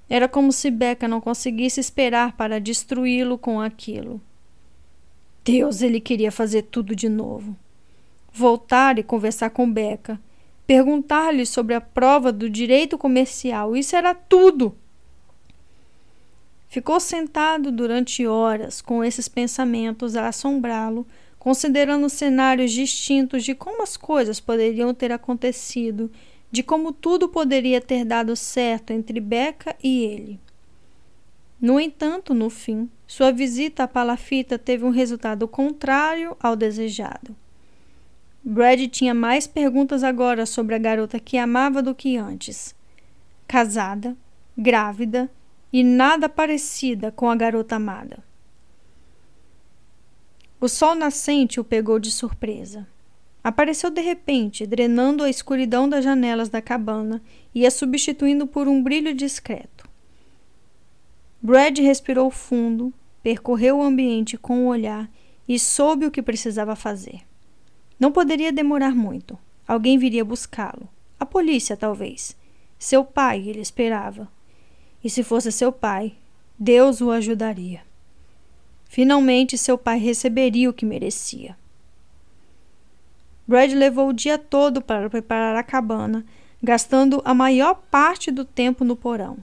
[0.09, 4.21] Era como se Becca não conseguisse esperar para destruí-lo com aquilo.
[5.45, 7.57] Deus, ele queria fazer tudo de novo.
[8.33, 10.19] Voltar e conversar com Becca.
[10.67, 13.77] Perguntar-lhe sobre a prova do direito comercial.
[13.77, 14.75] Isso era tudo.
[16.69, 21.07] Ficou sentado durante horas com esses pensamentos a assombrá-lo
[21.45, 26.11] considerando cenários distintos de como as coisas poderiam ter acontecido,
[26.51, 30.41] de como tudo poderia ter dado certo entre Becca e ele.
[31.65, 37.35] No entanto, no fim, sua visita à palafita teve um resultado contrário ao desejado.
[38.45, 42.75] Brad tinha mais perguntas agora sobre a garota que amava do que antes.
[43.49, 44.15] casada,
[44.55, 45.31] grávida
[45.73, 48.23] e nada parecida com a garota amada.
[50.61, 52.87] O sol nascente o pegou de surpresa.
[53.43, 57.23] Apareceu de repente, drenando a escuridão das janelas da cabana
[57.55, 59.74] e a substituindo por um brilho discreto.
[61.47, 62.91] Brad respirou fundo,
[63.23, 65.11] percorreu o ambiente com o olhar
[65.47, 67.21] e soube o que precisava fazer.
[68.01, 69.39] Não poderia demorar muito.
[69.69, 70.89] Alguém viria buscá-lo.
[71.21, 72.35] A polícia, talvez.
[72.79, 74.27] Seu pai, ele esperava.
[75.05, 76.15] E se fosse seu pai,
[76.59, 77.83] Deus o ajudaria.
[78.87, 81.59] Finalmente, seu pai receberia o que merecia.
[83.47, 86.25] Brad levou o dia todo para preparar a cabana,
[86.63, 89.37] gastando a maior parte do tempo no porão.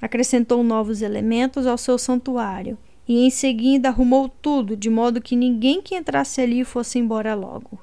[0.00, 5.82] Acrescentou novos elementos ao seu santuário e, em seguida, arrumou tudo de modo que ninguém
[5.82, 7.78] que entrasse ali fosse embora logo.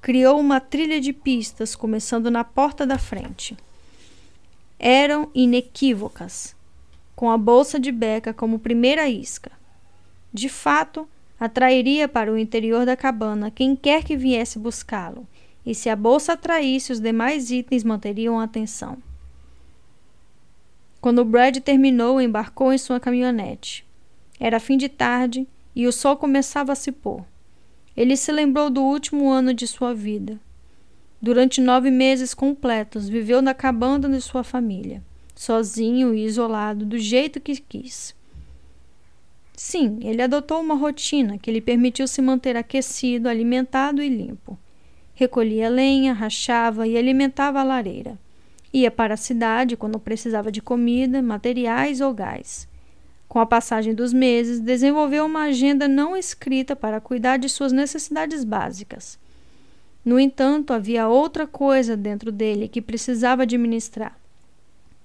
[0.00, 3.56] Criou uma trilha de pistas, começando na porta da frente.
[4.78, 6.56] Eram inequívocas,
[7.14, 9.52] com a bolsa de beca como primeira isca.
[10.32, 11.08] De fato,
[11.38, 15.26] atrairia para o interior da cabana quem quer que viesse buscá-lo,
[15.64, 18.98] e se a bolsa atraísse, os demais itens manteriam a atenção.
[21.04, 23.84] Quando Brad terminou, embarcou em sua caminhonete.
[24.40, 27.22] Era fim de tarde e o sol começava a se pôr.
[27.94, 30.40] Ele se lembrou do último ano de sua vida.
[31.20, 35.02] Durante nove meses completos, viveu na cabana de sua família,
[35.34, 38.16] sozinho e isolado, do jeito que quis.
[39.54, 44.58] Sim, ele adotou uma rotina que lhe permitiu se manter aquecido, alimentado e limpo.
[45.12, 48.18] Recolhia lenha, rachava e alimentava a lareira.
[48.74, 52.66] Ia para a cidade quando precisava de comida, materiais ou gás.
[53.28, 58.42] Com a passagem dos meses, desenvolveu uma agenda não escrita para cuidar de suas necessidades
[58.42, 59.16] básicas.
[60.04, 64.18] No entanto, havia outra coisa dentro dele que precisava administrar.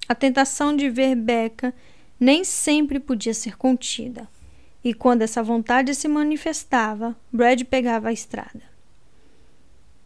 [0.08, 1.72] A tentação de ver Becca
[2.20, 4.28] nem sempre podia ser contida.
[4.84, 8.64] E quando essa vontade se manifestava, Brad pegava a estrada.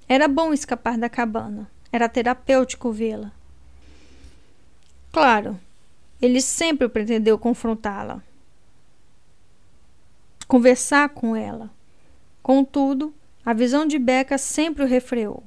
[0.06, 1.72] Era bom escapar da cabana.
[1.94, 3.32] Era terapêutico vê-la.
[5.14, 5.60] Claro,
[6.20, 8.24] ele sempre pretendeu confrontá-la,
[10.48, 11.70] conversar com ela.
[12.42, 13.14] Contudo,
[13.46, 15.44] a visão de Becca sempre o refreou.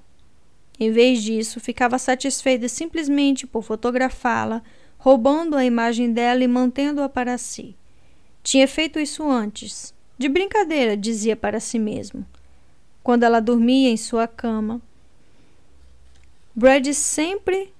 [0.79, 4.63] Em vez disso, ficava satisfeita simplesmente por fotografá-la,
[4.99, 7.75] roubando a imagem dela e mantendo-a para si.
[8.45, 9.93] Tinha feito isso antes.
[10.17, 12.25] De brincadeira, dizia para si mesmo.
[13.03, 14.81] Quando ela dormia em sua cama,
[16.55, 17.75] Brad sempre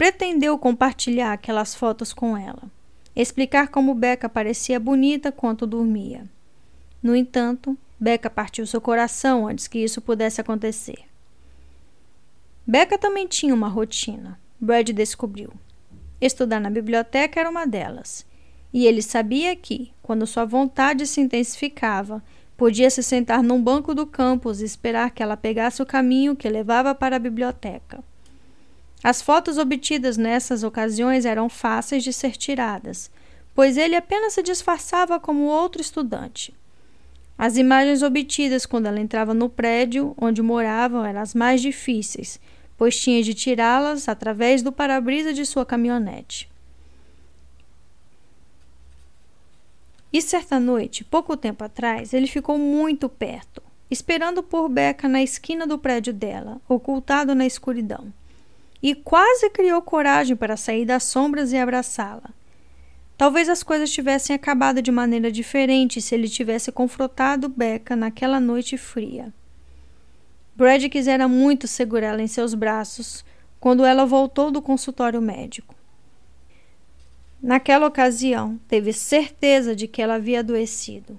[0.00, 2.62] pretendeu compartilhar aquelas fotos com ela,
[3.14, 6.24] explicar como Becca parecia bonita quanto dormia.
[7.02, 11.00] No entanto, Becca partiu seu coração antes que isso pudesse acontecer.
[12.66, 15.52] Becca também tinha uma rotina, Brad descobriu.
[16.18, 18.24] Estudar na biblioteca era uma delas.
[18.72, 22.24] E ele sabia que, quando sua vontade se intensificava,
[22.56, 26.48] podia se sentar num banco do campus e esperar que ela pegasse o caminho que
[26.48, 28.02] levava para a biblioteca.
[29.02, 33.10] As fotos obtidas nessas ocasiões eram fáceis de ser tiradas,
[33.54, 36.54] pois ele apenas se disfarçava como outro estudante.
[37.38, 42.38] As imagens obtidas quando ela entrava no prédio onde moravam eram as mais difíceis,
[42.76, 46.50] pois tinha de tirá-las através do para-brisa de sua caminhonete.
[50.12, 55.66] E certa noite, pouco tempo atrás, ele ficou muito perto, esperando por Becca na esquina
[55.66, 58.12] do prédio dela, ocultado na escuridão.
[58.82, 62.30] E quase criou coragem para sair das sombras e abraçá-la.
[63.16, 68.78] Talvez as coisas tivessem acabado de maneira diferente se ele tivesse confrontado Becca naquela noite
[68.78, 69.32] fria.
[70.56, 73.24] Brad quisera muito segurá-la em seus braços
[73.58, 75.74] quando ela voltou do consultório médico.
[77.42, 81.18] Naquela ocasião, teve certeza de que ela havia adoecido.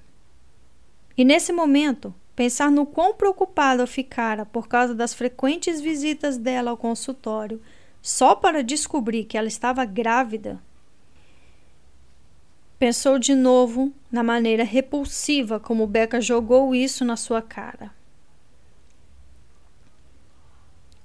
[1.18, 6.76] E nesse momento, pensar no quão preocupada ficara por causa das frequentes visitas dela ao
[6.76, 7.62] consultório,
[8.02, 10.60] só para descobrir que ela estava grávida.
[12.80, 17.94] Pensou de novo na maneira repulsiva como Becca jogou isso na sua cara.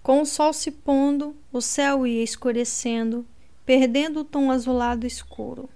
[0.03, 3.27] Com o sol se pondo, o céu ia escurecendo
[3.67, 5.69] perdendo o tom azulado escuro.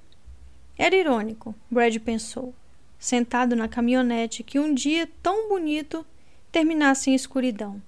[0.79, 2.55] Era irônico, Brad pensou,
[3.01, 6.07] sentado na caminhonete, que um dia tão bonito
[6.53, 7.83] terminasse em escuridão.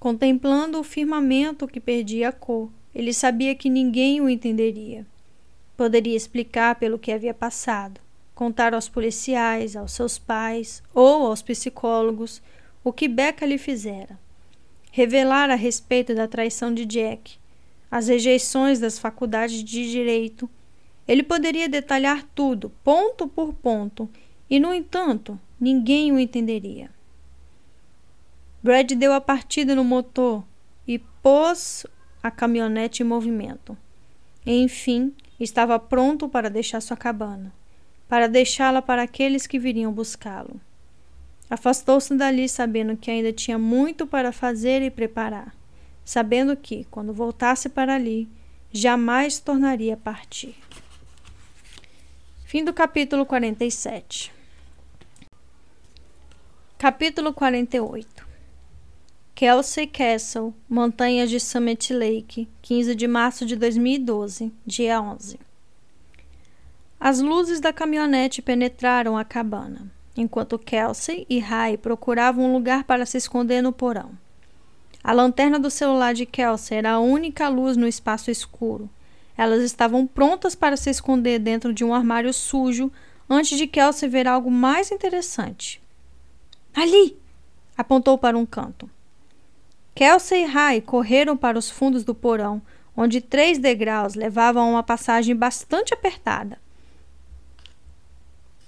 [0.00, 5.06] Contemplando o firmamento que perdia a cor, ele sabia que ninguém o entenderia.
[5.76, 8.00] Poderia explicar pelo que havia passado,
[8.34, 12.40] contar aos policiais, aos seus pais ou aos psicólogos
[12.82, 14.18] o que Becca lhe fizera.
[14.90, 17.36] Revelar a respeito da traição de Jack,
[17.90, 20.48] as rejeições das faculdades de direito.
[21.08, 24.08] Ele poderia detalhar tudo, ponto por ponto,
[24.48, 26.90] e, no entanto, ninguém o entenderia.
[28.62, 30.44] Brad deu a partida no motor
[30.86, 31.86] e pôs
[32.22, 33.74] a caminhonete em movimento.
[34.44, 37.52] Enfim, estava pronto para deixar sua cabana,
[38.08, 40.60] para deixá-la para aqueles que viriam buscá-lo.
[41.48, 45.54] Afastou-se dali sabendo que ainda tinha muito para fazer e preparar,
[46.04, 48.28] sabendo que, quando voltasse para ali,
[48.70, 50.54] jamais tornaria a partir.
[52.48, 54.32] Fim do capítulo 47.
[56.78, 58.26] Capítulo 48
[59.34, 65.38] Kelsey Castle, Montanhas de Summit Lake, 15 de março de 2012, dia 11.
[66.98, 73.04] As luzes da caminhonete penetraram a cabana, enquanto Kelsey e Ray procuravam um lugar para
[73.04, 74.12] se esconder no porão.
[75.04, 78.88] A lanterna do celular de Kelsey era a única luz no espaço escuro.
[79.38, 82.90] Elas estavam prontas para se esconder dentro de um armário sujo
[83.30, 85.80] antes de Kelsey ver algo mais interessante.
[86.74, 87.16] Ali!
[87.76, 88.90] apontou para um canto.
[89.94, 92.60] Kelsey e Rai correram para os fundos do porão,
[92.96, 96.58] onde três degraus levavam a uma passagem bastante apertada.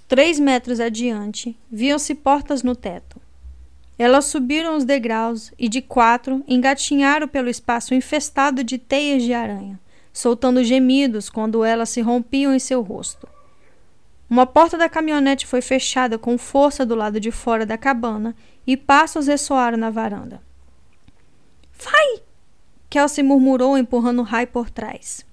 [0.07, 3.19] Três metros adiante, viam-se portas no teto.
[3.99, 9.79] Elas subiram os degraus e, de quatro, engatinharam pelo espaço infestado de teias de aranha,
[10.13, 13.27] soltando gemidos quando elas se rompiam em seu rosto.
[14.29, 18.35] Uma porta da caminhonete foi fechada com força do lado de fora da cabana
[18.65, 20.41] e passos ressoaram na varanda.
[21.73, 22.23] Vai!
[22.89, 25.25] Kelsey murmurou, empurrando Rai por trás.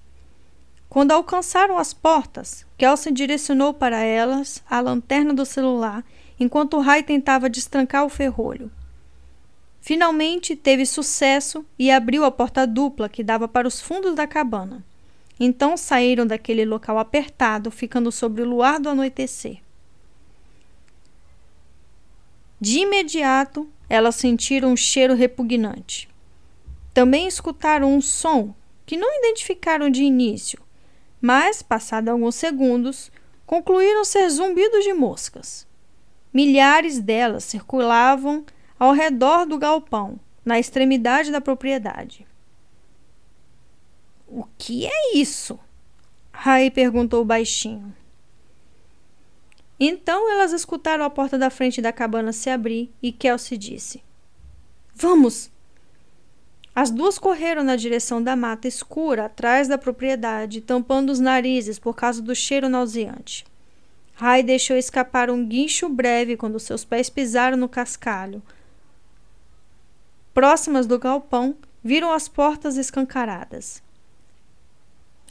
[0.89, 6.03] Quando alcançaram as portas, Kelsey direcionou para elas a lanterna do celular
[6.39, 8.71] enquanto Rai tentava destrancar o ferrolho.
[9.89, 14.85] Finalmente teve sucesso e abriu a porta dupla que dava para os fundos da cabana.
[15.39, 19.63] Então saíram daquele local apertado, ficando sobre o luar do anoitecer.
[22.61, 26.07] De imediato, elas sentiram um cheiro repugnante.
[26.93, 28.53] Também escutaram um som
[28.85, 30.59] que não identificaram de início,
[31.19, 33.11] mas, passado alguns segundos,
[33.43, 35.65] concluíram ser zumbidos de moscas.
[36.31, 38.45] Milhares delas circulavam
[38.79, 42.25] ao redor do galpão, na extremidade da propriedade.
[44.25, 45.59] O que é isso?
[46.31, 47.93] Rai perguntou baixinho.
[49.79, 54.03] Então elas escutaram a porta da frente da cabana se abrir e Kelsey disse:
[54.93, 55.51] Vamos!
[56.75, 61.95] As duas correram na direção da mata escura atrás da propriedade, tampando os narizes por
[61.95, 63.45] causa do cheiro nauseante.
[64.13, 68.41] Rai deixou escapar um guincho breve quando seus pés pisaram no cascalho.
[70.39, 71.53] Próximas do galpão,
[71.83, 73.83] viram as portas escancaradas.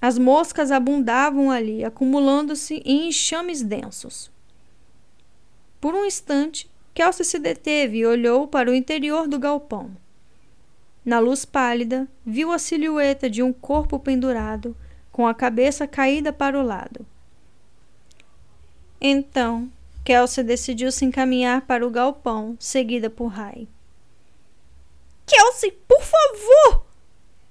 [0.02, 4.30] As moscas abundavam ali, acumulando-se em enxames densos.
[5.80, 9.92] Por um instante, Kelsey se deteve e olhou para o interior do galpão.
[11.02, 14.76] Na luz pálida, viu a silhueta de um corpo pendurado,
[15.10, 17.06] com a cabeça caída para o lado.
[19.00, 19.72] Então,
[20.04, 23.66] Kelsey decidiu se encaminhar para o galpão, seguida por Rai.
[25.28, 26.86] Kelsey, por favor!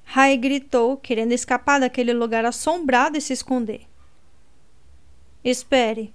[0.04, 3.88] Rai gritou, querendo escapar daquele lugar assombrado e se esconder.
[5.44, 6.14] Espere.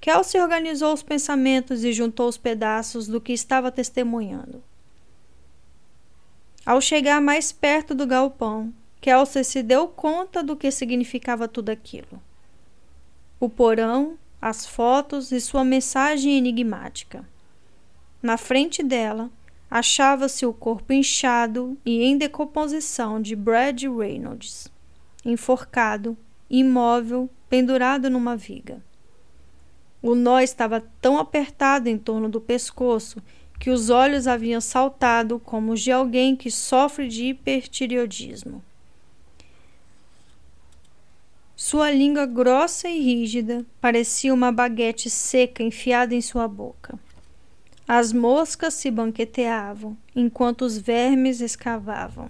[0.00, 4.62] Kelsey organizou os pensamentos e juntou os pedaços do que estava testemunhando.
[6.66, 12.20] Ao chegar mais perto do galpão, Kelsey se deu conta do que significava tudo aquilo.
[13.40, 17.24] O porão, as fotos e sua mensagem enigmática.
[18.20, 19.30] Na frente dela,
[19.70, 24.68] achava-se o corpo inchado e em decomposição de Brad Reynolds,
[25.24, 26.16] enforcado,
[26.48, 28.82] imóvel, pendurado numa viga.
[30.00, 33.20] O nó estava tão apertado em torno do pescoço
[33.58, 38.62] que os olhos haviam saltado como os de alguém que sofre de hipertireoidismo.
[41.56, 46.96] Sua língua grossa e rígida parecia uma baguete seca enfiada em sua boca.
[47.88, 52.28] As moscas se banqueteavam enquanto os vermes escavavam.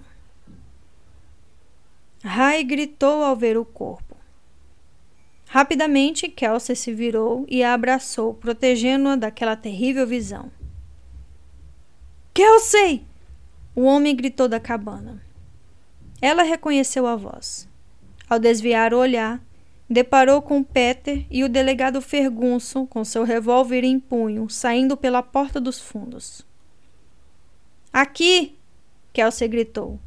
[2.23, 4.15] Rai gritou ao ver o corpo.
[5.49, 10.49] Rapidamente, Kelsey se virou e a abraçou, protegendo-a daquela terrível visão.
[12.33, 13.05] Kelsey!
[13.75, 15.21] O homem gritou da cabana.
[16.21, 17.67] Ela reconheceu a voz.
[18.29, 19.41] Ao desviar o olhar,
[19.89, 25.59] deparou com Peter e o delegado Ferguson com seu revólver em punho, saindo pela porta
[25.59, 26.45] dos fundos.
[27.91, 28.55] Aqui!
[29.11, 29.99] Kelsey gritou.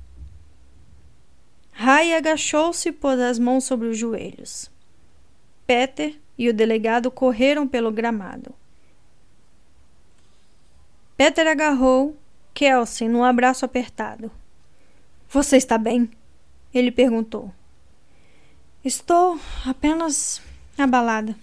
[1.73, 4.71] Rai agachou-se e pôs as mãos sobre os joelhos.
[5.67, 8.55] Peter e o delegado correram pelo gramado.
[11.17, 12.17] Peter agarrou
[12.55, 14.31] Kelsey num abraço apertado.
[15.29, 16.11] Você está bem?
[16.73, 17.53] Ele perguntou.
[18.85, 20.43] Estou apenas
[20.77, 21.37] abalada.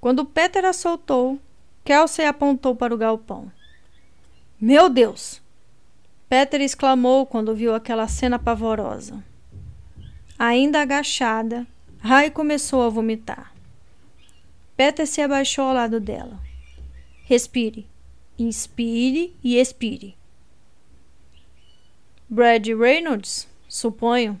[0.00, 1.38] Quando Peter a soltou,
[1.84, 3.50] Kelsey apontou para o galpão.
[4.60, 5.40] Meu Deus!
[6.28, 9.22] Peter exclamou quando viu aquela cena pavorosa.
[10.36, 11.64] Ainda agachada,
[12.00, 13.54] Rai começou a vomitar.
[14.76, 16.40] Peter se abaixou ao lado dela.
[17.22, 17.86] Respire,
[18.36, 20.16] inspire e expire.
[22.28, 24.40] Brad Reynolds, suponho.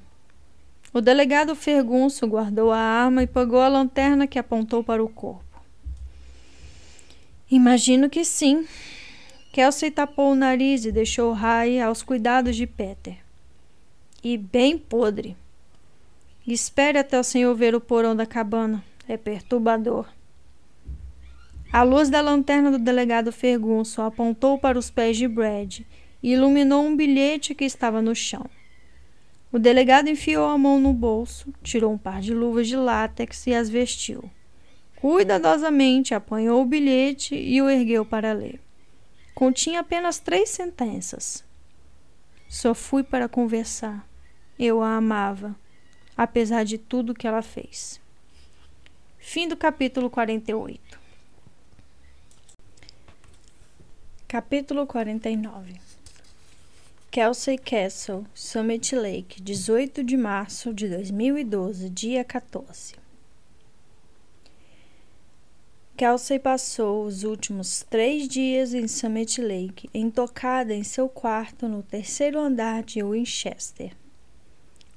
[0.94, 5.60] O delegado Fergunso guardou a arma e pegou a lanterna que apontou para o corpo.
[7.50, 8.64] Imagino que sim.
[9.52, 13.16] Kelsey tapou o nariz e deixou Rai aos cuidados de Peter.
[14.22, 15.36] E bem podre.
[16.46, 18.80] Espere até o senhor ver o porão da cabana.
[19.08, 20.06] É perturbador.
[21.72, 25.80] A luz da lanterna do delegado Fergunso apontou para os pés de Brad
[26.22, 28.48] e iluminou um bilhete que estava no chão.
[29.54, 33.54] O delegado enfiou a mão no bolso, tirou um par de luvas de látex e
[33.54, 34.28] as vestiu.
[34.96, 38.60] Cuidadosamente apanhou o bilhete e o ergueu para ler.
[39.32, 41.44] Continha apenas três sentenças.
[42.48, 44.04] Só fui para conversar.
[44.58, 45.54] Eu a amava,
[46.16, 48.00] apesar de tudo que ela fez.
[49.18, 50.98] Fim do capítulo 48.
[54.26, 55.83] Capítulo 49
[57.14, 62.96] Kelsey Castle, Summit Lake, 18 de março de 2012, dia 14.
[65.96, 72.40] Kelsey passou os últimos três dias em Summit Lake, entocada em seu quarto no terceiro
[72.40, 73.92] andar de Winchester.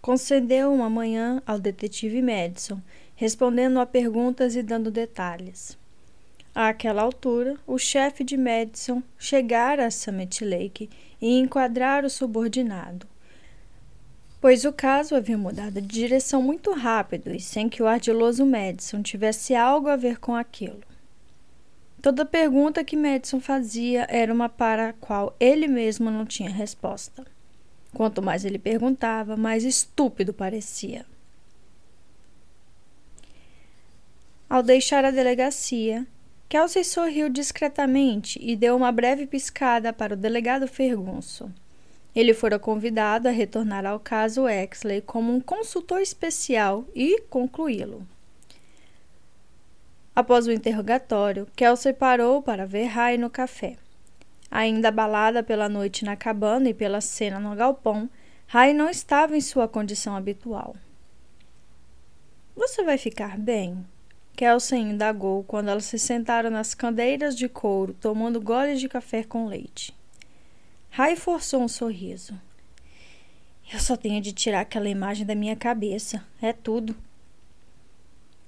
[0.02, 2.82] Concedeu uma manhã ao detetive Madison,
[3.16, 5.78] respondendo a perguntas e dando detalhes.
[6.60, 10.90] Àquela altura, o chefe de Madison chegara a Summit Lake
[11.22, 13.06] e enquadrar o subordinado,
[14.42, 19.04] pois o caso havia mudado de direção muito rápido e sem que o ardiloso Madison
[19.04, 20.82] tivesse algo a ver com aquilo.
[22.02, 27.24] Toda pergunta que Madison fazia era uma para a qual ele mesmo não tinha resposta.
[27.94, 31.06] Quanto mais ele perguntava, mais estúpido parecia.
[34.50, 36.08] Ao deixar a delegacia,
[36.50, 41.52] Kelsey sorriu discretamente e deu uma breve piscada para o delegado Fergunso.
[42.16, 48.08] Ele fora convidado a retornar ao caso Exley como um consultor especial e concluí-lo.
[50.16, 53.76] Após o interrogatório, Kelsey parou para ver Rai no café.
[54.50, 58.10] Ainda abalada pela noite na cabana e pela cena no galpão,
[58.48, 60.76] Rai não estava em sua condição habitual.
[62.56, 63.86] Você vai ficar bem?
[64.38, 69.48] Kelsen indagou quando elas se sentaram nas cadeiras de couro, tomando goles de café com
[69.48, 69.98] leite.
[70.92, 72.40] Rai forçou um sorriso.
[73.74, 76.24] Eu só tenho de tirar aquela imagem da minha cabeça.
[76.40, 76.96] É tudo.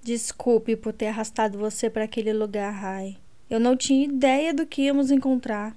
[0.04, 3.18] Desculpe por ter arrastado você para aquele lugar, Rai.
[3.50, 5.76] Eu não tinha ideia do que íamos encontrar.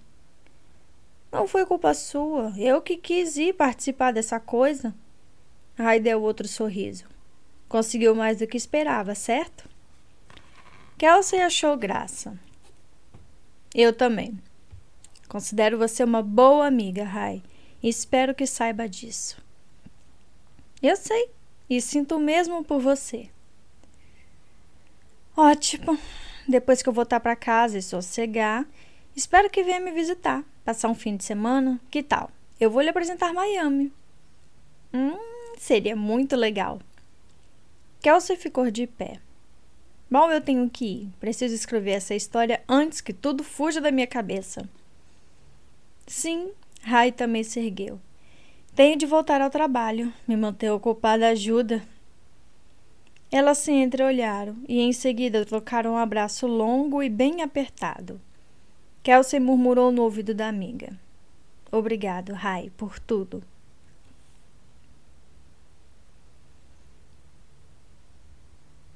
[1.32, 2.52] Não foi culpa sua.
[2.58, 4.94] Eu que quis ir participar dessa coisa.
[5.74, 7.06] Rai deu outro sorriso.
[7.66, 9.71] Conseguiu mais do que esperava, certo?
[11.02, 12.38] Kelsey achou graça.
[13.74, 14.38] Eu também.
[15.26, 17.42] Considero você uma boa amiga, Rai,
[17.82, 19.36] e espero que saiba disso.
[20.80, 21.28] Eu sei,
[21.68, 23.28] e sinto o mesmo por você.
[25.36, 25.98] Ótimo.
[26.46, 28.64] Depois que eu voltar para casa e sossegar,
[29.16, 31.80] espero que venha me visitar, passar um fim de semana.
[31.90, 32.30] Que tal?
[32.60, 33.92] Eu vou lhe apresentar Miami.
[34.94, 35.18] Hum,
[35.58, 36.78] seria muito legal.
[38.00, 39.18] Kelsey ficou de pé.
[40.12, 41.08] Bom, eu tenho que ir.
[41.18, 44.68] Preciso escrever essa história antes que tudo fuja da minha cabeça.
[46.06, 46.50] Sim,
[46.82, 47.98] Rai também se ergueu.
[48.74, 50.12] Tenho de voltar ao trabalho.
[50.28, 51.82] Me manter ocupada ajuda.
[53.30, 58.20] Elas se entreolharam e em seguida trocaram um abraço longo e bem apertado.
[59.02, 60.92] Kelsey murmurou no ouvido da amiga.
[61.70, 63.42] Obrigado, Rai, por tudo.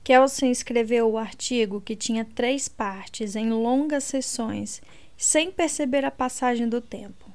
[0.07, 4.81] Kelsen escreveu o artigo que tinha três partes em longas sessões,
[5.16, 7.28] sem perceber a passagem do tempo.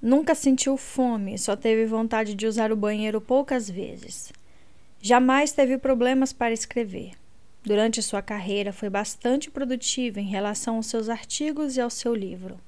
[0.00, 4.32] Nunca sentiu fome, só teve vontade de usar o banheiro poucas vezes.
[5.02, 7.10] Jamais teve problemas para escrever.
[7.62, 12.58] Durante sua carreira, foi bastante produtiva em relação aos seus artigos e ao seu livro.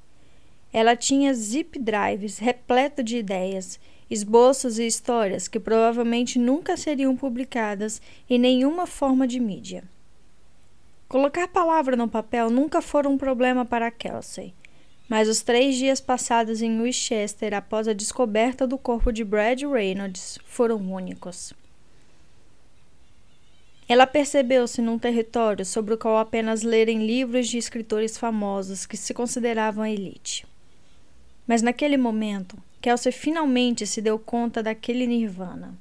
[0.70, 8.00] ela tinha zip drives repleto de ideias, esboços e histórias que provavelmente nunca seriam publicadas
[8.28, 9.84] em nenhuma forma de mídia.
[11.08, 14.54] Colocar palavra no papel nunca foi um problema para Kelsey,
[15.08, 20.38] mas os três dias passados em Winchester após a descoberta do corpo de Brad Reynolds
[20.44, 21.52] foram únicos.
[23.86, 29.12] Ela percebeu-se num território sobre o qual apenas lerem livros de escritores famosos que se
[29.12, 30.46] consideravam a elite.
[31.46, 35.74] Mas naquele momento, Kelsey finalmente se deu conta daquele nirvana.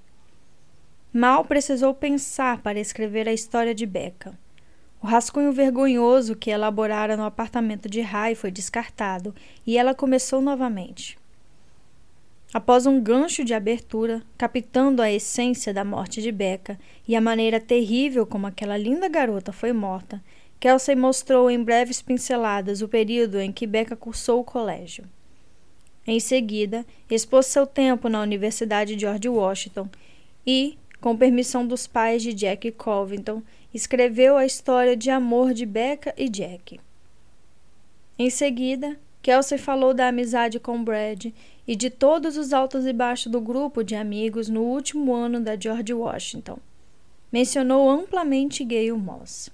[1.12, 4.40] Mal precisou pensar para escrever a história de Becca.
[5.02, 9.36] O rascunho vergonhoso que elaborara no apartamento de Rai foi descartado
[9.68, 11.20] e ela começou novamente.
[12.54, 17.60] Após um gancho de abertura, captando a essência da morte de Becca e a maneira
[17.60, 20.24] terrível como aquela linda garota foi morta,
[20.58, 25.04] Kelsey mostrou em breves pinceladas o período em que Becca cursou o colégio.
[26.06, 29.88] Em seguida, expôs seu tempo na Universidade George Washington
[30.46, 33.42] e, com permissão dos pais de Jack Covington,
[33.74, 36.80] escreveu a história de amor de Becca e Jack.
[38.20, 41.28] Em seguida, Kelsey falou da amizade com Brad
[41.66, 45.58] e de todos os altos e baixos do grupo de amigos no último ano da
[45.58, 46.58] George Washington.
[47.32, 49.50] Mencionou amplamente Gayle Moss.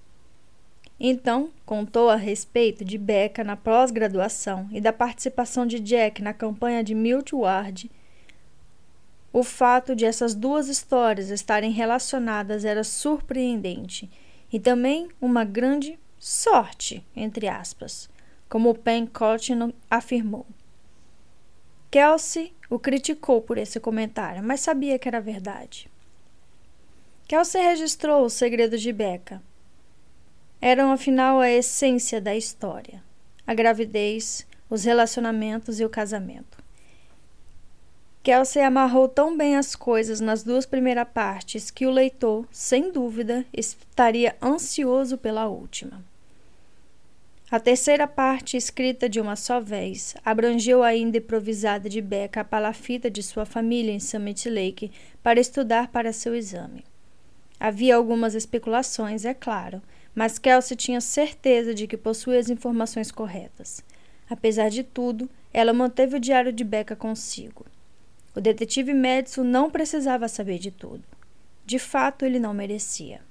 [1.00, 6.84] Então, contou a respeito de Becca na pós-graduação e da participação de Jack na campanha
[6.84, 7.90] de Milt Ward.
[9.32, 14.10] O fato de essas duas histórias estarem relacionadas era surpreendente
[14.52, 18.10] e também uma grande sorte, entre aspas,
[18.50, 20.46] como Pen Cotton afirmou.
[21.90, 25.90] Kelsey o criticou por esse comentário, mas sabia que era verdade.
[27.28, 29.42] Kelsey registrou os segredos de Becca,
[30.62, 33.04] eram afinal a essência da história:
[33.46, 36.58] a gravidez, os relacionamentos e o casamento.
[38.22, 43.46] Kelsey amarrou tão bem as coisas nas duas primeiras partes que o leitor, sem dúvida,
[43.54, 46.04] estaria ansioso pela última.
[47.50, 52.44] A terceira parte, escrita de uma só vez, abrangeu a ainda improvisada de Becca a
[52.44, 54.92] palafita de sua família em Summit Lake
[55.24, 56.84] para estudar para seu exame.
[57.60, 59.82] Havia algumas especulações, é claro,
[60.16, 63.84] mas Kelsey tinha certeza de que possuía as informações corretas.
[64.30, 67.66] Apesar de tudo, ela manteve o diário de Becca consigo.
[68.36, 71.04] O detetive Madison não precisava saber de tudo.
[71.66, 73.22] De fato, ele não merecia.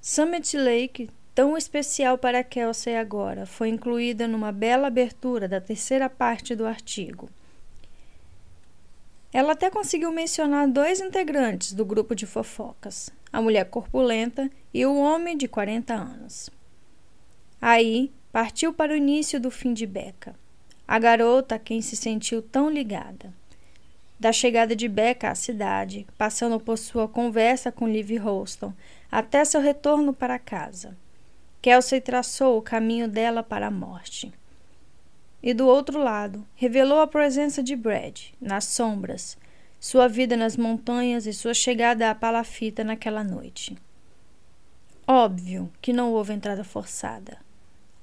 [0.00, 6.54] Summit Lake, tão especial para Kelsey agora, foi incluída numa bela abertura da terceira parte
[6.54, 7.28] do artigo.
[9.32, 14.96] Ela até conseguiu mencionar dois integrantes do grupo de fofocas, a mulher corpulenta e o
[14.96, 16.50] homem de 40 anos.
[17.62, 20.34] Aí partiu para o início do fim de Becca,
[20.86, 23.32] a garota a quem se sentiu tão ligada.
[24.18, 28.74] Da chegada de Becca à cidade, passando por sua conversa com Liv Holston,
[29.10, 30.96] até seu retorno para casa.
[31.62, 34.32] Kelsey traçou o caminho dela para a morte.
[35.42, 39.38] E do outro lado, revelou a presença de Brad, nas sombras,
[39.78, 43.76] sua vida nas montanhas e sua chegada à palafita naquela noite.
[45.06, 47.38] Óbvio que não houve entrada forçada.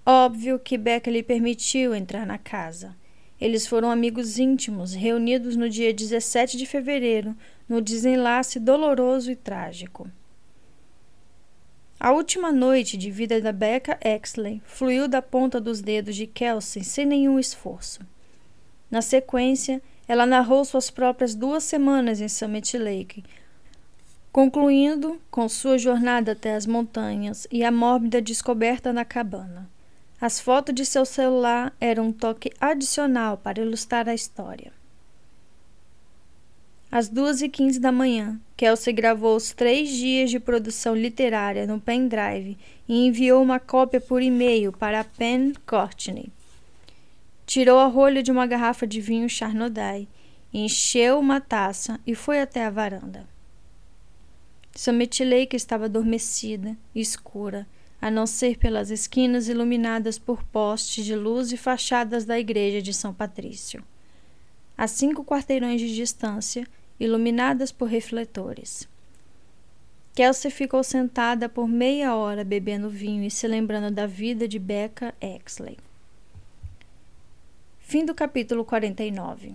[0.03, 2.95] Óbvio que Becca lhe permitiu entrar na casa.
[3.39, 7.35] Eles foram amigos íntimos, reunidos no dia 17 de fevereiro,
[7.69, 10.09] no desenlace doloroso e trágico.
[11.99, 16.83] A última noite de vida da Becca Exley fluiu da ponta dos dedos de Kelsey
[16.83, 18.01] sem nenhum esforço.
[18.89, 23.23] Na sequência, ela narrou suas próprias duas semanas em Summit Lake,
[24.31, 29.67] concluindo com sua jornada até as montanhas e a mórbida descoberta na cabana.
[30.21, 34.76] As fotos de seu celular eram um toque adicional para ilustrar a história.
[36.89, 41.81] Às duas e quinze da manhã, Kelsey gravou os três dias de produção literária no
[41.81, 42.57] pendrive
[42.87, 46.31] e enviou uma cópia por e-mail para Penn Courtney.
[47.45, 50.07] Tirou a rolha de uma garrafa de vinho Charnodai,
[50.53, 53.27] encheu uma taça e foi até a varanda.
[54.73, 57.67] Summit Lake estava adormecida escura,
[57.99, 62.93] a não ser pelas esquinas iluminadas por postes de luz e fachadas da igreja de
[62.93, 63.83] São Patrício.
[64.77, 66.67] A cinco quarteirões de distância,
[66.99, 68.87] iluminadas por refletores.
[70.15, 75.13] Kelsey ficou sentada por meia hora bebendo vinho e se lembrando da vida de Becca
[75.21, 75.77] Exley.
[77.79, 79.53] Fim do capítulo 49.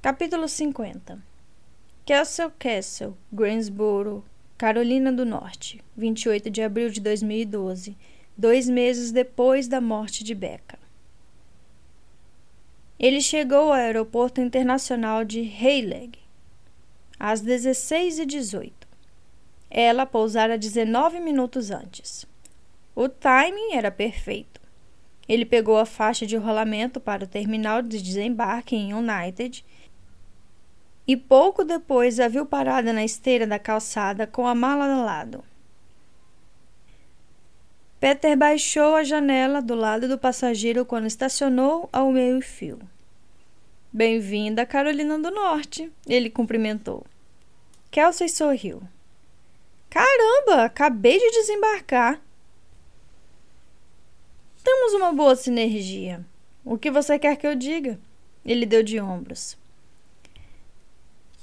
[0.00, 1.18] Capítulo 50.
[2.06, 4.24] Castle Castle, Greensboro,
[4.56, 7.94] Carolina do Norte, 28 de abril de 2012,
[8.36, 10.77] dois meses depois da morte de Becca.
[12.98, 16.18] Ele chegou ao aeroporto internacional de Heilig
[17.18, 18.72] às 16h18.
[19.70, 22.26] Ela pousara 19 minutos antes.
[22.96, 24.60] O timing era perfeito.
[25.28, 29.64] Ele pegou a faixa de rolamento para o terminal de desembarque em United
[31.06, 35.44] e pouco depois a viu parada na esteira da calçada com a mala ao lado.
[38.00, 42.78] Peter baixou a janela do lado do passageiro quando estacionou ao meio-fio.
[43.92, 47.04] Bem-vinda, Carolina do Norte, ele cumprimentou.
[47.90, 48.80] Kelsey sorriu.
[49.90, 52.20] Caramba, acabei de desembarcar.
[54.62, 56.24] Temos uma boa sinergia.
[56.64, 57.98] O que você quer que eu diga?
[58.44, 59.58] Ele deu de ombros.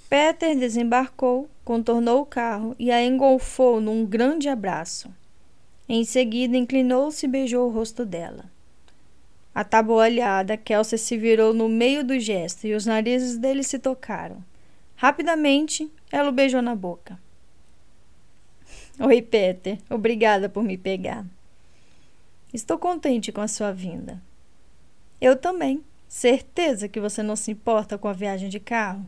[0.10, 5.12] Peter desembarcou, contornou o carro e a engolfou num grande abraço.
[5.88, 8.46] Em seguida, inclinou-se e beijou o rosto dela.
[9.54, 14.44] Atabalhada, Kelsey se virou no meio do gesto e os narizes dele se tocaram.
[14.96, 17.20] Rapidamente, ela o beijou na boca.
[19.00, 19.78] Oi, Peter.
[19.90, 21.26] Obrigada por me pegar.
[22.54, 24.22] Estou contente com a sua vinda.
[25.20, 25.84] Eu também.
[26.08, 29.06] Certeza que você não se importa com a viagem de carro?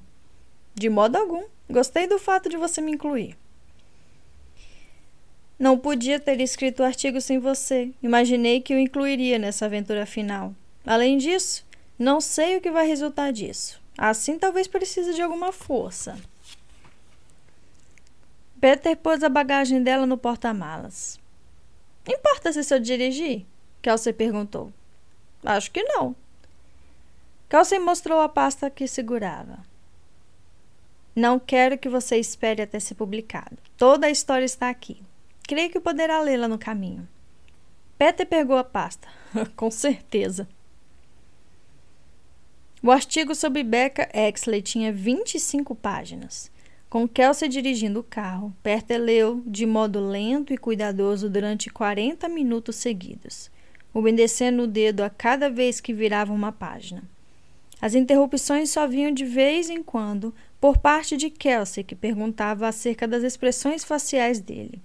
[0.76, 1.46] De modo algum.
[1.70, 3.38] Gostei do fato de você me incluir.
[5.60, 7.92] Não podia ter escrito o artigo sem você.
[8.02, 10.54] Imaginei que o incluiria nessa aventura final.
[10.86, 11.66] Além disso,
[11.98, 13.82] não sei o que vai resultar disso.
[13.98, 16.16] Assim talvez precise de alguma força.
[18.62, 21.20] Peter pôs a bagagem dela no porta-malas.
[22.08, 23.46] Importa se eu dirigir?
[23.82, 24.72] Kelsey perguntou.
[25.44, 26.16] Acho que não.
[27.50, 29.60] Kelsey mostrou a pasta que segurava.
[31.16, 33.58] Não quero que você espere até ser publicado.
[33.76, 35.02] Toda a história está aqui.
[35.48, 37.08] Creio que poderá lê-la no caminho.
[37.98, 39.08] Peter pegou a pasta.
[39.56, 40.48] Com certeza.
[42.84, 46.52] O artigo sobre Becca Exley tinha 25 páginas.
[46.90, 52.76] Com Kelsey dirigindo o carro, Peter leu de modo lento e cuidadoso durante 40 minutos
[52.76, 53.50] seguidos,
[53.94, 57.04] obedecendo o dedo a cada vez que virava uma página.
[57.82, 63.08] As interrupções só vinham de vez em quando por parte de Kelsey, que perguntava acerca
[63.08, 64.82] das expressões faciais dele.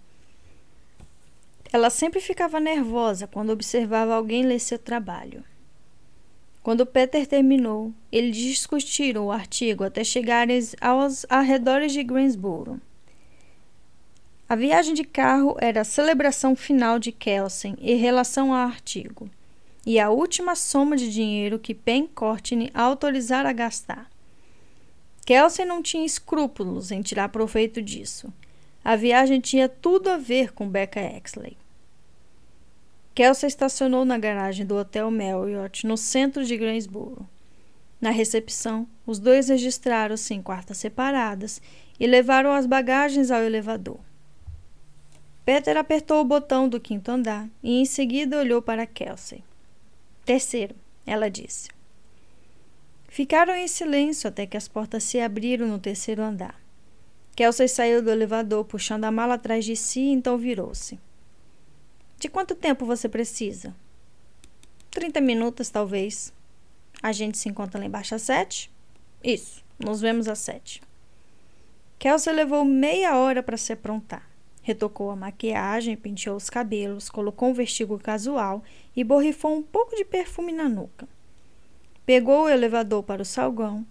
[1.73, 5.43] Ela sempre ficava nervosa quando observava alguém ler seu trabalho.
[6.63, 12.81] Quando Peter terminou, eles discutiram o artigo até chegarem aos arredores de Greensboro.
[14.49, 19.31] A viagem de carro era a celebração final de Kelsen em relação ao artigo
[19.85, 24.11] e a última soma de dinheiro que Pen Courtney autorizara a gastar.
[25.25, 28.33] Kelsen não tinha escrúpulos em tirar proveito disso.
[28.85, 31.62] A viagem tinha tudo a ver com Becca Exley.
[33.15, 37.29] Kelsey estacionou na garagem do Hotel Marriott, no centro de Greensboro.
[38.01, 41.61] Na recepção, os dois registraram-se em quartas separadas
[42.01, 44.01] e levaram as bagagens ao elevador.
[45.45, 49.45] Peter apertou o botão do quinto andar e em seguida olhou para Kelsey.
[50.25, 50.75] Terceiro,
[51.05, 51.69] ela disse.
[53.09, 56.59] Ficaram em silêncio até que as portas se abriram no terceiro andar.
[57.37, 60.99] Kelsey saiu do elevador puxando a mala atrás de si e então virou-se.
[62.23, 63.75] De quanto tempo você precisa?
[64.93, 66.33] 30 minutos, talvez.
[67.03, 68.71] A gente se encontra lá embaixo às sete?
[69.25, 70.81] Isso, nos vemos às sete.
[71.99, 74.25] Kelsey levou meia hora para se aprontar.
[74.63, 78.63] Retocou a maquiagem, penteou os cabelos, colocou um vestido casual
[78.95, 81.09] e borrifou um pouco de perfume na nuca.
[82.07, 83.85] Pegou o elevador para o salgão,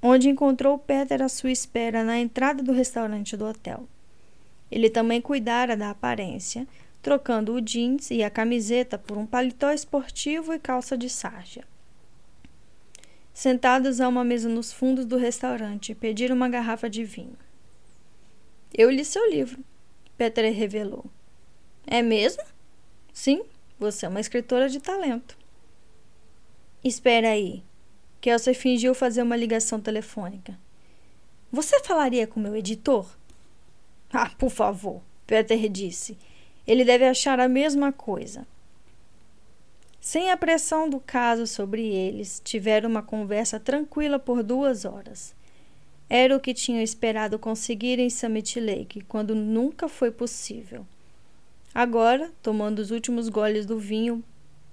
[0.00, 3.88] onde encontrou Peter à sua espera na entrada do restaurante do hotel.
[4.70, 6.66] Ele também cuidara da aparência,
[7.06, 11.62] trocando o jeans e a camiseta por um paletó esportivo e calça de sarja.
[13.32, 17.38] Sentados a uma mesa nos fundos do restaurante, pediram uma garrafa de vinho.
[18.74, 19.62] Eu li seu livro,
[20.18, 21.04] Petra revelou.
[21.86, 22.42] É mesmo?
[23.12, 23.44] Sim,
[23.78, 25.38] você é uma escritora de talento.
[26.82, 27.62] Espera aí.
[28.20, 30.58] Kelsey fingiu fazer uma ligação telefônica.
[31.52, 33.08] Você falaria com meu editor?
[34.12, 36.18] Ah, por favor, Peter disse
[36.66, 38.46] ele deve achar a mesma coisa.
[40.00, 45.34] Sem a pressão do caso sobre eles, tiveram uma conversa tranquila por duas horas.
[46.08, 50.86] Era o que tinham esperado conseguir em Summit Lake, quando nunca foi possível.
[51.74, 54.22] Agora, tomando os últimos goles do vinho,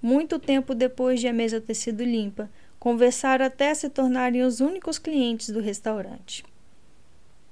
[0.00, 2.48] muito tempo depois de a mesa ter sido limpa,
[2.78, 6.44] conversaram até se tornarem os únicos clientes do restaurante.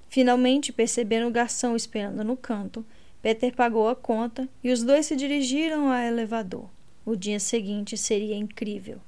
[0.09, 2.85] Finalmente perceberam o garçom esperando no canto
[3.23, 6.69] Peter pagou a conta e os dois se dirigiram ao elevador.
[7.07, 9.01] O dia seguinte seria incrível.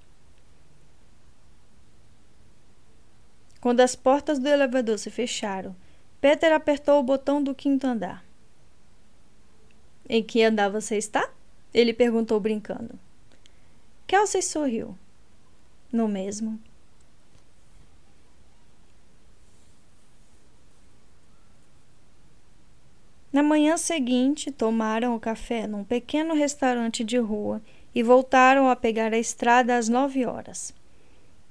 [3.60, 5.74] Quando as portas do elevador se fecharam,
[6.20, 8.24] Peter apertou o botão do quinto andar.
[10.08, 11.30] Em que andar você está?
[11.72, 12.98] Ele perguntou brincando.
[14.06, 14.96] Kelsey sorriu.
[15.90, 16.60] No mesmo.
[23.34, 27.60] Na manhã seguinte, tomaram o café num pequeno restaurante de rua
[27.92, 30.72] e voltaram a pegar a estrada às nove horas.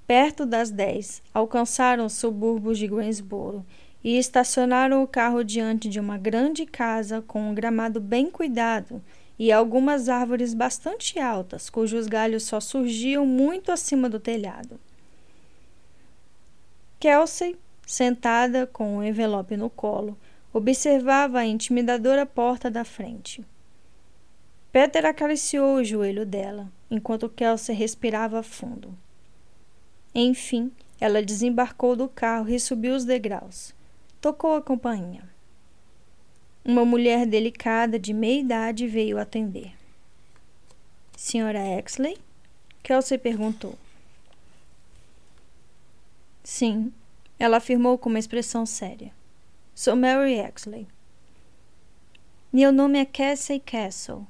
[0.07, 3.65] Perto das dez, alcançaram os subúrbios de Greensboro
[4.01, 9.03] e estacionaram o carro diante de uma grande casa com um gramado bem cuidado
[9.37, 14.79] e algumas árvores bastante altas, cujos galhos só surgiam muito acima do telhado.
[16.97, 20.17] Kelsey, sentada com o um envelope no colo,
[20.53, 23.43] observava a intimidadora porta da frente.
[24.71, 28.95] Peter acariciou o joelho dela, enquanto Kelsey respirava fundo.
[30.13, 33.73] Enfim, ela desembarcou do carro e subiu os degraus.
[34.21, 35.27] Tocou a campainha.
[36.63, 39.73] Uma mulher delicada de meia idade veio atender.
[41.17, 42.17] Senhora Exley?
[42.81, 43.77] Kelsey perguntou.
[46.43, 46.93] Sim,
[47.39, 49.11] ela afirmou com uma expressão séria.
[49.75, 50.87] Sou Mary Exley.
[52.51, 54.27] Meu nome é Cassie Castle.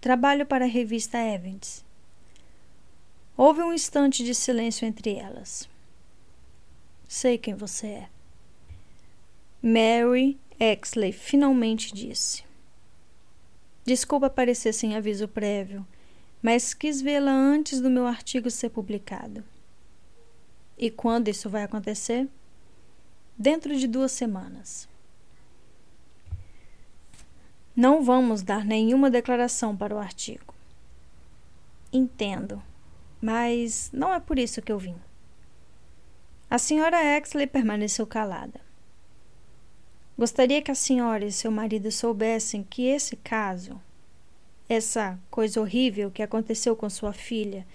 [0.00, 1.84] Trabalho para a revista Evans.
[3.36, 5.68] Houve um instante de silêncio entre elas.
[7.06, 8.08] Sei quem você é.
[9.62, 12.42] Mary Exley finalmente disse.
[13.84, 15.86] Desculpa aparecer sem aviso prévio,
[16.40, 19.44] mas quis vê-la antes do meu artigo ser publicado.
[20.78, 22.26] E quando isso vai acontecer?
[23.38, 24.88] Dentro de duas semanas.
[27.74, 30.54] Não vamos dar nenhuma declaração para o artigo.
[31.92, 32.62] Entendo,
[33.20, 34.96] mas não é por isso que eu vim.
[36.48, 38.60] A senhora Exley permaneceu calada.
[40.16, 43.78] Gostaria que a senhora e seu marido soubessem que esse caso,
[44.66, 47.66] essa coisa horrível que aconteceu com sua filha,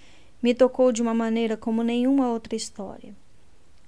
[0.41, 3.15] me tocou de uma maneira como nenhuma outra história.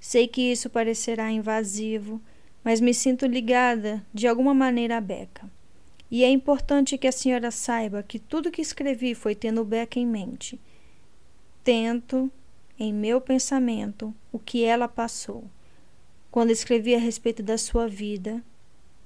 [0.03, 2.21] Sei que isso parecerá invasivo,
[2.61, 5.49] mas me sinto ligada de alguma maneira a Beca.
[6.11, 10.05] E é importante que a senhora saiba que tudo que escrevi foi tendo Beca em
[10.05, 10.59] mente.
[11.63, 12.29] Tento,
[12.77, 15.45] em meu pensamento, o que ela passou,
[16.29, 18.43] quando escrevi a respeito da sua vida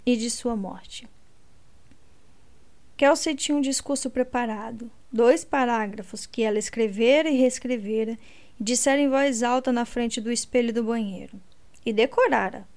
[0.04, 1.08] e de sua morte.
[2.98, 8.18] Kelsey tinha um discurso preparado, dois parágrafos que ela escrevera e reescrevera
[8.60, 11.40] dissera em voz alta na frente do espelho do banheiro.
[11.86, 12.68] E decorara.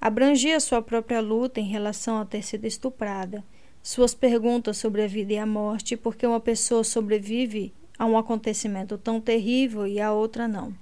[0.00, 3.44] Abrangia sua própria luta em relação a ter sido estuprada,
[3.82, 8.96] suas perguntas sobre a vida e a morte, porque uma pessoa sobrevive a um acontecimento
[8.96, 10.74] tão terrível e a outra não.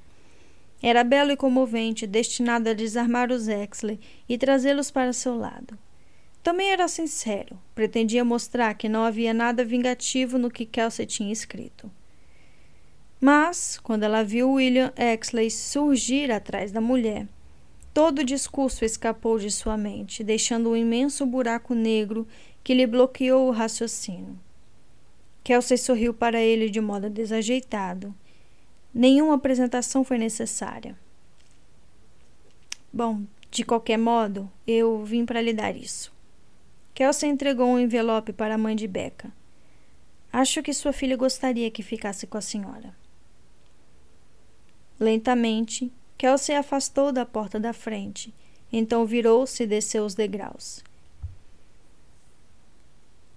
[0.82, 3.98] Era belo e comovente, destinado a desarmar os Exley
[4.28, 5.78] e trazê-los para seu lado.
[6.42, 11.90] Também era sincero, pretendia mostrar que não havia nada vingativo no que Kelsey tinha escrito.
[13.20, 17.26] Mas, quando ela viu William Exley surgir atrás da mulher,
[17.94, 22.28] todo o discurso escapou de sua mente, deixando um imenso buraco negro
[22.62, 24.38] que lhe bloqueou o raciocínio.
[25.42, 28.14] Kelsey sorriu para ele de modo desajeitado.
[28.92, 30.96] Nenhuma apresentação foi necessária.
[32.92, 36.12] Bom, de qualquer modo, eu vim para lhe dar isso.
[36.92, 39.32] Kelsey entregou um envelope para a mãe de Becca.
[40.32, 42.94] Acho que sua filha gostaria que ficasse com a senhora.
[44.98, 48.32] Lentamente, Kel se afastou da porta da frente,
[48.72, 50.82] então virou-se e desceu os degraus.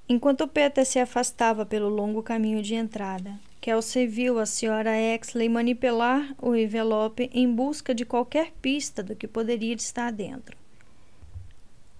[0.07, 6.33] Enquanto Peter se afastava pelo longo caminho de entrada, Kelsey viu a senhora Exley manipular
[6.41, 10.57] o envelope em busca de qualquer pista do que poderia estar dentro.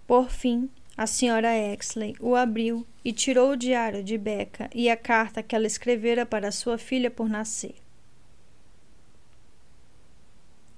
[0.08, 4.98] Por fim, a senhora Exley o abriu e tirou o diário de Becca e a
[4.98, 7.76] carta que ela escrevera para sua filha por nascer.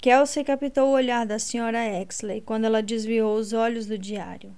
[0.02, 4.52] Kelsey captou o olhar da senhora Exley quando ela desviou os olhos do diário.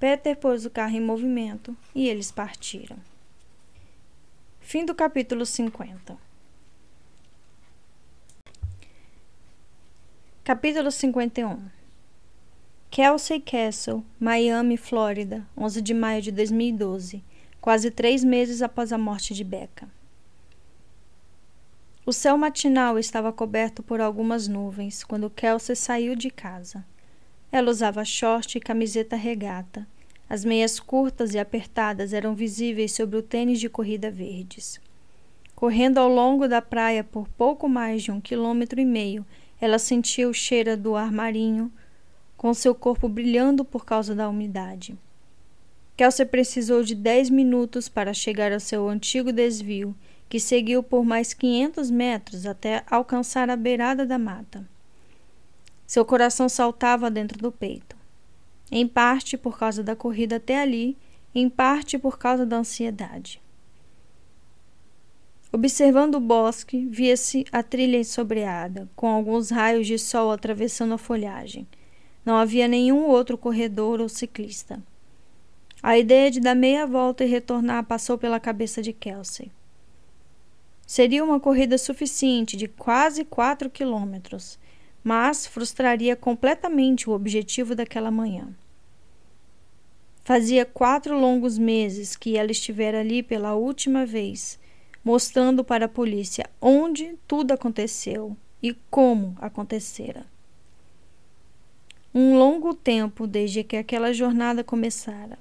[0.00, 2.96] Peter pôs o carro em movimento e eles partiram.
[4.60, 6.16] Fim do capítulo 50.
[10.42, 11.68] Capítulo 51
[12.90, 17.22] Kelsey Castle, Miami, Flórida, 11 de maio de 2012,
[17.60, 19.86] quase três meses após a morte de Becca.
[22.04, 26.84] O céu matinal estava coberto por algumas nuvens quando Kelsey saiu de casa.
[27.52, 29.86] Ela usava short e camiseta regata.
[30.28, 34.80] As meias curtas e apertadas eram visíveis sobre o tênis de corrida verdes.
[35.54, 39.24] Correndo ao longo da praia por pouco mais de um quilômetro e meio,
[39.60, 41.70] ela sentia o cheiro do ar marinho,
[42.36, 44.98] com seu corpo brilhando por causa da umidade.
[45.96, 49.94] Kelsey precisou de dez minutos para chegar ao seu antigo desvio,
[50.32, 54.66] que seguiu por mais 500 metros até alcançar a beirada da mata.
[55.86, 57.94] Seu coração saltava dentro do peito
[58.70, 60.96] em parte por causa da corrida até ali,
[61.34, 63.42] em parte por causa da ansiedade.
[65.52, 71.68] Observando o bosque, via-se a trilha ensobreada, com alguns raios de sol atravessando a folhagem.
[72.24, 74.82] Não havia nenhum outro corredor ou ciclista.
[75.82, 79.52] A ideia de dar meia volta e retornar passou pela cabeça de Kelsey.
[80.86, 84.58] Seria uma corrida suficiente de quase quatro quilômetros,
[85.02, 88.54] mas frustraria completamente o objetivo daquela manhã.
[90.24, 94.58] Fazia quatro longos meses que ela estivera ali pela última vez,
[95.04, 100.24] mostrando para a polícia onde tudo aconteceu e como acontecera.
[102.14, 105.38] Um longo tempo desde que aquela jornada começara.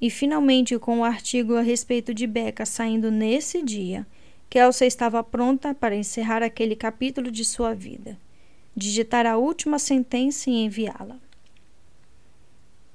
[0.00, 4.06] E finalmente, com o artigo a respeito de Becca saindo nesse dia,
[4.54, 8.16] Kelsa estava pronta para encerrar aquele capítulo de sua vida,
[8.76, 11.18] digitar a última sentença e enviá-la.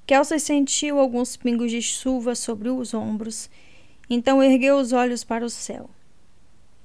[0.07, 3.49] Kelsey sentiu alguns pingos de chuva sobre os ombros,
[4.09, 5.89] então ergueu os olhos para o céu.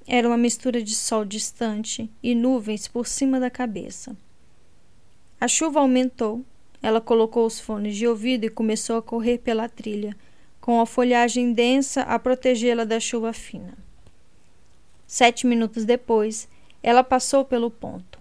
[0.08, 4.16] Era uma mistura de sol distante e nuvens por cima da cabeça.
[5.40, 6.44] A chuva aumentou.
[6.82, 10.16] Ela colocou os fones de ouvido e começou a correr pela trilha,
[10.60, 13.83] com a folhagem densa a protegê-la da chuva fina.
[15.06, 16.48] Sete minutos depois,
[16.82, 18.18] ela passou pelo ponto.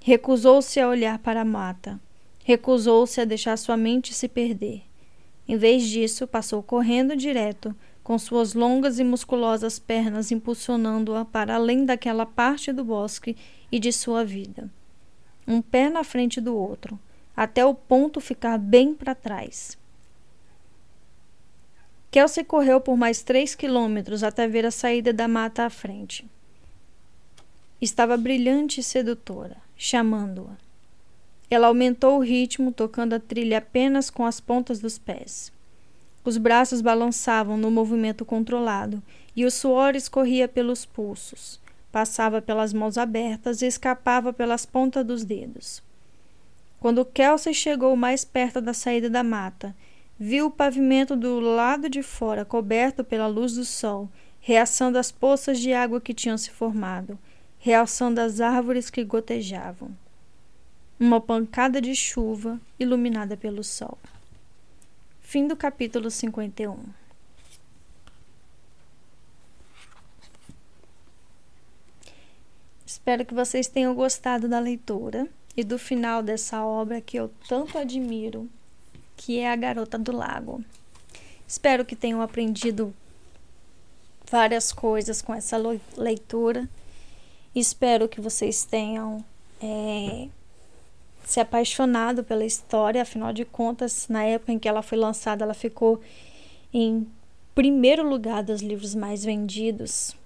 [0.00, 2.00] Recusou-se a olhar para a mata.
[2.44, 4.82] Recusou-se a deixar sua mente se perder.
[5.46, 11.84] Em vez disso, passou correndo direto, com suas longas e musculosas pernas impulsionando-a para além
[11.84, 13.36] daquela parte do bosque
[13.70, 14.70] e de sua vida.
[15.46, 16.98] Um pé na frente do outro,
[17.36, 19.78] até o ponto ficar bem para trás.
[22.12, 26.26] Kelsey correu por mais três quilômetros até ver a saída da mata à frente.
[27.80, 30.52] Estava brilhante e sedutora, chamando-a.
[31.48, 35.50] Ela aumentou o ritmo, tocando a trilha apenas com as pontas dos pés.
[36.22, 39.02] Os braços balançavam no movimento controlado
[39.34, 41.58] e o suor escorria pelos pulsos,
[41.90, 45.82] passava pelas mãos abertas e escapava pelas pontas dos dedos.
[46.78, 49.74] Quando Kelsey chegou mais perto da saída da mata,
[50.22, 54.08] viu o pavimento do lado de fora coberto pela luz do sol,
[54.40, 57.18] reaçando as poças de água que tinham se formado,
[57.58, 59.90] realçando as árvores que gotejavam
[61.00, 63.98] uma pancada de chuva iluminada pelo sol.
[65.20, 66.78] Fim do capítulo 51.
[72.86, 77.76] Espero que vocês tenham gostado da leitura e do final dessa obra que eu tanto
[77.76, 78.48] admiro,
[79.24, 80.64] que é A Garota do Lago.
[81.46, 82.92] Espero que tenham aprendido
[84.28, 85.56] várias coisas com essa
[85.96, 86.68] leitura.
[87.54, 89.24] Espero que vocês tenham
[89.62, 90.28] é,
[91.24, 95.54] se apaixonado pela história, afinal de contas, na época em que ela foi lançada, ela
[95.54, 96.00] ficou
[96.74, 97.06] em
[97.54, 100.16] primeiro lugar dos livros mais vendidos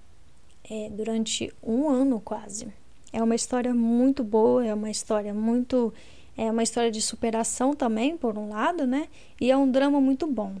[0.69, 2.67] é, durante um ano quase.
[3.13, 5.93] É uma história muito boa, é uma história muito.
[6.37, 9.07] É uma história de superação também, por um lado, né?
[9.41, 10.55] E é um drama muito bom.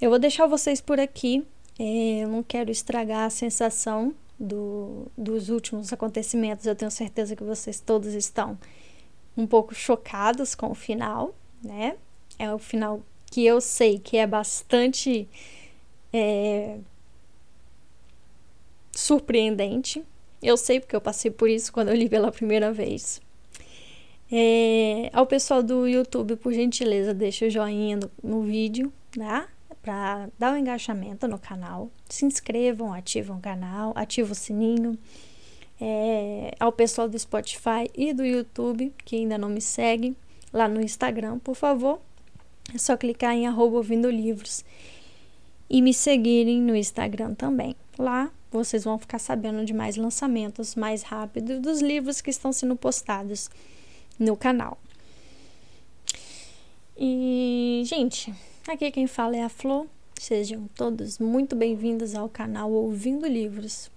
[0.00, 1.46] Eu vou deixar vocês por aqui.
[1.78, 6.66] É, eu não quero estragar a sensação do, dos últimos acontecimentos.
[6.66, 8.58] Eu tenho certeza que vocês todos estão
[9.36, 11.96] um pouco chocados com o final, né?
[12.38, 13.00] É o final
[13.30, 15.28] que eu sei que é bastante
[16.12, 16.78] é,
[18.92, 20.04] surpreendente.
[20.42, 23.20] Eu sei porque eu passei por isso quando eu li pela primeira vez.
[24.30, 29.46] É, ao pessoal do YouTube, por gentileza, deixa o joinha no, no vídeo, né?
[29.82, 31.90] Para dar um engajamento no canal.
[32.08, 34.98] Se inscrevam, ativam o canal, ativam o sininho
[35.80, 40.16] é, ao pessoal do Spotify e do YouTube, que ainda não me segue,
[40.52, 42.00] lá no Instagram, por favor,
[42.74, 44.64] é só clicar em arroba ouvindo livros
[45.68, 47.76] e me seguirem no Instagram também.
[47.98, 52.74] Lá vocês vão ficar sabendo de mais lançamentos mais rápido dos livros que estão sendo
[52.74, 53.50] postados
[54.18, 54.78] no canal.
[56.96, 58.32] E, gente,
[58.66, 59.86] aqui quem fala é a Flor.
[60.18, 63.90] Sejam todos muito bem-vindos ao canal Ouvindo Livros.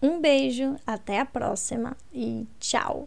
[0.00, 3.06] Um beijo, até a próxima e tchau!